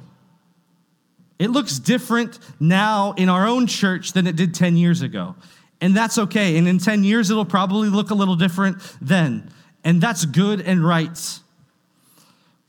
It 1.39 1.49
looks 1.49 1.79
different 1.79 2.39
now 2.61 3.15
in 3.17 3.31
our 3.31 3.47
own 3.47 3.67
church 3.67 4.13
than 4.13 4.27
it 4.27 4.37
did 4.37 4.55
10 4.55 4.77
years 4.77 5.01
ago. 5.01 5.37
And 5.81 5.97
that's 5.97 6.19
okay. 6.19 6.59
And 6.59 6.69
in 6.69 6.77
10 6.77 7.03
years, 7.03 7.31
it'll 7.31 7.47
probably 7.47 7.89
look 7.89 8.11
a 8.11 8.15
little 8.15 8.37
different 8.37 8.77
then. 9.01 9.51
And 9.85 10.03
that's 10.03 10.27
good 10.27 10.61
and 10.61 10.87
right. 10.87 11.19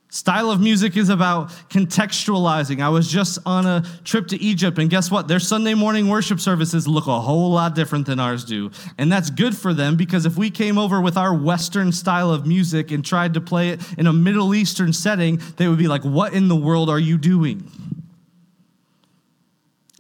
Style 0.10 0.50
of 0.50 0.62
music 0.62 0.96
is 0.96 1.10
about 1.10 1.50
contextualizing. 1.70 2.82
I 2.82 2.88
was 2.88 3.12
just 3.12 3.40
on 3.46 3.66
a 3.66 3.84
trip 4.06 4.28
to 4.30 4.42
Egypt, 4.42 4.80
and 4.80 4.90
guess 4.90 5.12
what? 5.12 5.28
Their 5.28 5.40
Sunday 5.40 5.74
morning 5.74 6.08
worship 6.08 6.40
services 6.40 6.88
look 6.88 7.08
a 7.08 7.20
whole 7.20 7.52
lot 7.52 7.76
different 7.76 8.06
than 8.06 8.18
ours 8.18 8.46
do. 8.46 8.72
And 8.98 9.12
that's 9.12 9.30
good 9.30 9.56
for 9.56 9.74
them 9.74 9.98
because 9.98 10.26
if 10.26 10.38
we 10.38 10.50
came 10.50 10.78
over 10.78 11.02
with 11.02 11.18
our 11.18 11.34
Western 11.34 11.92
style 11.92 12.32
of 12.32 12.48
music 12.48 12.92
and 12.92 13.04
tried 13.04 13.34
to 13.34 13.42
play 13.42 13.70
it 13.70 13.82
in 13.98 14.08
a 14.08 14.14
Middle 14.14 14.56
Eastern 14.56 14.94
setting, 14.94 15.42
they 15.58 15.68
would 15.68 15.78
be 15.78 15.90
like, 15.90 16.04
What 16.04 16.34
in 16.34 16.48
the 16.48 16.56
world 16.56 16.90
are 16.90 17.00
you 17.00 17.18
doing? 17.18 17.70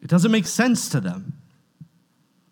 It 0.01 0.07
doesn't 0.07 0.31
make 0.31 0.47
sense 0.47 0.87
to 0.89 1.01
them. 1.01 1.36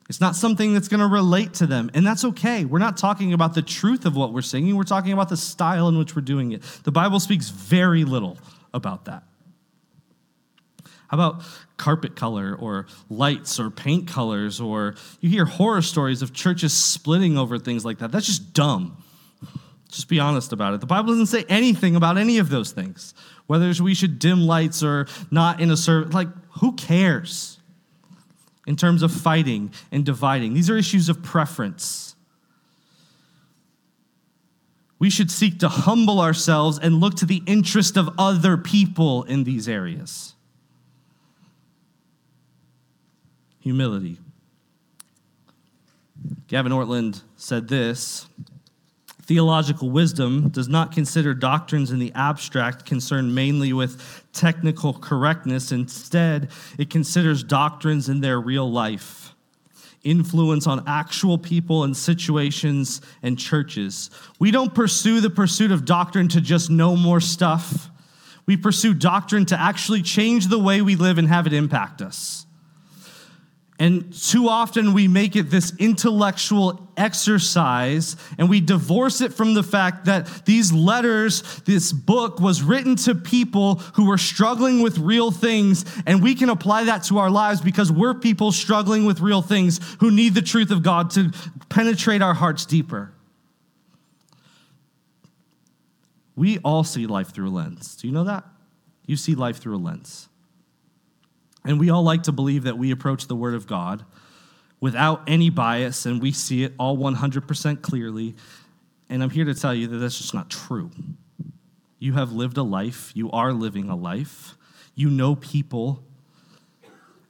It's 0.07 0.21
not 0.21 0.35
something 0.35 0.73
that's 0.73 0.87
going 0.87 0.99
to 0.99 1.07
relate 1.07 1.55
to 1.55 1.67
them, 1.67 1.89
and 1.93 2.05
that's 2.05 2.23
okay. 2.25 2.63
We're 2.63 2.79
not 2.79 2.95
talking 2.95 3.33
about 3.33 3.55
the 3.55 3.63
truth 3.63 4.05
of 4.05 4.15
what 4.15 4.33
we're 4.33 4.43
singing, 4.43 4.75
we're 4.75 4.83
talking 4.83 5.13
about 5.13 5.29
the 5.29 5.37
style 5.37 5.87
in 5.87 5.97
which 5.97 6.15
we're 6.15 6.21
doing 6.21 6.51
it. 6.51 6.61
The 6.83 6.91
Bible 6.91 7.19
speaks 7.19 7.49
very 7.49 8.05
little 8.05 8.37
about 8.73 9.05
that. 9.05 9.23
How 11.07 11.17
about 11.17 11.43
carpet 11.77 12.15
color 12.15 12.55
or 12.59 12.87
lights 13.09 13.59
or 13.59 13.69
paint 13.69 14.07
colors? 14.07 14.59
Or 14.59 14.95
you 15.21 15.29
hear 15.29 15.45
horror 15.45 15.81
stories 15.81 16.21
of 16.21 16.33
churches 16.33 16.73
splitting 16.73 17.37
over 17.37 17.59
things 17.59 17.85
like 17.85 17.99
that. 17.99 18.11
That's 18.11 18.25
just 18.25 18.53
dumb. 18.53 18.97
Just 19.89 20.09
be 20.09 20.19
honest 20.19 20.51
about 20.51 20.73
it. 20.73 20.81
The 20.81 20.87
Bible 20.87 21.09
doesn't 21.09 21.27
say 21.27 21.45
anything 21.47 21.95
about 21.95 22.17
any 22.17 22.37
of 22.39 22.49
those 22.49 22.71
things. 22.71 23.13
Whether 23.47 23.71
we 23.83 23.93
should 23.93 24.19
dim 24.19 24.41
lights 24.41 24.83
or 24.83 25.07
not 25.29 25.61
in 25.61 25.69
a 25.69 25.77
service, 25.77 26.13
like, 26.13 26.27
who 26.59 26.73
cares? 26.73 27.54
In 28.65 28.75
terms 28.75 29.01
of 29.01 29.11
fighting 29.11 29.71
and 29.91 30.05
dividing. 30.05 30.53
These 30.53 30.69
are 30.69 30.77
issues 30.77 31.09
of 31.09 31.21
preference. 31.23 32.15
We 34.97 35.09
should 35.09 35.29
seek 35.29 35.59
to 35.59 35.69
humble 35.69 36.19
ourselves 36.19 36.79
and 36.79 36.99
look 36.99 37.15
to 37.15 37.25
the 37.25 37.43
interest 37.45 37.97
of 37.97 38.09
other 38.17 38.57
people 38.57 39.23
in 39.23 39.43
these 39.43 39.67
areas. 39.67 40.33
Humility. 43.59 44.17
Gavin 46.47 46.71
Ortlund 46.71 47.21
said 47.35 47.67
this 47.67 48.27
Theological 49.25 49.89
wisdom 49.89 50.49
does 50.49 50.67
not 50.67 50.91
consider 50.91 51.33
doctrines 51.33 51.89
in 51.89 51.97
the 51.97 52.11
abstract 52.13 52.85
concerned 52.85 53.33
mainly 53.33 53.73
with 53.73 54.23
technical 54.33 54.93
correctness. 54.93 55.71
Instead, 55.71 56.51
it 56.77 56.91
considers 56.91 57.43
doctrines 57.43 58.07
in 58.07 58.21
their 58.21 58.39
real 58.39 58.71
life, 58.71 59.33
influence 60.03 60.67
on 60.67 60.83
actual 60.85 61.39
people 61.39 61.85
and 61.85 61.97
situations 61.97 63.01
and 63.23 63.39
churches. 63.39 64.11
We 64.37 64.51
don't 64.51 64.75
pursue 64.75 65.21
the 65.21 65.31
pursuit 65.31 65.71
of 65.71 65.85
doctrine 65.85 66.27
to 66.29 66.39
just 66.39 66.69
know 66.69 66.95
more 66.95 67.19
stuff. 67.19 67.89
We 68.45 68.57
pursue 68.57 68.93
doctrine 68.93 69.47
to 69.47 69.59
actually 69.59 70.03
change 70.03 70.49
the 70.49 70.59
way 70.59 70.83
we 70.83 70.95
live 70.95 71.17
and 71.17 71.27
have 71.27 71.47
it 71.47 71.53
impact 71.53 72.03
us. 72.03 72.44
And 73.77 74.13
too 74.13 74.47
often 74.47 74.93
we 74.93 75.09
make 75.09 75.35
it 75.35 75.49
this 75.49 75.73
intellectual 75.79 76.87
exercise 76.95 78.15
and 78.37 78.49
we 78.49 78.61
divorce 78.61 79.19
it 79.19 79.33
from 79.33 79.53
the 79.53 79.63
fact 79.63 80.05
that 80.05 80.45
these 80.45 80.71
letters, 80.71 81.41
this 81.65 81.91
book 81.91 82.39
was 82.39 82.63
written 82.63 82.95
to 82.95 83.13
people 83.13 83.75
who 83.95 84.07
were 84.07 84.17
struggling 84.17 84.81
with 84.81 84.97
real 84.97 85.29
things. 85.29 85.83
And 86.05 86.23
we 86.23 86.35
can 86.35 86.49
apply 86.49 86.85
that 86.85 87.03
to 87.05 87.17
our 87.17 87.29
lives 87.29 87.59
because 87.59 87.91
we're 87.91 88.13
people 88.13 88.53
struggling 88.53 89.05
with 89.05 89.19
real 89.19 89.41
things 89.41 89.81
who 89.99 90.09
need 90.09 90.35
the 90.35 90.41
truth 90.41 90.71
of 90.71 90.81
God 90.81 91.09
to 91.11 91.31
penetrate 91.67 92.21
our 92.21 92.33
hearts 92.33 92.65
deeper. 92.65 93.11
We 96.37 96.59
all 96.59 96.85
see 96.85 97.07
life 97.07 97.33
through 97.33 97.49
a 97.49 97.51
lens. 97.51 97.97
Do 97.97 98.07
you 98.07 98.13
know 98.13 98.23
that? 98.23 98.45
You 99.05 99.17
see 99.17 99.35
life 99.35 99.57
through 99.57 99.75
a 99.75 99.79
lens. 99.79 100.29
And 101.65 101.79
we 101.79 101.89
all 101.89 102.03
like 102.03 102.23
to 102.23 102.31
believe 102.31 102.63
that 102.63 102.77
we 102.77 102.91
approach 102.91 103.27
the 103.27 103.35
Word 103.35 103.55
of 103.55 103.67
God 103.67 104.05
without 104.79 105.23
any 105.27 105.49
bias 105.49 106.05
and 106.05 106.21
we 106.21 106.31
see 106.31 106.63
it 106.63 106.73
all 106.77 106.97
100% 106.97 107.81
clearly. 107.81 108.35
And 109.09 109.23
I'm 109.23 109.29
here 109.29 109.45
to 109.45 109.55
tell 109.55 109.73
you 109.73 109.87
that 109.87 109.97
that's 109.97 110.17
just 110.17 110.33
not 110.33 110.49
true. 110.49 110.91
You 111.97 112.13
have 112.13 112.31
lived 112.31 112.57
a 112.57 112.63
life, 112.63 113.11
you 113.15 113.31
are 113.31 113.51
living 113.51 113.89
a 113.89 113.95
life, 113.95 114.55
you 114.93 115.09
know 115.09 115.35
people, 115.35 116.03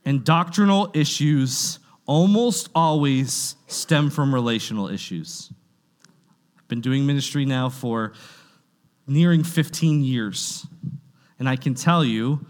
and 0.04 0.24
doctrinal 0.24 0.92
issues 0.94 1.80
almost 2.06 2.70
always 2.76 3.56
stem 3.68 4.10
from 4.10 4.34
relational 4.34 4.90
issues. 4.90 5.52
I've 6.58 6.68
been 6.68 6.82
doing 6.82 7.06
ministry 7.06 7.46
now 7.46 7.70
for 7.70 8.14
nearing 9.08 9.44
15 9.44 10.04
years, 10.04 10.68
and 11.40 11.48
I 11.48 11.56
can 11.56 11.74
tell 11.74 12.04
you 12.04 12.46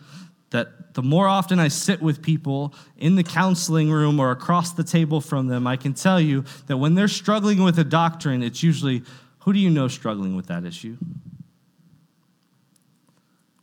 that 0.50 0.70
the 0.96 1.04
more 1.04 1.28
often 1.28 1.60
I 1.60 1.68
sit 1.68 2.02
with 2.02 2.22
people 2.22 2.74
in 2.98 3.16
the 3.16 3.24
counseling 3.24 3.92
room 3.92 4.18
or 4.18 4.32
across 4.32 4.72
the 4.72 4.84
table 4.84 5.20
from 5.20 5.48
them, 5.48 5.68
I 5.68 5.76
can 5.76 5.94
tell 5.94 6.22
you 6.22 6.46
that 6.68 6.78
when 6.78 6.96
they're 6.96 7.10
struggling 7.10 7.62
with 7.64 7.78
a 7.78 7.84
doctrine, 7.84 8.42
it's 8.42 8.64
usually 8.64 9.04
who 9.40 9.52
do 9.52 9.60
you 9.60 9.70
know 9.70 9.90
struggling 9.90 10.38
with 10.38 10.48
that 10.48 10.64
issue? 10.64 10.96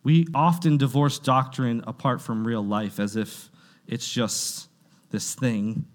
We 0.05 0.27
often 0.35 0.77
divorce 0.77 1.19
doctrine 1.19 1.83
apart 1.87 2.21
from 2.21 2.47
real 2.47 2.65
life 2.65 3.01
as 3.01 3.17
if 3.17 3.49
it's 3.87 4.13
just 4.13 4.69
this 5.11 5.35
thing. 5.35 5.87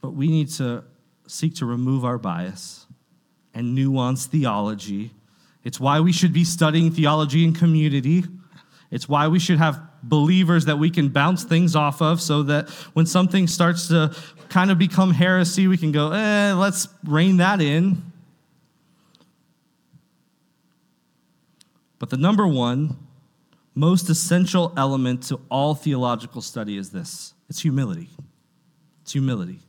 But 0.00 0.12
we 0.12 0.28
need 0.28 0.48
to 0.52 0.82
seek 1.26 1.56
to 1.56 1.66
remove 1.66 2.06
our 2.06 2.16
bias 2.16 2.86
and 3.52 3.74
nuance 3.74 4.24
theology. 4.24 5.10
It's 5.62 5.78
why 5.78 6.00
we 6.00 6.12
should 6.12 6.32
be 6.32 6.44
studying 6.44 6.90
theology 6.90 7.44
in 7.44 7.52
community 7.52 8.24
it's 8.90 9.08
why 9.08 9.28
we 9.28 9.38
should 9.38 9.58
have 9.58 9.80
believers 10.02 10.66
that 10.66 10.78
we 10.78 10.90
can 10.90 11.08
bounce 11.08 11.44
things 11.44 11.74
off 11.74 12.00
of 12.00 12.20
so 12.20 12.44
that 12.44 12.70
when 12.94 13.06
something 13.06 13.46
starts 13.46 13.88
to 13.88 14.14
kind 14.48 14.70
of 14.70 14.78
become 14.78 15.12
heresy, 15.12 15.66
we 15.66 15.76
can 15.76 15.92
go, 15.92 16.12
eh, 16.12 16.52
let's 16.52 16.88
rein 17.04 17.38
that 17.38 17.60
in. 17.60 18.12
But 21.98 22.10
the 22.10 22.16
number 22.16 22.46
one, 22.46 22.96
most 23.74 24.08
essential 24.08 24.72
element 24.76 25.24
to 25.24 25.40
all 25.50 25.74
theological 25.74 26.42
study 26.42 26.76
is 26.76 26.90
this 26.90 27.34
it's 27.48 27.60
humility. 27.60 28.08
It's 29.02 29.12
humility. 29.12 29.60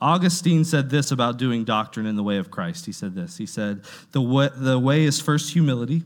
Augustine 0.00 0.64
said 0.64 0.90
this 0.90 1.12
about 1.12 1.38
doing 1.38 1.64
doctrine 1.64 2.06
in 2.06 2.16
the 2.16 2.22
way 2.22 2.36
of 2.36 2.50
Christ. 2.50 2.86
He 2.86 2.92
said 2.92 3.14
this. 3.14 3.36
He 3.36 3.46
said, 3.46 3.82
The 4.10 4.20
way, 4.20 4.48
the 4.54 4.78
way 4.78 5.04
is 5.04 5.20
first 5.20 5.52
humility, 5.52 6.02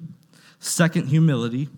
second, 0.59 1.09
humility 1.09 1.70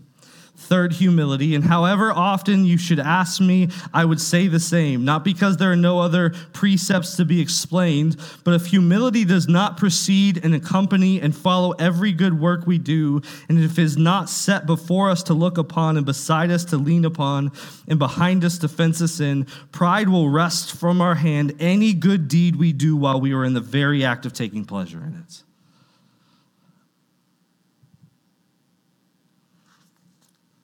Third, 0.59 0.92
humility. 0.92 1.54
And 1.54 1.64
however 1.64 2.12
often 2.12 2.64
you 2.64 2.76
should 2.76 2.98
ask 2.98 3.40
me, 3.40 3.68
I 3.94 4.04
would 4.04 4.20
say 4.20 4.48
the 4.48 4.59
same, 4.61 5.04
not 5.04 5.24
because 5.24 5.56
there 5.56 5.70
are 5.70 5.76
no 5.76 6.00
other 6.00 6.30
precepts 6.52 7.16
to 7.16 7.24
be 7.24 7.40
explained, 7.40 8.16
but 8.44 8.54
if 8.54 8.66
humility 8.66 9.24
does 9.24 9.48
not 9.48 9.76
precede 9.76 10.44
and 10.44 10.54
accompany 10.54 11.20
and 11.20 11.34
follow 11.34 11.72
every 11.78 12.12
good 12.12 12.38
work 12.38 12.66
we 12.66 12.76
do, 12.76 13.22
and 13.48 13.59
if 13.59 13.78
it 13.78 13.82
is 13.82 13.96
not 13.96 14.28
set 14.28 14.66
before 14.66 15.09
us 15.09 15.22
to 15.22 15.32
look 15.32 15.59
upon 15.59 15.96
and 15.96 16.04
beside 16.04 16.50
us 16.50 16.64
to 16.66 16.76
lean 16.76 17.04
upon 17.04 17.52
and 17.86 17.98
behind 17.98 18.44
us 18.44 18.59
to 18.59 18.68
fence 18.68 19.00
us 19.00 19.20
in, 19.20 19.44
pride 19.72 20.09
will 20.09 20.28
wrest 20.28 20.74
from 20.76 21.00
our 21.00 21.14
hand 21.14 21.54
any 21.61 21.94
good 21.94 22.28
deed 22.28 22.56
we 22.56 22.72
do 22.72 22.96
while 22.96 23.20
we 23.20 23.32
are 23.32 23.44
in 23.44 23.54
the 23.54 23.61
very 23.61 24.04
act 24.04 24.26
of 24.26 24.32
taking 24.32 24.64
pleasure 24.64 24.98
in 24.98 25.24
it. 25.24 25.42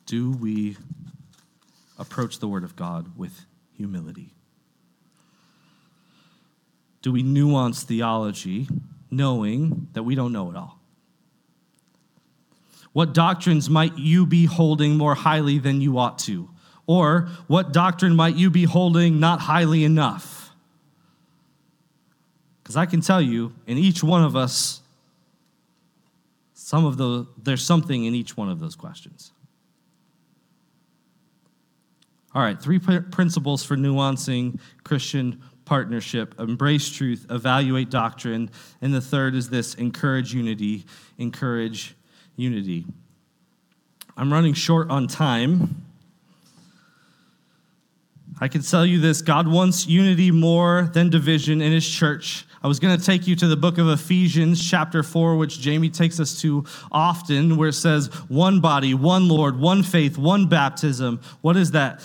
Do 0.06 0.30
we 0.32 0.76
approach 1.98 2.38
the 2.38 2.48
Word 2.48 2.64
of 2.64 2.76
God 2.76 3.16
with 3.16 3.46
humility? 3.76 4.34
Do 7.02 7.12
we 7.12 7.22
nuance 7.22 7.82
theology, 7.82 8.68
knowing 9.10 9.88
that 9.92 10.02
we 10.02 10.14
don't 10.14 10.32
know 10.32 10.50
it 10.50 10.56
all? 10.56 10.80
What 12.92 13.12
doctrines 13.12 13.68
might 13.68 13.98
you 13.98 14.24
be 14.24 14.46
holding 14.46 14.96
more 14.96 15.14
highly 15.14 15.58
than 15.58 15.80
you 15.80 15.98
ought 15.98 16.18
to? 16.20 16.48
Or 16.86 17.28
what 17.46 17.72
doctrine 17.72 18.14
might 18.14 18.36
you 18.36 18.50
be 18.50 18.64
holding 18.64 19.18
not 19.18 19.40
highly 19.40 19.84
enough? 19.84 20.50
Because 22.62 22.76
I 22.76 22.86
can 22.86 23.00
tell 23.00 23.20
you, 23.20 23.52
in 23.66 23.78
each 23.78 24.02
one 24.02 24.22
of 24.22 24.36
us, 24.36 24.80
some 26.54 26.86
of 26.86 26.96
the 26.96 27.26
there's 27.36 27.62
something 27.62 28.04
in 28.04 28.14
each 28.14 28.36
one 28.36 28.48
of 28.48 28.60
those 28.60 28.74
questions. 28.74 29.32
All 32.34 32.42
right, 32.42 32.60
three 32.60 32.78
principles 32.78 33.64
for 33.64 33.76
nuancing 33.76 34.58
Christian 34.82 35.40
partnership 35.64 36.38
embrace 36.38 36.90
truth, 36.90 37.26
evaluate 37.30 37.90
doctrine. 37.90 38.50
And 38.82 38.92
the 38.92 39.00
third 39.00 39.34
is 39.34 39.48
this 39.48 39.74
encourage 39.74 40.34
unity, 40.34 40.84
encourage 41.18 41.94
unity. 42.36 42.86
I'm 44.16 44.32
running 44.32 44.54
short 44.54 44.90
on 44.90 45.06
time. 45.06 45.82
I 48.40 48.48
can 48.48 48.62
tell 48.62 48.84
you 48.84 48.98
this 48.98 49.22
God 49.22 49.46
wants 49.46 49.86
unity 49.86 50.30
more 50.30 50.90
than 50.92 51.10
division 51.10 51.62
in 51.62 51.72
his 51.72 51.88
church. 51.88 52.46
I 52.62 52.66
was 52.66 52.80
going 52.80 52.98
to 52.98 53.04
take 53.04 53.26
you 53.26 53.36
to 53.36 53.46
the 53.46 53.56
book 53.56 53.78
of 53.78 53.88
Ephesians, 53.88 54.68
chapter 54.68 55.02
4, 55.02 55.36
which 55.36 55.60
Jamie 55.60 55.90
takes 55.90 56.18
us 56.18 56.40
to 56.40 56.64
often, 56.90 57.56
where 57.56 57.68
it 57.68 57.74
says, 57.74 58.06
one 58.28 58.60
body, 58.60 58.94
one 58.94 59.28
Lord, 59.28 59.60
one 59.60 59.82
faith, 59.82 60.16
one 60.16 60.48
baptism. 60.48 61.20
What 61.42 61.56
is 61.56 61.72
that? 61.72 62.02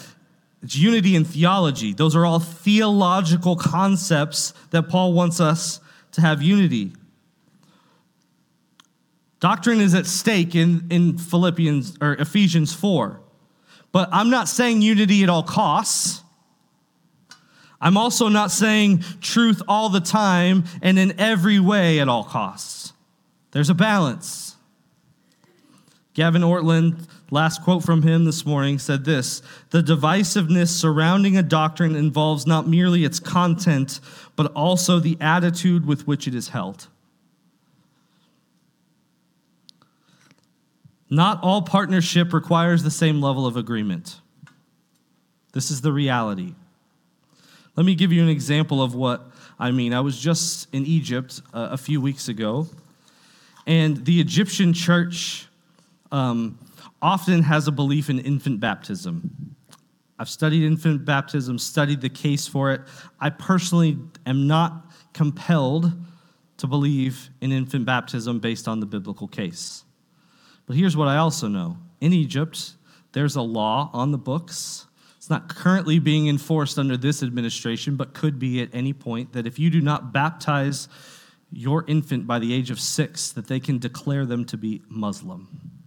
It's 0.61 0.75
unity 0.75 1.15
in 1.15 1.23
theology. 1.23 1.93
Those 1.93 2.15
are 2.15 2.25
all 2.25 2.39
theological 2.39 3.55
concepts 3.55 4.53
that 4.71 4.89
Paul 4.89 5.13
wants 5.13 5.39
us 5.39 5.79
to 6.13 6.21
have 6.21 6.41
unity. 6.41 6.93
Doctrine 9.39 9.79
is 9.79 9.93
at 9.95 10.05
stake 10.05 10.53
in, 10.53 10.87
in 10.89 11.17
Philippians 11.17 11.97
or 12.01 12.13
Ephesians 12.13 12.73
4. 12.73 13.21
But 13.91 14.09
I'm 14.11 14.29
not 14.29 14.49
saying 14.49 14.81
unity 14.81 15.23
at 15.23 15.29
all 15.29 15.43
costs. 15.43 16.23
I'm 17.81 17.95
also 17.95 18.27
not 18.27 18.51
saying 18.51 19.03
truth 19.21 19.61
all 19.67 19.87
the 19.89 20.01
time 20.01 20.65
and 20.81 20.99
in 20.99 21.17
every 21.19 21.59
way 21.59 21.99
at 21.99 22.09
all 22.09 22.25
costs. 22.25 22.91
There's 23.51 23.69
a 23.69 23.73
balance. 23.73 24.57
Gavin 26.13 26.41
Ortlund 26.41 27.07
Last 27.31 27.61
quote 27.61 27.83
from 27.83 28.01
him 28.01 28.25
this 28.25 28.45
morning 28.45 28.79
said 28.79 29.05
this 29.05 29.41
The 29.69 29.83
divisiveness 29.83 30.69
surrounding 30.69 31.37
a 31.37 31.43
doctrine 31.43 31.95
involves 31.95 32.47
not 32.47 32.67
merely 32.67 33.03
its 33.03 33.19
content, 33.19 33.99
but 34.35 34.51
also 34.53 34.99
the 34.99 35.17
attitude 35.21 35.85
with 35.85 36.07
which 36.07 36.27
it 36.27 36.33
is 36.33 36.49
held. 36.49 36.87
Not 41.09 41.41
all 41.43 41.61
partnership 41.61 42.33
requires 42.33 42.83
the 42.83 42.91
same 42.91 43.21
level 43.21 43.45
of 43.45 43.57
agreement. 43.57 44.19
This 45.53 45.71
is 45.71 45.81
the 45.81 45.91
reality. 45.91 46.53
Let 47.75 47.85
me 47.85 47.95
give 47.95 48.11
you 48.11 48.21
an 48.21 48.29
example 48.29 48.81
of 48.81 48.93
what 48.93 49.27
I 49.59 49.71
mean. 49.71 49.93
I 49.93 50.01
was 50.01 50.19
just 50.19 50.67
in 50.73 50.85
Egypt 50.85 51.41
uh, 51.53 51.69
a 51.71 51.77
few 51.77 52.01
weeks 52.01 52.27
ago, 52.27 52.67
and 53.67 54.03
the 54.05 54.19
Egyptian 54.19 54.73
church. 54.73 55.45
Um, 56.11 56.57
often 57.01 57.43
has 57.43 57.67
a 57.67 57.71
belief 57.71 58.09
in 58.09 58.19
infant 58.19 58.59
baptism. 58.59 59.55
I've 60.17 60.29
studied 60.29 60.63
infant 60.65 61.05
baptism, 61.05 61.57
studied 61.57 62.01
the 62.01 62.09
case 62.09 62.45
for 62.45 62.73
it. 62.73 62.81
I 63.19 63.29
personally 63.29 63.97
am 64.25 64.47
not 64.47 64.91
compelled 65.13 65.93
to 66.57 66.67
believe 66.67 67.29
in 67.39 67.53
infant 67.53 67.85
baptism 67.85 68.39
based 68.39 68.67
on 68.67 68.81
the 68.81 68.85
biblical 68.85 69.29
case. 69.29 69.85
But 70.65 70.75
here's 70.75 70.97
what 70.97 71.07
I 71.07 71.17
also 71.17 71.47
know 71.47 71.77
in 72.01 72.11
Egypt, 72.11 72.73
there's 73.13 73.37
a 73.37 73.41
law 73.41 73.89
on 73.93 74.11
the 74.11 74.17
books. 74.17 74.85
It's 75.15 75.29
not 75.29 75.49
currently 75.49 75.99
being 75.99 76.27
enforced 76.27 76.77
under 76.77 76.97
this 76.97 77.23
administration, 77.23 77.95
but 77.95 78.13
could 78.13 78.39
be 78.39 78.61
at 78.61 78.69
any 78.73 78.93
point 78.93 79.33
that 79.33 79.47
if 79.47 79.57
you 79.57 79.69
do 79.69 79.81
not 79.81 80.11
baptize 80.11 80.89
your 81.51 81.85
infant 81.87 82.27
by 82.27 82.39
the 82.39 82.53
age 82.53 82.71
of 82.71 82.79
six, 82.79 83.31
that 83.31 83.47
they 83.47 83.59
can 83.59 83.79
declare 83.79 84.25
them 84.25 84.45
to 84.45 84.57
be 84.57 84.81
Muslim 84.89 85.78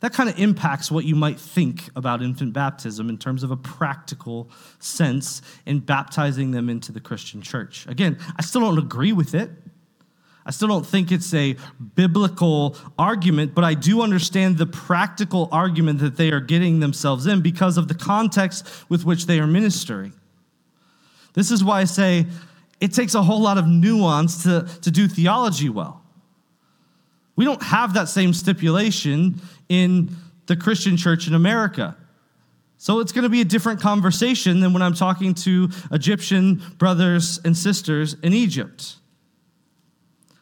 that 0.00 0.12
kind 0.12 0.28
of 0.28 0.38
impacts 0.38 0.90
what 0.90 1.04
you 1.04 1.14
might 1.14 1.40
think 1.40 1.88
about 1.96 2.22
infant 2.22 2.52
baptism 2.52 3.08
in 3.08 3.18
terms 3.18 3.42
of 3.42 3.50
a 3.50 3.56
practical 3.56 4.50
sense 4.78 5.42
in 5.64 5.80
baptizing 5.80 6.50
them 6.50 6.68
into 6.68 6.92
the 6.92 7.00
Christian 7.00 7.40
church. 7.40 7.86
Again, 7.86 8.18
I 8.36 8.42
still 8.42 8.60
don't 8.60 8.78
agree 8.78 9.12
with 9.12 9.34
it. 9.34 9.50
I 10.44 10.52
still 10.52 10.68
don't 10.68 10.86
think 10.86 11.10
it's 11.10 11.34
a 11.34 11.56
biblical 11.96 12.76
argument, 12.96 13.52
but 13.52 13.64
I 13.64 13.74
do 13.74 14.00
understand 14.02 14.58
the 14.58 14.66
practical 14.66 15.48
argument 15.50 15.98
that 15.98 16.16
they 16.16 16.30
are 16.30 16.40
getting 16.40 16.78
themselves 16.78 17.26
in 17.26 17.40
because 17.40 17.76
of 17.76 17.88
the 17.88 17.94
context 17.94 18.68
with 18.88 19.04
which 19.04 19.26
they 19.26 19.40
are 19.40 19.46
ministering. 19.46 20.12
This 21.34 21.50
is 21.50 21.64
why 21.64 21.80
I 21.80 21.84
say 21.84 22.26
it 22.80 22.92
takes 22.94 23.14
a 23.14 23.22
whole 23.22 23.40
lot 23.40 23.58
of 23.58 23.66
nuance 23.66 24.44
to, 24.44 24.68
to 24.82 24.90
do 24.90 25.08
theology 25.08 25.68
well. 25.68 26.05
We 27.36 27.44
don't 27.44 27.62
have 27.62 27.94
that 27.94 28.08
same 28.08 28.32
stipulation 28.32 29.40
in 29.68 30.16
the 30.46 30.56
Christian 30.56 30.96
church 30.96 31.28
in 31.28 31.34
America. 31.34 31.96
So 32.78 33.00
it's 33.00 33.12
going 33.12 33.24
to 33.24 33.28
be 33.28 33.40
a 33.40 33.44
different 33.44 33.80
conversation 33.80 34.60
than 34.60 34.72
when 34.72 34.82
I'm 34.82 34.94
talking 34.94 35.34
to 35.34 35.68
Egyptian 35.92 36.62
brothers 36.78 37.40
and 37.44 37.56
sisters 37.56 38.14
in 38.22 38.32
Egypt. 38.32 38.96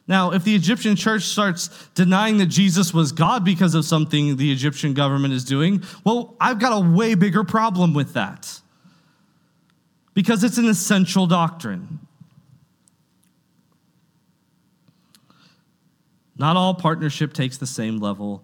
Now, 0.07 0.31
if 0.31 0.43
the 0.43 0.53
Egyptian 0.53 0.95
church 0.95 1.23
starts 1.23 1.69
denying 1.95 2.37
that 2.37 2.45
Jesus 2.47 2.93
was 2.93 3.11
God 3.11 3.43
because 3.43 3.73
of 3.73 3.85
something 3.85 4.35
the 4.35 4.51
Egyptian 4.51 4.93
government 4.93 5.33
is 5.33 5.43
doing, 5.43 5.83
well, 6.03 6.35
I've 6.39 6.59
got 6.59 6.77
a 6.77 6.79
way 6.79 7.15
bigger 7.15 7.43
problem 7.43 7.93
with 7.93 8.13
that. 8.13 8.61
Because 10.13 10.43
it's 10.43 10.57
an 10.57 10.67
essential 10.67 11.25
doctrine. 11.25 12.04
Not 16.37 16.57
all 16.57 16.73
partnership 16.73 17.33
takes 17.33 17.57
the 17.57 17.67
same 17.67 17.99
level 17.99 18.43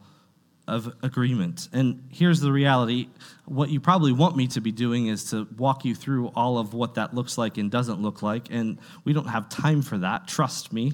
of 0.68 0.94
agreement. 1.04 1.68
And 1.74 2.08
here's 2.10 2.40
the 2.40 2.52
reality 2.52 3.10
what 3.46 3.70
you 3.70 3.82
probably 3.82 4.14
want 4.14 4.38
me 4.38 4.48
to 4.48 4.62
be 4.62 4.72
doing 4.72 5.08
is 5.08 5.32
to 5.32 5.48
walk 5.58 5.84
you 5.84 5.94
through 5.94 6.28
all 6.30 6.58
of 6.58 6.74
what 6.74 6.96
that 6.96 7.14
looks 7.14 7.38
like 7.38 7.58
and 7.58 7.70
doesn't 7.70 8.02
look 8.02 8.22
like. 8.22 8.48
And 8.50 8.78
we 9.04 9.12
don't 9.12 9.28
have 9.28 9.50
time 9.50 9.82
for 9.82 9.98
that, 9.98 10.28
trust 10.28 10.72
me. 10.72 10.94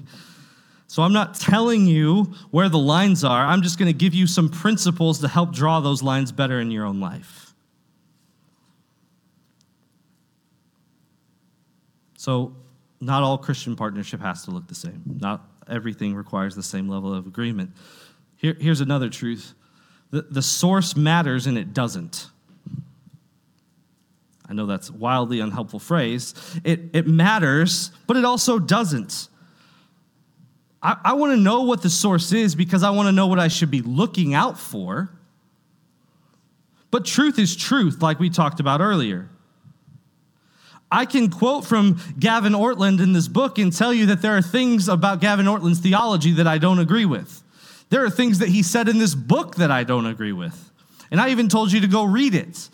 So 0.88 1.02
I'm 1.02 1.12
not 1.12 1.34
telling 1.34 1.86
you 1.86 2.34
where 2.50 2.68
the 2.68 2.78
lines 2.78 3.22
are. 3.22 3.44
I'm 3.44 3.62
just 3.62 3.78
going 3.78 3.92
to 3.92 3.96
give 3.96 4.14
you 4.14 4.26
some 4.26 4.48
principles 4.48 5.20
to 5.20 5.28
help 5.28 5.52
draw 5.52 5.80
those 5.80 6.02
lines 6.02 6.32
better 6.32 6.60
in 6.60 6.70
your 6.70 6.86
own 6.86 6.98
life. 6.98 7.54
So, 12.16 12.56
not 13.00 13.22
all 13.22 13.38
Christian 13.38 13.76
partnership 13.76 14.20
has 14.20 14.44
to 14.46 14.50
look 14.50 14.66
the 14.66 14.74
same. 14.74 15.02
Not 15.20 15.46
everything 15.68 16.14
requires 16.14 16.54
the 16.54 16.62
same 16.62 16.88
level 16.88 17.14
of 17.14 17.26
agreement. 17.26 17.72
Here, 18.36 18.56
here's 18.58 18.80
another 18.80 19.08
truth 19.08 19.54
the, 20.10 20.22
the 20.22 20.42
source 20.42 20.96
matters 20.96 21.46
and 21.46 21.58
it 21.58 21.74
doesn't. 21.74 22.28
I 24.48 24.54
know 24.54 24.64
that's 24.64 24.88
a 24.88 24.94
wildly 24.94 25.40
unhelpful 25.40 25.78
phrase. 25.78 26.34
It, 26.64 26.80
it 26.94 27.06
matters, 27.06 27.90
but 28.06 28.16
it 28.16 28.24
also 28.24 28.58
doesn't. 28.58 29.28
I, 30.82 30.96
I 31.04 31.12
want 31.14 31.32
to 31.32 31.36
know 31.36 31.64
what 31.64 31.82
the 31.82 31.90
source 31.90 32.32
is 32.32 32.54
because 32.54 32.82
I 32.82 32.90
want 32.90 33.08
to 33.08 33.12
know 33.12 33.26
what 33.26 33.38
I 33.38 33.48
should 33.48 33.70
be 33.70 33.82
looking 33.82 34.32
out 34.32 34.58
for. 34.58 35.10
But 36.90 37.04
truth 37.04 37.38
is 37.38 37.54
truth, 37.54 38.00
like 38.00 38.18
we 38.18 38.30
talked 38.30 38.60
about 38.60 38.80
earlier. 38.80 39.28
I 40.90 41.04
can 41.04 41.30
quote 41.30 41.66
from 41.66 42.00
Gavin 42.18 42.54
Ortlund 42.54 43.00
in 43.00 43.12
this 43.12 43.28
book 43.28 43.58
and 43.58 43.76
tell 43.76 43.92
you 43.92 44.06
that 44.06 44.22
there 44.22 44.36
are 44.36 44.42
things 44.42 44.88
about 44.88 45.20
Gavin 45.20 45.46
Ortlund's 45.46 45.80
theology 45.80 46.32
that 46.32 46.46
I 46.46 46.58
don't 46.58 46.78
agree 46.78 47.04
with. 47.04 47.42
There 47.90 48.04
are 48.04 48.10
things 48.10 48.38
that 48.38 48.48
he 48.48 48.62
said 48.62 48.88
in 48.88 48.98
this 48.98 49.14
book 49.14 49.56
that 49.56 49.70
I 49.70 49.84
don't 49.84 50.06
agree 50.06 50.32
with. 50.32 50.70
And 51.10 51.20
I 51.20 51.30
even 51.30 51.48
told 51.48 51.72
you 51.72 51.80
to 51.80 51.86
go 51.86 52.04
read 52.04 52.34
it. 52.34 52.68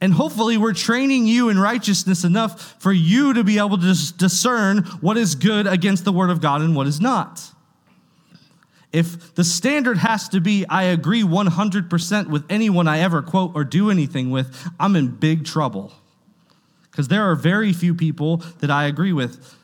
And 0.00 0.12
hopefully, 0.12 0.56
we're 0.56 0.74
training 0.74 1.26
you 1.26 1.48
in 1.48 1.58
righteousness 1.58 2.22
enough 2.22 2.80
for 2.80 2.92
you 2.92 3.34
to 3.34 3.42
be 3.42 3.58
able 3.58 3.78
to 3.78 4.12
discern 4.16 4.84
what 5.00 5.16
is 5.16 5.34
good 5.34 5.66
against 5.66 6.04
the 6.04 6.12
Word 6.12 6.30
of 6.30 6.40
God 6.40 6.60
and 6.60 6.76
what 6.76 6.86
is 6.86 7.00
not. 7.00 7.42
If 8.92 9.34
the 9.34 9.44
standard 9.44 9.98
has 9.98 10.28
to 10.30 10.40
be, 10.40 10.64
I 10.66 10.84
agree 10.84 11.22
100% 11.22 12.28
with 12.28 12.44
anyone 12.48 12.86
I 12.86 13.00
ever 13.00 13.22
quote 13.22 13.52
or 13.54 13.64
do 13.64 13.90
anything 13.90 14.30
with, 14.30 14.68
I'm 14.78 14.94
in 14.94 15.08
big 15.08 15.44
trouble. 15.44 15.92
Because 16.98 17.06
there 17.06 17.30
are 17.30 17.36
very 17.36 17.72
few 17.72 17.94
people 17.94 18.38
that 18.58 18.72
I 18.72 18.86
agree 18.86 19.12
with. 19.12 19.54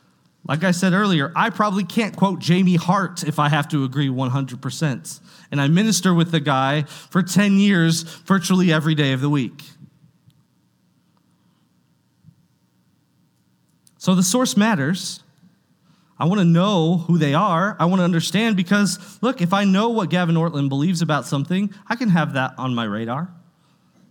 Like 0.47 0.63
I 0.63 0.71
said 0.71 0.93
earlier, 0.93 1.33
I 1.35 1.51
probably 1.51 1.83
can't 1.83 2.15
quote 2.15 2.39
Jamie 2.39 2.77
Hart 2.77 3.25
if 3.25 3.41
I 3.41 3.49
have 3.49 3.67
to 3.71 3.83
agree 3.83 4.07
100%. 4.07 5.21
And 5.51 5.61
I 5.61 5.67
minister 5.67 6.15
with 6.15 6.31
the 6.31 6.39
guy 6.39 6.83
for 6.83 7.25
10 7.25 7.59
years, 7.59 8.05
virtually 8.05 8.73
every 8.73 8.95
day 8.95 9.13
of 9.13 9.21
the 9.21 9.29
week. 9.29 9.65
So 13.99 14.15
the 14.15 14.23
source 14.23 14.57
matters. 14.57 15.25
I 16.17 16.27
want 16.27 16.39
to 16.39 16.45
know 16.45 16.99
who 16.99 17.19
they 17.19 17.35
are. 17.35 17.77
I 17.81 17.87
want 17.87 17.99
to 17.99 18.05
understand 18.05 18.57
because, 18.57 19.19
look, 19.23 19.43
if 19.43 19.53
I 19.53 19.65
know 19.65 19.89
what 19.89 20.09
Gavin 20.09 20.37
Ortlund 20.37 20.69
believes 20.69 21.03
about 21.03 21.27
something, 21.27 21.75
I 21.89 21.97
can 21.97 22.11
have 22.11 22.35
that 22.35 22.55
on 22.59 22.77
my 22.77 22.85
radar. 22.85 23.35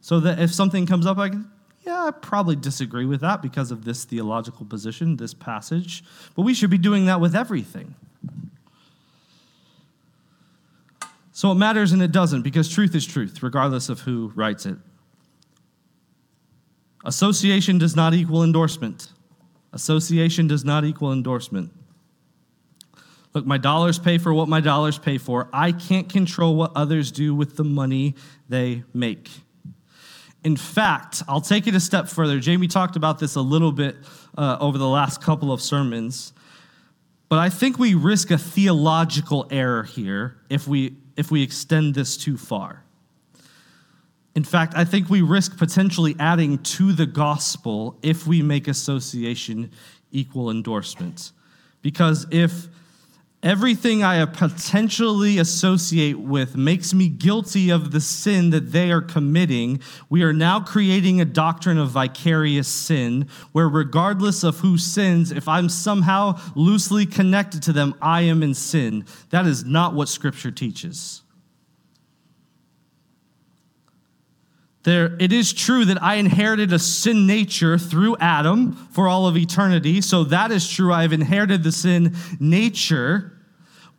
So 0.02 0.20
that 0.20 0.40
if 0.40 0.54
something 0.54 0.86
comes 0.86 1.06
up, 1.06 1.18
I 1.18 1.30
can, 1.30 1.53
yeah, 1.86 2.06
I 2.06 2.12
probably 2.12 2.56
disagree 2.56 3.06
with 3.06 3.22
that 3.22 3.42
because 3.42 3.72
of 3.72 3.84
this 3.84 4.06
theological 4.06 4.66
position, 4.66 5.18
this 5.18 5.34
passage. 5.34 6.04
But 6.36 6.44
we 6.44 6.54
should 6.54 6.70
be 6.70 6.78
doing 6.78 7.06
that 7.08 7.20
with 7.20 7.36
everything. 7.36 7.96
So 11.34 11.52
it 11.52 11.56
matters 11.56 11.92
and 11.92 12.02
it 12.02 12.12
doesn't 12.12 12.44
because 12.44 12.70
truth 12.70 12.96
is 12.96 13.06
truth, 13.06 13.44
regardless 13.44 13.90
of 13.90 14.02
who 14.02 14.32
writes 14.36 14.66
it. 14.66 14.78
Association 17.04 17.78
does 17.78 17.96
not 17.96 18.14
equal 18.14 18.44
endorsement. 18.44 19.12
Association 19.74 20.48
does 20.48 20.64
not 20.64 20.86
equal 20.86 21.12
endorsement. 21.12 21.72
Look, 23.34 23.46
my 23.46 23.58
dollars 23.58 23.98
pay 23.98 24.20
for 24.20 24.34
what 24.34 24.48
my 24.48 24.62
dollars 24.62 25.00
pay 25.00 25.18
for. 25.18 25.50
I 25.52 25.72
can't 25.72 26.08
control 26.08 26.56
what 26.56 26.72
others 26.76 27.12
do 27.12 27.34
with 27.34 27.58
the 27.58 27.64
money 27.64 28.16
they 28.48 28.84
make. 28.94 29.30
In 30.44 30.58
fact, 30.58 31.24
I'll 31.28 31.42
take 31.42 31.68
it 31.68 31.76
a 31.76 31.80
step 31.80 32.08
further. 32.08 32.40
Jamie 32.40 32.68
talked 32.68 32.96
about 32.96 33.20
this 33.20 33.36
a 33.36 33.42
little 33.42 33.72
bit 33.72 33.96
uh, 34.38 34.58
over 34.60 34.78
the 34.78 34.88
last 34.88 35.22
couple 35.22 35.52
of 35.52 35.62
sermons, 35.62 36.34
but 37.30 37.40
I 37.40 37.50
think 37.50 37.80
we 37.80 37.94
risk 37.94 38.30
a 38.30 38.38
theological 38.38 39.48
error 39.50 39.84
here 39.84 40.38
if 40.50 40.68
we, 40.68 40.98
if 41.16 41.32
we 41.32 41.42
extend 41.42 41.96
this 41.96 42.18
too 42.18 42.38
far. 42.38 42.84
In 44.36 44.44
fact, 44.44 44.74
I 44.76 44.84
think 44.84 45.10
we 45.10 45.22
risk 45.22 45.58
potentially 45.58 46.16
adding 46.20 46.58
to 46.60 46.92
the 46.92 47.06
gospel 47.06 47.98
if 48.02 48.28
we 48.28 48.42
make 48.42 48.68
association 48.68 49.72
equal 50.12 50.50
endorsement. 50.50 51.32
Because 51.82 52.26
if 52.32 52.68
Everything 53.44 54.04
I 54.04 54.24
potentially 54.24 55.38
associate 55.38 56.18
with 56.18 56.56
makes 56.56 56.94
me 56.94 57.10
guilty 57.10 57.70
of 57.70 57.92
the 57.92 58.00
sin 58.00 58.52
that 58.52 58.72
they 58.72 58.90
are 58.90 59.02
committing. 59.02 59.82
We 60.10 60.24
are 60.24 60.32
now 60.32 60.62
creating 60.62 61.20
a 61.20 61.26
doctrine 61.26 61.78
of 61.78 61.90
vicarious 61.90 62.70
sin 62.70 63.28
where, 63.52 63.68
regardless 63.68 64.46
of 64.46 64.60
who 64.60 64.78
sins, 64.78 65.30
if 65.30 65.50
I'm 65.50 65.68
somehow 65.68 66.40
loosely 66.56 67.06
connected 67.06 67.62
to 67.64 67.74
them, 67.74 67.96
I 68.02 68.22
am 68.22 68.44
in 68.44 68.54
sin. 68.54 69.06
That 69.32 69.46
is 69.46 69.66
not 69.66 69.94
what 69.94 70.08
Scripture 70.08 70.52
teaches. 70.52 71.24
There, 74.84 75.16
it 75.20 75.32
is 75.32 75.54
true 75.54 75.86
that 75.86 76.02
I 76.02 76.16
inherited 76.16 76.74
a 76.74 76.80
sin 76.80 77.26
nature 77.26 77.78
through 77.78 78.18
Adam 78.18 78.74
for 78.92 79.08
all 79.08 79.28
of 79.28 79.38
eternity. 79.38 80.02
So 80.02 80.26
that 80.26 80.52
is 80.52 80.70
true. 80.70 80.94
I've 80.94 81.14
inherited 81.14 81.64
the 81.64 81.72
sin 81.72 82.16
nature. 82.40 83.33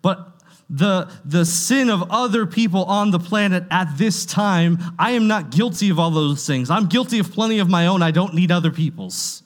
But 0.05 0.29
the, 0.69 1.11
the 1.25 1.47
sin 1.47 1.89
of 1.89 2.11
other 2.11 2.45
people 2.45 2.85
on 2.85 3.11
the 3.11 3.19
planet 3.19 3.65
at 3.71 3.97
this 3.97 4.27
time, 4.27 4.79
I 4.99 5.13
am 5.13 5.27
not 5.29 5.51
guilty 5.51 5.89
of 5.89 5.99
all 5.99 6.11
those 6.11 6.47
things. 6.47 6.69
I'm 6.69 6.89
guilty 6.89 7.21
of 7.21 7.33
plenty 7.33 7.59
of 7.59 7.71
my 7.71 7.87
own. 7.87 8.03
I 8.03 8.11
don't 8.11 8.35
need 8.35 8.53
other 8.53 8.71
people's. 8.71 9.43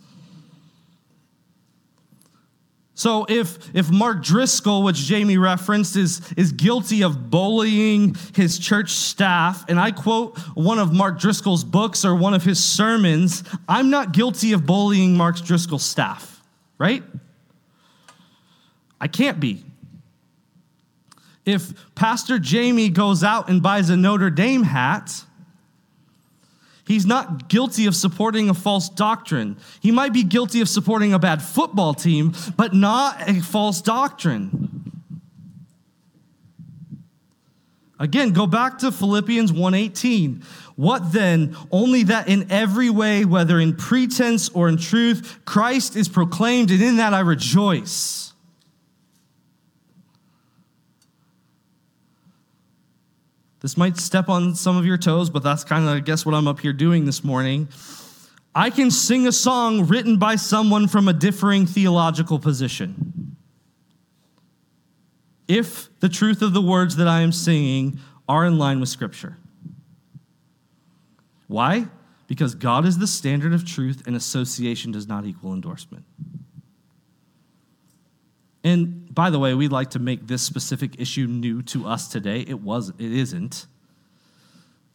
So 2.94 3.24
if, 3.28 3.72
if 3.72 3.88
Mark 3.88 4.24
Driscoll, 4.24 4.82
which 4.82 4.96
Jamie 4.96 5.38
referenced, 5.38 5.94
is, 5.94 6.20
is 6.36 6.50
guilty 6.50 7.04
of 7.04 7.30
bullying 7.30 8.16
his 8.34 8.58
church 8.58 8.90
staff, 8.90 9.64
and 9.68 9.78
I 9.78 9.92
quote 9.92 10.36
one 10.54 10.80
of 10.80 10.92
Mark 10.92 11.20
Driscoll's 11.20 11.62
books 11.62 12.04
or 12.04 12.16
one 12.16 12.34
of 12.34 12.42
his 12.42 12.62
sermons, 12.62 13.44
I'm 13.68 13.90
not 13.90 14.10
guilty 14.10 14.54
of 14.54 14.66
bullying 14.66 15.16
Mark 15.16 15.36
Driscoll's 15.36 15.84
staff, 15.84 16.42
right? 16.78 17.04
I 19.00 19.06
can't 19.06 19.38
be. 19.38 19.64
If 21.48 21.72
Pastor 21.94 22.38
Jamie 22.38 22.90
goes 22.90 23.24
out 23.24 23.48
and 23.48 23.62
buys 23.62 23.88
a 23.88 23.96
Notre 23.96 24.28
Dame 24.28 24.64
hat, 24.64 25.24
he's 26.86 27.06
not 27.06 27.48
guilty 27.48 27.86
of 27.86 27.96
supporting 27.96 28.50
a 28.50 28.54
false 28.54 28.90
doctrine. 28.90 29.56
He 29.80 29.90
might 29.90 30.12
be 30.12 30.24
guilty 30.24 30.60
of 30.60 30.68
supporting 30.68 31.14
a 31.14 31.18
bad 31.18 31.40
football 31.40 31.94
team, 31.94 32.34
but 32.58 32.74
not 32.74 33.26
a 33.26 33.40
false 33.40 33.80
doctrine. 33.80 34.92
Again, 37.98 38.32
go 38.32 38.46
back 38.46 38.80
to 38.80 38.92
Philippians 38.92 39.50
1:18. 39.50 40.42
What 40.76 41.12
then? 41.12 41.56
Only 41.70 42.02
that 42.02 42.28
in 42.28 42.46
every 42.50 42.90
way, 42.90 43.24
whether 43.24 43.58
in 43.58 43.74
pretense 43.74 44.50
or 44.50 44.68
in 44.68 44.76
truth, 44.76 45.38
Christ 45.46 45.96
is 45.96 46.08
proclaimed, 46.10 46.70
and 46.70 46.82
in 46.82 46.96
that 46.98 47.14
I 47.14 47.20
rejoice. 47.20 48.27
This 53.68 53.76
might 53.76 53.98
step 53.98 54.30
on 54.30 54.54
some 54.54 54.78
of 54.78 54.86
your 54.86 54.96
toes, 54.96 55.28
but 55.28 55.42
that's 55.42 55.62
kind 55.62 55.84
of, 55.84 55.90
I 55.90 56.00
guess, 56.00 56.24
what 56.24 56.34
I'm 56.34 56.48
up 56.48 56.60
here 56.60 56.72
doing 56.72 57.04
this 57.04 57.22
morning. 57.22 57.68
I 58.54 58.70
can 58.70 58.90
sing 58.90 59.26
a 59.26 59.30
song 59.30 59.86
written 59.86 60.16
by 60.16 60.36
someone 60.36 60.88
from 60.88 61.06
a 61.06 61.12
differing 61.12 61.66
theological 61.66 62.38
position. 62.38 63.36
If 65.46 65.90
the 66.00 66.08
truth 66.08 66.40
of 66.40 66.54
the 66.54 66.62
words 66.62 66.96
that 66.96 67.06
I 67.08 67.20
am 67.20 67.30
singing 67.30 68.00
are 68.26 68.46
in 68.46 68.56
line 68.56 68.80
with 68.80 68.88
Scripture. 68.88 69.36
Why? 71.46 71.88
Because 72.26 72.54
God 72.54 72.86
is 72.86 72.96
the 72.96 73.06
standard 73.06 73.52
of 73.52 73.66
truth 73.66 74.02
and 74.06 74.16
association 74.16 74.92
does 74.92 75.06
not 75.06 75.26
equal 75.26 75.52
endorsement. 75.52 76.06
And 78.64 79.07
by 79.18 79.30
the 79.30 79.38
way, 79.40 79.52
we'd 79.52 79.72
like 79.72 79.90
to 79.90 79.98
make 79.98 80.28
this 80.28 80.42
specific 80.42 81.00
issue 81.00 81.26
new 81.26 81.60
to 81.60 81.88
us 81.88 82.06
today. 82.06 82.44
It 82.46 82.60
was 82.60 82.90
it 82.90 83.12
isn't. 83.12 83.66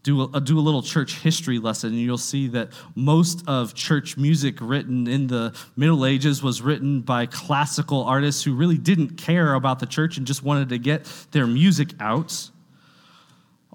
Do 0.03 0.21
a, 0.21 0.29
uh, 0.29 0.39
do 0.39 0.57
a 0.57 0.61
little 0.61 0.81
church 0.81 1.19
history 1.19 1.59
lesson, 1.59 1.89
and 1.89 1.99
you'll 1.99 2.17
see 2.17 2.47
that 2.47 2.69
most 2.95 3.43
of 3.49 3.73
church 3.73 4.15
music 4.15 4.61
written 4.61 5.07
in 5.07 5.27
the 5.27 5.53
Middle 5.75 6.05
Ages 6.05 6.41
was 6.41 6.61
written 6.61 7.01
by 7.01 7.25
classical 7.25 8.05
artists 8.05 8.45
who 8.45 8.55
really 8.55 8.77
didn't 8.77 9.17
care 9.17 9.55
about 9.55 9.79
the 9.79 9.85
church 9.85 10.15
and 10.15 10.25
just 10.25 10.41
wanted 10.41 10.69
to 10.69 10.77
get 10.77 11.03
their 11.31 11.45
music 11.45 11.89
out. 11.99 12.49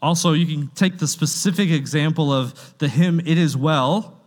Also, 0.01 0.33
you 0.33 0.47
can 0.47 0.69
take 0.69 0.97
the 0.97 1.09
specific 1.09 1.71
example 1.71 2.33
of 2.33 2.75
the 2.79 2.89
hymn 2.89 3.21
It 3.21 3.37
Is 3.37 3.55
Well. 3.55 4.18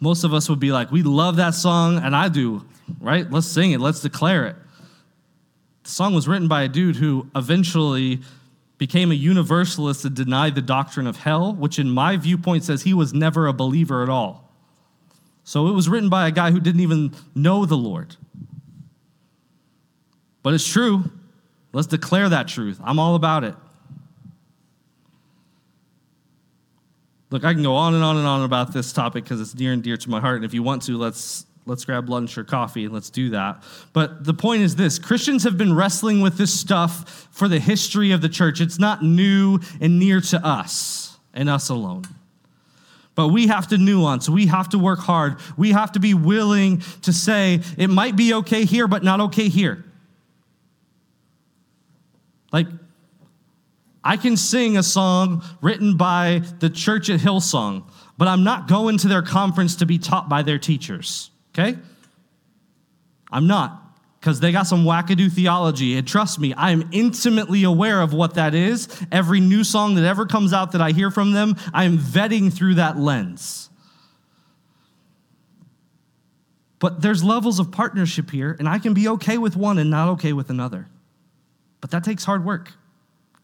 Most 0.00 0.24
of 0.24 0.32
us 0.32 0.48
would 0.48 0.60
be 0.60 0.72
like, 0.72 0.90
We 0.90 1.02
love 1.02 1.36
that 1.36 1.54
song, 1.54 1.98
and 1.98 2.14
I 2.14 2.28
do 2.28 2.64
right? 3.00 3.30
Let's 3.30 3.46
sing 3.46 3.72
it, 3.72 3.80
let's 3.80 4.00
declare 4.00 4.46
it. 4.46 4.56
The 5.84 5.90
song 5.90 6.14
was 6.14 6.28
written 6.28 6.48
by 6.48 6.62
a 6.62 6.68
dude 6.68 6.96
who 6.96 7.28
eventually 7.34 8.20
became 8.76 9.10
a 9.10 9.14
universalist 9.14 10.04
and 10.04 10.14
denied 10.14 10.54
the 10.54 10.62
doctrine 10.62 11.06
of 11.06 11.16
hell, 11.16 11.54
which 11.54 11.78
in 11.78 11.90
my 11.90 12.16
viewpoint 12.16 12.64
says 12.64 12.82
he 12.82 12.94
was 12.94 13.12
never 13.12 13.46
a 13.46 13.52
believer 13.52 14.02
at 14.02 14.08
all. 14.08 14.52
So 15.44 15.68
it 15.68 15.72
was 15.72 15.88
written 15.88 16.08
by 16.08 16.28
a 16.28 16.30
guy 16.30 16.50
who 16.50 16.60
didn't 16.60 16.82
even 16.82 17.14
know 17.34 17.64
the 17.64 17.76
Lord. 17.76 18.16
But 20.42 20.54
it's 20.54 20.66
true. 20.66 21.10
Let's 21.72 21.88
declare 21.88 22.28
that 22.28 22.48
truth. 22.48 22.78
I'm 22.84 22.98
all 22.98 23.14
about 23.14 23.44
it. 23.44 23.54
Look, 27.30 27.44
I 27.44 27.52
can 27.52 27.62
go 27.62 27.74
on 27.74 27.94
and 27.94 28.02
on 28.02 28.16
and 28.16 28.26
on 28.26 28.42
about 28.42 28.72
this 28.72 28.92
topic 28.92 29.24
because 29.24 29.40
it's 29.40 29.54
near 29.54 29.72
and 29.72 29.82
dear 29.82 29.96
to 29.96 30.10
my 30.10 30.20
heart. 30.20 30.36
And 30.36 30.44
if 30.44 30.54
you 30.54 30.62
want 30.62 30.82
to, 30.82 30.96
let's 30.96 31.44
let's 31.66 31.84
grab 31.84 32.08
lunch 32.08 32.38
or 32.38 32.44
coffee 32.44 32.86
and 32.86 32.94
let's 32.94 33.10
do 33.10 33.30
that. 33.30 33.62
But 33.92 34.24
the 34.24 34.34
point 34.34 34.62
is 34.62 34.76
this 34.76 34.98
Christians 34.98 35.44
have 35.44 35.58
been 35.58 35.74
wrestling 35.74 36.20
with 36.20 36.38
this 36.38 36.58
stuff 36.58 37.28
for 37.30 37.46
the 37.46 37.60
history 37.60 38.12
of 38.12 38.22
the 38.22 38.28
church. 38.28 38.60
It's 38.60 38.78
not 38.78 39.02
new 39.02 39.60
and 39.80 39.98
near 39.98 40.20
to 40.22 40.44
us 40.44 41.18
and 41.34 41.48
us 41.48 41.68
alone. 41.68 42.04
But 43.14 43.28
we 43.28 43.48
have 43.48 43.66
to 43.68 43.78
nuance. 43.78 44.28
We 44.28 44.46
have 44.46 44.68
to 44.70 44.78
work 44.78 45.00
hard. 45.00 45.38
We 45.56 45.72
have 45.72 45.92
to 45.92 46.00
be 46.00 46.14
willing 46.14 46.82
to 47.02 47.12
say 47.12 47.60
it 47.76 47.88
might 47.88 48.16
be 48.16 48.32
okay 48.34 48.64
here, 48.64 48.86
but 48.86 49.02
not 49.02 49.20
okay 49.20 49.48
here. 49.48 49.84
Like, 52.52 52.68
I 54.04 54.16
can 54.16 54.36
sing 54.36 54.76
a 54.76 54.82
song 54.82 55.42
written 55.60 55.96
by 55.96 56.42
the 56.60 56.70
church 56.70 57.10
at 57.10 57.20
Hillsong, 57.20 57.84
but 58.16 58.28
I'm 58.28 58.44
not 58.44 58.68
going 58.68 58.98
to 58.98 59.08
their 59.08 59.22
conference 59.22 59.76
to 59.76 59.86
be 59.86 59.98
taught 59.98 60.28
by 60.28 60.42
their 60.42 60.58
teachers 60.58 61.30
okay? 61.58 61.78
I'm 63.30 63.46
not, 63.46 63.82
because 64.20 64.40
they 64.40 64.52
got 64.52 64.66
some 64.66 64.84
wackadoo 64.84 65.30
theology. 65.30 65.96
And 65.96 66.06
trust 66.06 66.38
me, 66.38 66.54
I 66.54 66.70
am 66.70 66.88
intimately 66.92 67.64
aware 67.64 68.00
of 68.00 68.12
what 68.12 68.34
that 68.34 68.54
is. 68.54 68.88
Every 69.12 69.40
new 69.40 69.64
song 69.64 69.94
that 69.96 70.04
ever 70.04 70.26
comes 70.26 70.52
out 70.52 70.72
that 70.72 70.80
I 70.80 70.92
hear 70.92 71.10
from 71.10 71.32
them, 71.32 71.56
I 71.74 71.84
am 71.84 71.98
vetting 71.98 72.52
through 72.52 72.74
that 72.74 72.98
lens. 72.98 73.70
But 76.78 77.02
there's 77.02 77.24
levels 77.24 77.58
of 77.58 77.72
partnership 77.72 78.30
here, 78.30 78.56
and 78.58 78.68
I 78.68 78.78
can 78.78 78.94
be 78.94 79.08
okay 79.08 79.36
with 79.36 79.56
one 79.56 79.78
and 79.78 79.90
not 79.90 80.08
okay 80.10 80.32
with 80.32 80.48
another. 80.48 80.88
But 81.80 81.90
that 81.90 82.04
takes 82.04 82.24
hard 82.24 82.44
work, 82.44 82.72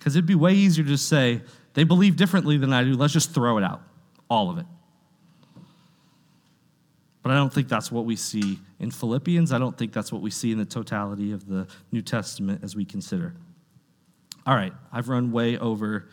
because 0.05 0.17
it'd 0.17 0.27
be 0.27 0.35
way 0.35 0.53
easier 0.53 0.85
to 0.85 0.99
say, 0.99 1.41
they 1.73 1.83
believe 1.83 2.17
differently 2.17 2.59
than 2.59 2.75
I 2.75 2.85
do. 2.85 2.93
Let's 2.93 3.15
just 3.15 3.33
throw 3.33 3.57
it 3.57 3.65
out, 3.65 3.81
all 4.29 4.51
of 4.51 4.59
it. 4.59 4.67
But 7.23 7.33
I 7.33 7.37
don't 7.37 7.51
think 7.51 7.69
that's 7.69 7.91
what 7.91 8.05
we 8.05 8.15
see 8.15 8.59
in 8.79 8.91
Philippians. 8.91 9.51
I 9.51 9.57
don't 9.59 9.79
think 9.79 9.95
that's 9.95 10.13
what 10.13 10.21
we 10.21 10.31
see 10.31 10.53
in 10.53 10.59
the 10.59 10.67
totality 10.67 11.33
of 11.33 11.49
the 11.49 11.67
New 11.91 12.03
Testament 12.03 12.63
as 12.63 12.77
we 12.77 12.85
consider. 12.85 13.35
All 14.45 14.55
right, 14.55 14.75
I've 14.93 15.09
run 15.09 15.33
way 15.33 15.57
over, 15.57 16.11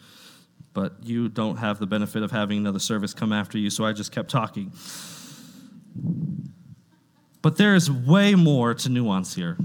but 0.72 0.94
you 1.04 1.28
don't 1.28 1.58
have 1.58 1.78
the 1.78 1.86
benefit 1.86 2.24
of 2.24 2.32
having 2.32 2.60
another 2.60 2.80
service 2.80 3.14
come 3.14 3.34
after 3.34 3.58
you, 3.58 3.70
so 3.70 3.84
I 3.84 3.92
just 3.92 4.14
kept 4.14 4.30
talking. 4.30 4.72
But 7.42 7.58
there 7.58 7.76
is 7.76 7.92
way 7.92 8.36
more 8.36 8.74
to 8.74 8.88
nuance 8.88 9.36
here. 9.36 9.58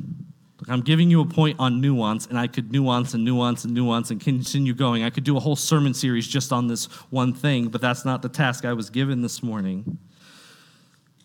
I'm 0.68 0.80
giving 0.80 1.10
you 1.10 1.20
a 1.20 1.26
point 1.26 1.60
on 1.60 1.80
nuance, 1.80 2.26
and 2.26 2.38
I 2.38 2.48
could 2.48 2.72
nuance 2.72 3.14
and 3.14 3.24
nuance 3.24 3.64
and 3.64 3.72
nuance 3.72 4.10
and 4.10 4.20
continue 4.20 4.74
going. 4.74 5.04
I 5.04 5.10
could 5.10 5.22
do 5.22 5.36
a 5.36 5.40
whole 5.40 5.54
sermon 5.54 5.94
series 5.94 6.26
just 6.26 6.52
on 6.52 6.66
this 6.66 6.86
one 7.10 7.32
thing, 7.32 7.68
but 7.68 7.80
that's 7.80 8.04
not 8.04 8.22
the 8.22 8.28
task 8.28 8.64
I 8.64 8.72
was 8.72 8.90
given 8.90 9.22
this 9.22 9.42
morning. 9.42 9.98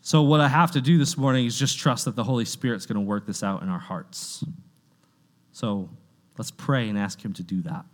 So, 0.03 0.21
what 0.21 0.41
I 0.41 0.47
have 0.47 0.71
to 0.71 0.81
do 0.81 0.97
this 0.97 1.17
morning 1.17 1.45
is 1.45 1.57
just 1.57 1.79
trust 1.79 2.05
that 2.05 2.15
the 2.15 2.23
Holy 2.23 2.45
Spirit's 2.45 2.85
going 2.85 2.95
to 2.95 3.01
work 3.01 3.25
this 3.25 3.41
out 3.43 3.63
in 3.63 3.69
our 3.69 3.79
hearts. 3.79 4.43
So, 5.53 5.89
let's 6.37 6.51
pray 6.51 6.87
and 6.89 6.97
ask 6.97 7.23
Him 7.23 7.33
to 7.33 7.43
do 7.43 7.61
that. 7.63 7.85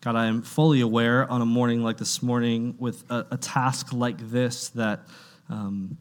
God, 0.00 0.16
I 0.16 0.26
am 0.26 0.42
fully 0.42 0.80
aware 0.80 1.30
on 1.30 1.40
a 1.40 1.46
morning 1.46 1.82
like 1.82 1.96
this 1.96 2.22
morning 2.22 2.74
with 2.78 3.10
a, 3.10 3.26
a 3.30 3.36
task 3.36 3.92
like 3.92 4.18
this 4.30 4.68
that 4.70 5.06
um, 5.48 5.98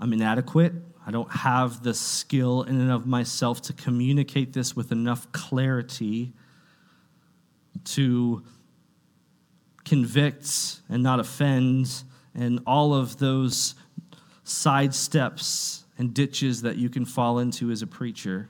I'm 0.00 0.12
inadequate. 0.12 0.72
I 1.06 1.10
don't 1.10 1.30
have 1.30 1.82
the 1.82 1.94
skill 1.94 2.62
in 2.62 2.80
and 2.80 2.90
of 2.90 3.06
myself 3.06 3.62
to 3.62 3.72
communicate 3.72 4.52
this 4.52 4.76
with 4.76 4.92
enough 4.92 5.30
clarity 5.32 6.32
to 7.84 8.42
convict 9.84 10.80
and 10.88 11.02
not 11.02 11.18
offend, 11.18 12.04
and 12.34 12.60
all 12.66 12.94
of 12.94 13.18
those 13.18 13.74
side 14.44 14.94
steps 14.94 15.84
and 15.98 16.14
ditches 16.14 16.62
that 16.62 16.76
you 16.76 16.88
can 16.88 17.04
fall 17.04 17.38
into 17.38 17.70
as 17.70 17.82
a 17.82 17.86
preacher. 17.86 18.48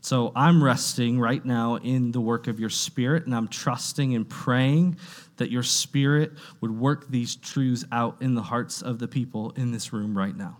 So 0.00 0.30
I'm 0.36 0.62
resting 0.62 1.18
right 1.18 1.44
now 1.44 1.76
in 1.76 2.12
the 2.12 2.20
work 2.20 2.46
of 2.46 2.60
your 2.60 2.70
spirit, 2.70 3.26
and 3.26 3.34
I'm 3.34 3.48
trusting 3.48 4.14
and 4.14 4.28
praying 4.28 4.98
that 5.36 5.50
your 5.50 5.62
spirit 5.62 6.32
would 6.60 6.70
work 6.70 7.08
these 7.08 7.36
truths 7.36 7.84
out 7.92 8.16
in 8.20 8.34
the 8.34 8.42
hearts 8.42 8.82
of 8.82 8.98
the 8.98 9.08
people 9.08 9.52
in 9.56 9.72
this 9.72 9.92
room 9.92 10.16
right 10.16 10.36
now. 10.36 10.56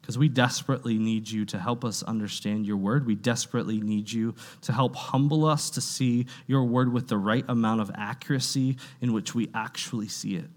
Because 0.00 0.18
we 0.18 0.28
desperately 0.28 0.98
need 0.98 1.30
you 1.30 1.44
to 1.46 1.58
help 1.58 1.84
us 1.84 2.02
understand 2.02 2.66
your 2.66 2.76
word. 2.76 3.06
We 3.06 3.14
desperately 3.14 3.80
need 3.80 4.10
you 4.10 4.34
to 4.62 4.72
help 4.72 4.96
humble 4.96 5.44
us 5.44 5.70
to 5.70 5.80
see 5.80 6.26
your 6.48 6.64
word 6.64 6.92
with 6.92 7.06
the 7.06 7.16
right 7.16 7.44
amount 7.48 7.80
of 7.80 7.90
accuracy 7.94 8.78
in 9.00 9.12
which 9.12 9.34
we 9.34 9.48
actually 9.54 10.08
see 10.08 10.34
it. 10.34 10.50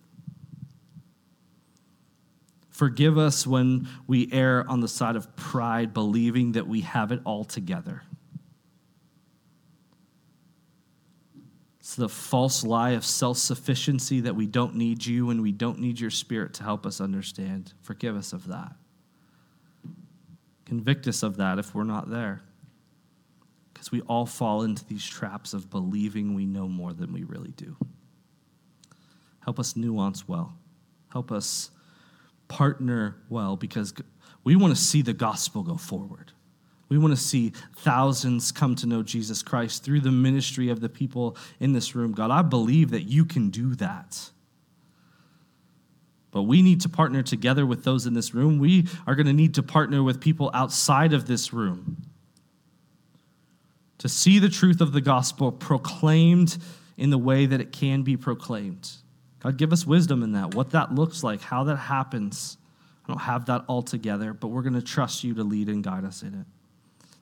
Forgive 2.71 3.17
us 3.17 3.45
when 3.45 3.87
we 4.07 4.27
err 4.33 4.67
on 4.67 4.81
the 4.81 4.87
side 4.87 5.15
of 5.15 5.33
pride, 5.35 5.93
believing 5.93 6.53
that 6.53 6.67
we 6.67 6.81
have 6.81 7.11
it 7.11 7.21
all 7.23 7.45
together. 7.45 8.01
It's 11.85 11.93
the 11.93 12.09
false 12.09 12.63
lie 12.63 12.93
of 12.93 13.05
self 13.05 13.37
sufficiency 13.37 14.21
that 14.21 14.35
we 14.35 14.47
don't 14.47 14.73
need 14.73 15.05
you 15.05 15.29
and 15.29 15.43
we 15.43 15.51
don't 15.51 15.77
need 15.77 15.99
your 15.99 16.09
spirit 16.09 16.55
to 16.55 16.63
help 16.63 16.83
us 16.83 16.99
understand. 16.99 17.73
Forgive 17.83 18.15
us 18.15 18.33
of 18.33 18.47
that. 18.47 18.71
Convict 20.65 21.07
us 21.07 21.21
of 21.21 21.37
that 21.37 21.59
if 21.59 21.75
we're 21.75 21.83
not 21.83 22.09
there. 22.09 22.41
Because 23.71 23.91
we 23.91 24.01
all 24.01 24.25
fall 24.25 24.63
into 24.63 24.83
these 24.85 25.05
traps 25.05 25.53
of 25.53 25.69
believing 25.69 26.33
we 26.33 26.47
know 26.47 26.67
more 26.67 26.91
than 26.91 27.13
we 27.13 27.23
really 27.23 27.51
do. 27.51 27.77
Help 29.41 29.59
us 29.59 29.75
nuance 29.75 30.27
well. 30.27 30.57
Help 31.11 31.31
us 31.31 31.69
partner 32.47 33.17
well 33.29 33.55
because 33.57 33.93
we 34.43 34.55
want 34.55 34.75
to 34.75 34.81
see 34.81 35.03
the 35.03 35.13
gospel 35.13 35.61
go 35.61 35.77
forward. 35.77 36.31
We 36.87 36.97
want 36.97 37.15
to 37.15 37.21
see 37.21 37.51
thousands 37.77 38.51
come 38.51 38.75
to 38.75 38.85
know 38.85 39.01
Jesus 39.01 39.41
Christ 39.41 39.83
through 39.83 40.01
the 40.01 40.11
ministry 40.11 40.69
of 40.69 40.81
the 40.81 40.89
people 40.89 41.35
in 41.59 41.73
this 41.73 41.95
room. 41.95 42.11
God, 42.11 42.29
I 42.29 42.43
believe 42.43 42.91
that 42.91 43.03
you 43.03 43.25
can 43.25 43.49
do 43.49 43.73
that. 43.75 44.29
But 46.31 46.43
we 46.43 46.61
need 46.61 46.81
to 46.81 46.89
partner 46.89 47.23
together 47.23 47.65
with 47.65 47.83
those 47.83 48.05
in 48.05 48.13
this 48.13 48.33
room. 48.33 48.59
We 48.59 48.87
are 49.07 49.15
going 49.15 49.25
to 49.25 49.33
need 49.33 49.55
to 49.55 49.63
partner 49.63 50.03
with 50.03 50.19
people 50.19 50.51
outside 50.53 51.13
of 51.13 51.27
this 51.27 51.53
room 51.53 52.05
to 53.97 54.09
see 54.09 54.39
the 54.39 54.49
truth 54.49 54.81
of 54.81 54.91
the 54.91 55.01
gospel 55.01 55.51
proclaimed 55.51 56.57
in 56.97 57.09
the 57.09 57.17
way 57.17 57.45
that 57.45 57.61
it 57.61 57.71
can 57.71 58.03
be 58.03 58.17
proclaimed. 58.17 58.91
God, 59.39 59.57
give 59.57 59.71
us 59.71 59.85
wisdom 59.85 60.23
in 60.23 60.33
that, 60.33 60.53
what 60.53 60.71
that 60.71 60.93
looks 60.93 61.23
like, 61.23 61.41
how 61.41 61.63
that 61.63 61.77
happens. 61.77 62.57
I 63.05 63.13
don't 63.13 63.21
have 63.21 63.45
that 63.45 63.63
all 63.67 63.81
together, 63.81 64.33
but 64.33 64.49
we're 64.49 64.61
going 64.61 64.73
to 64.73 64.81
trust 64.81 65.23
you 65.23 65.33
to 65.35 65.43
lead 65.43 65.69
and 65.69 65.83
guide 65.83 66.03
us 66.03 66.21
in 66.21 66.33
it. 66.33 66.45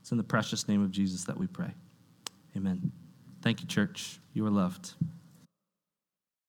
It's 0.03 0.11
in 0.11 0.17
the 0.17 0.23
precious 0.25 0.67
name 0.67 0.83
of 0.83 0.91
Jesus 0.91 1.23
that 1.23 1.37
we 1.37 1.47
pray. 1.47 1.73
Amen. 2.57 2.91
Thank 3.41 3.61
you, 3.61 3.67
church. 3.67 4.19
You 4.33 4.45
are 4.45 4.49
loved. 4.49 4.95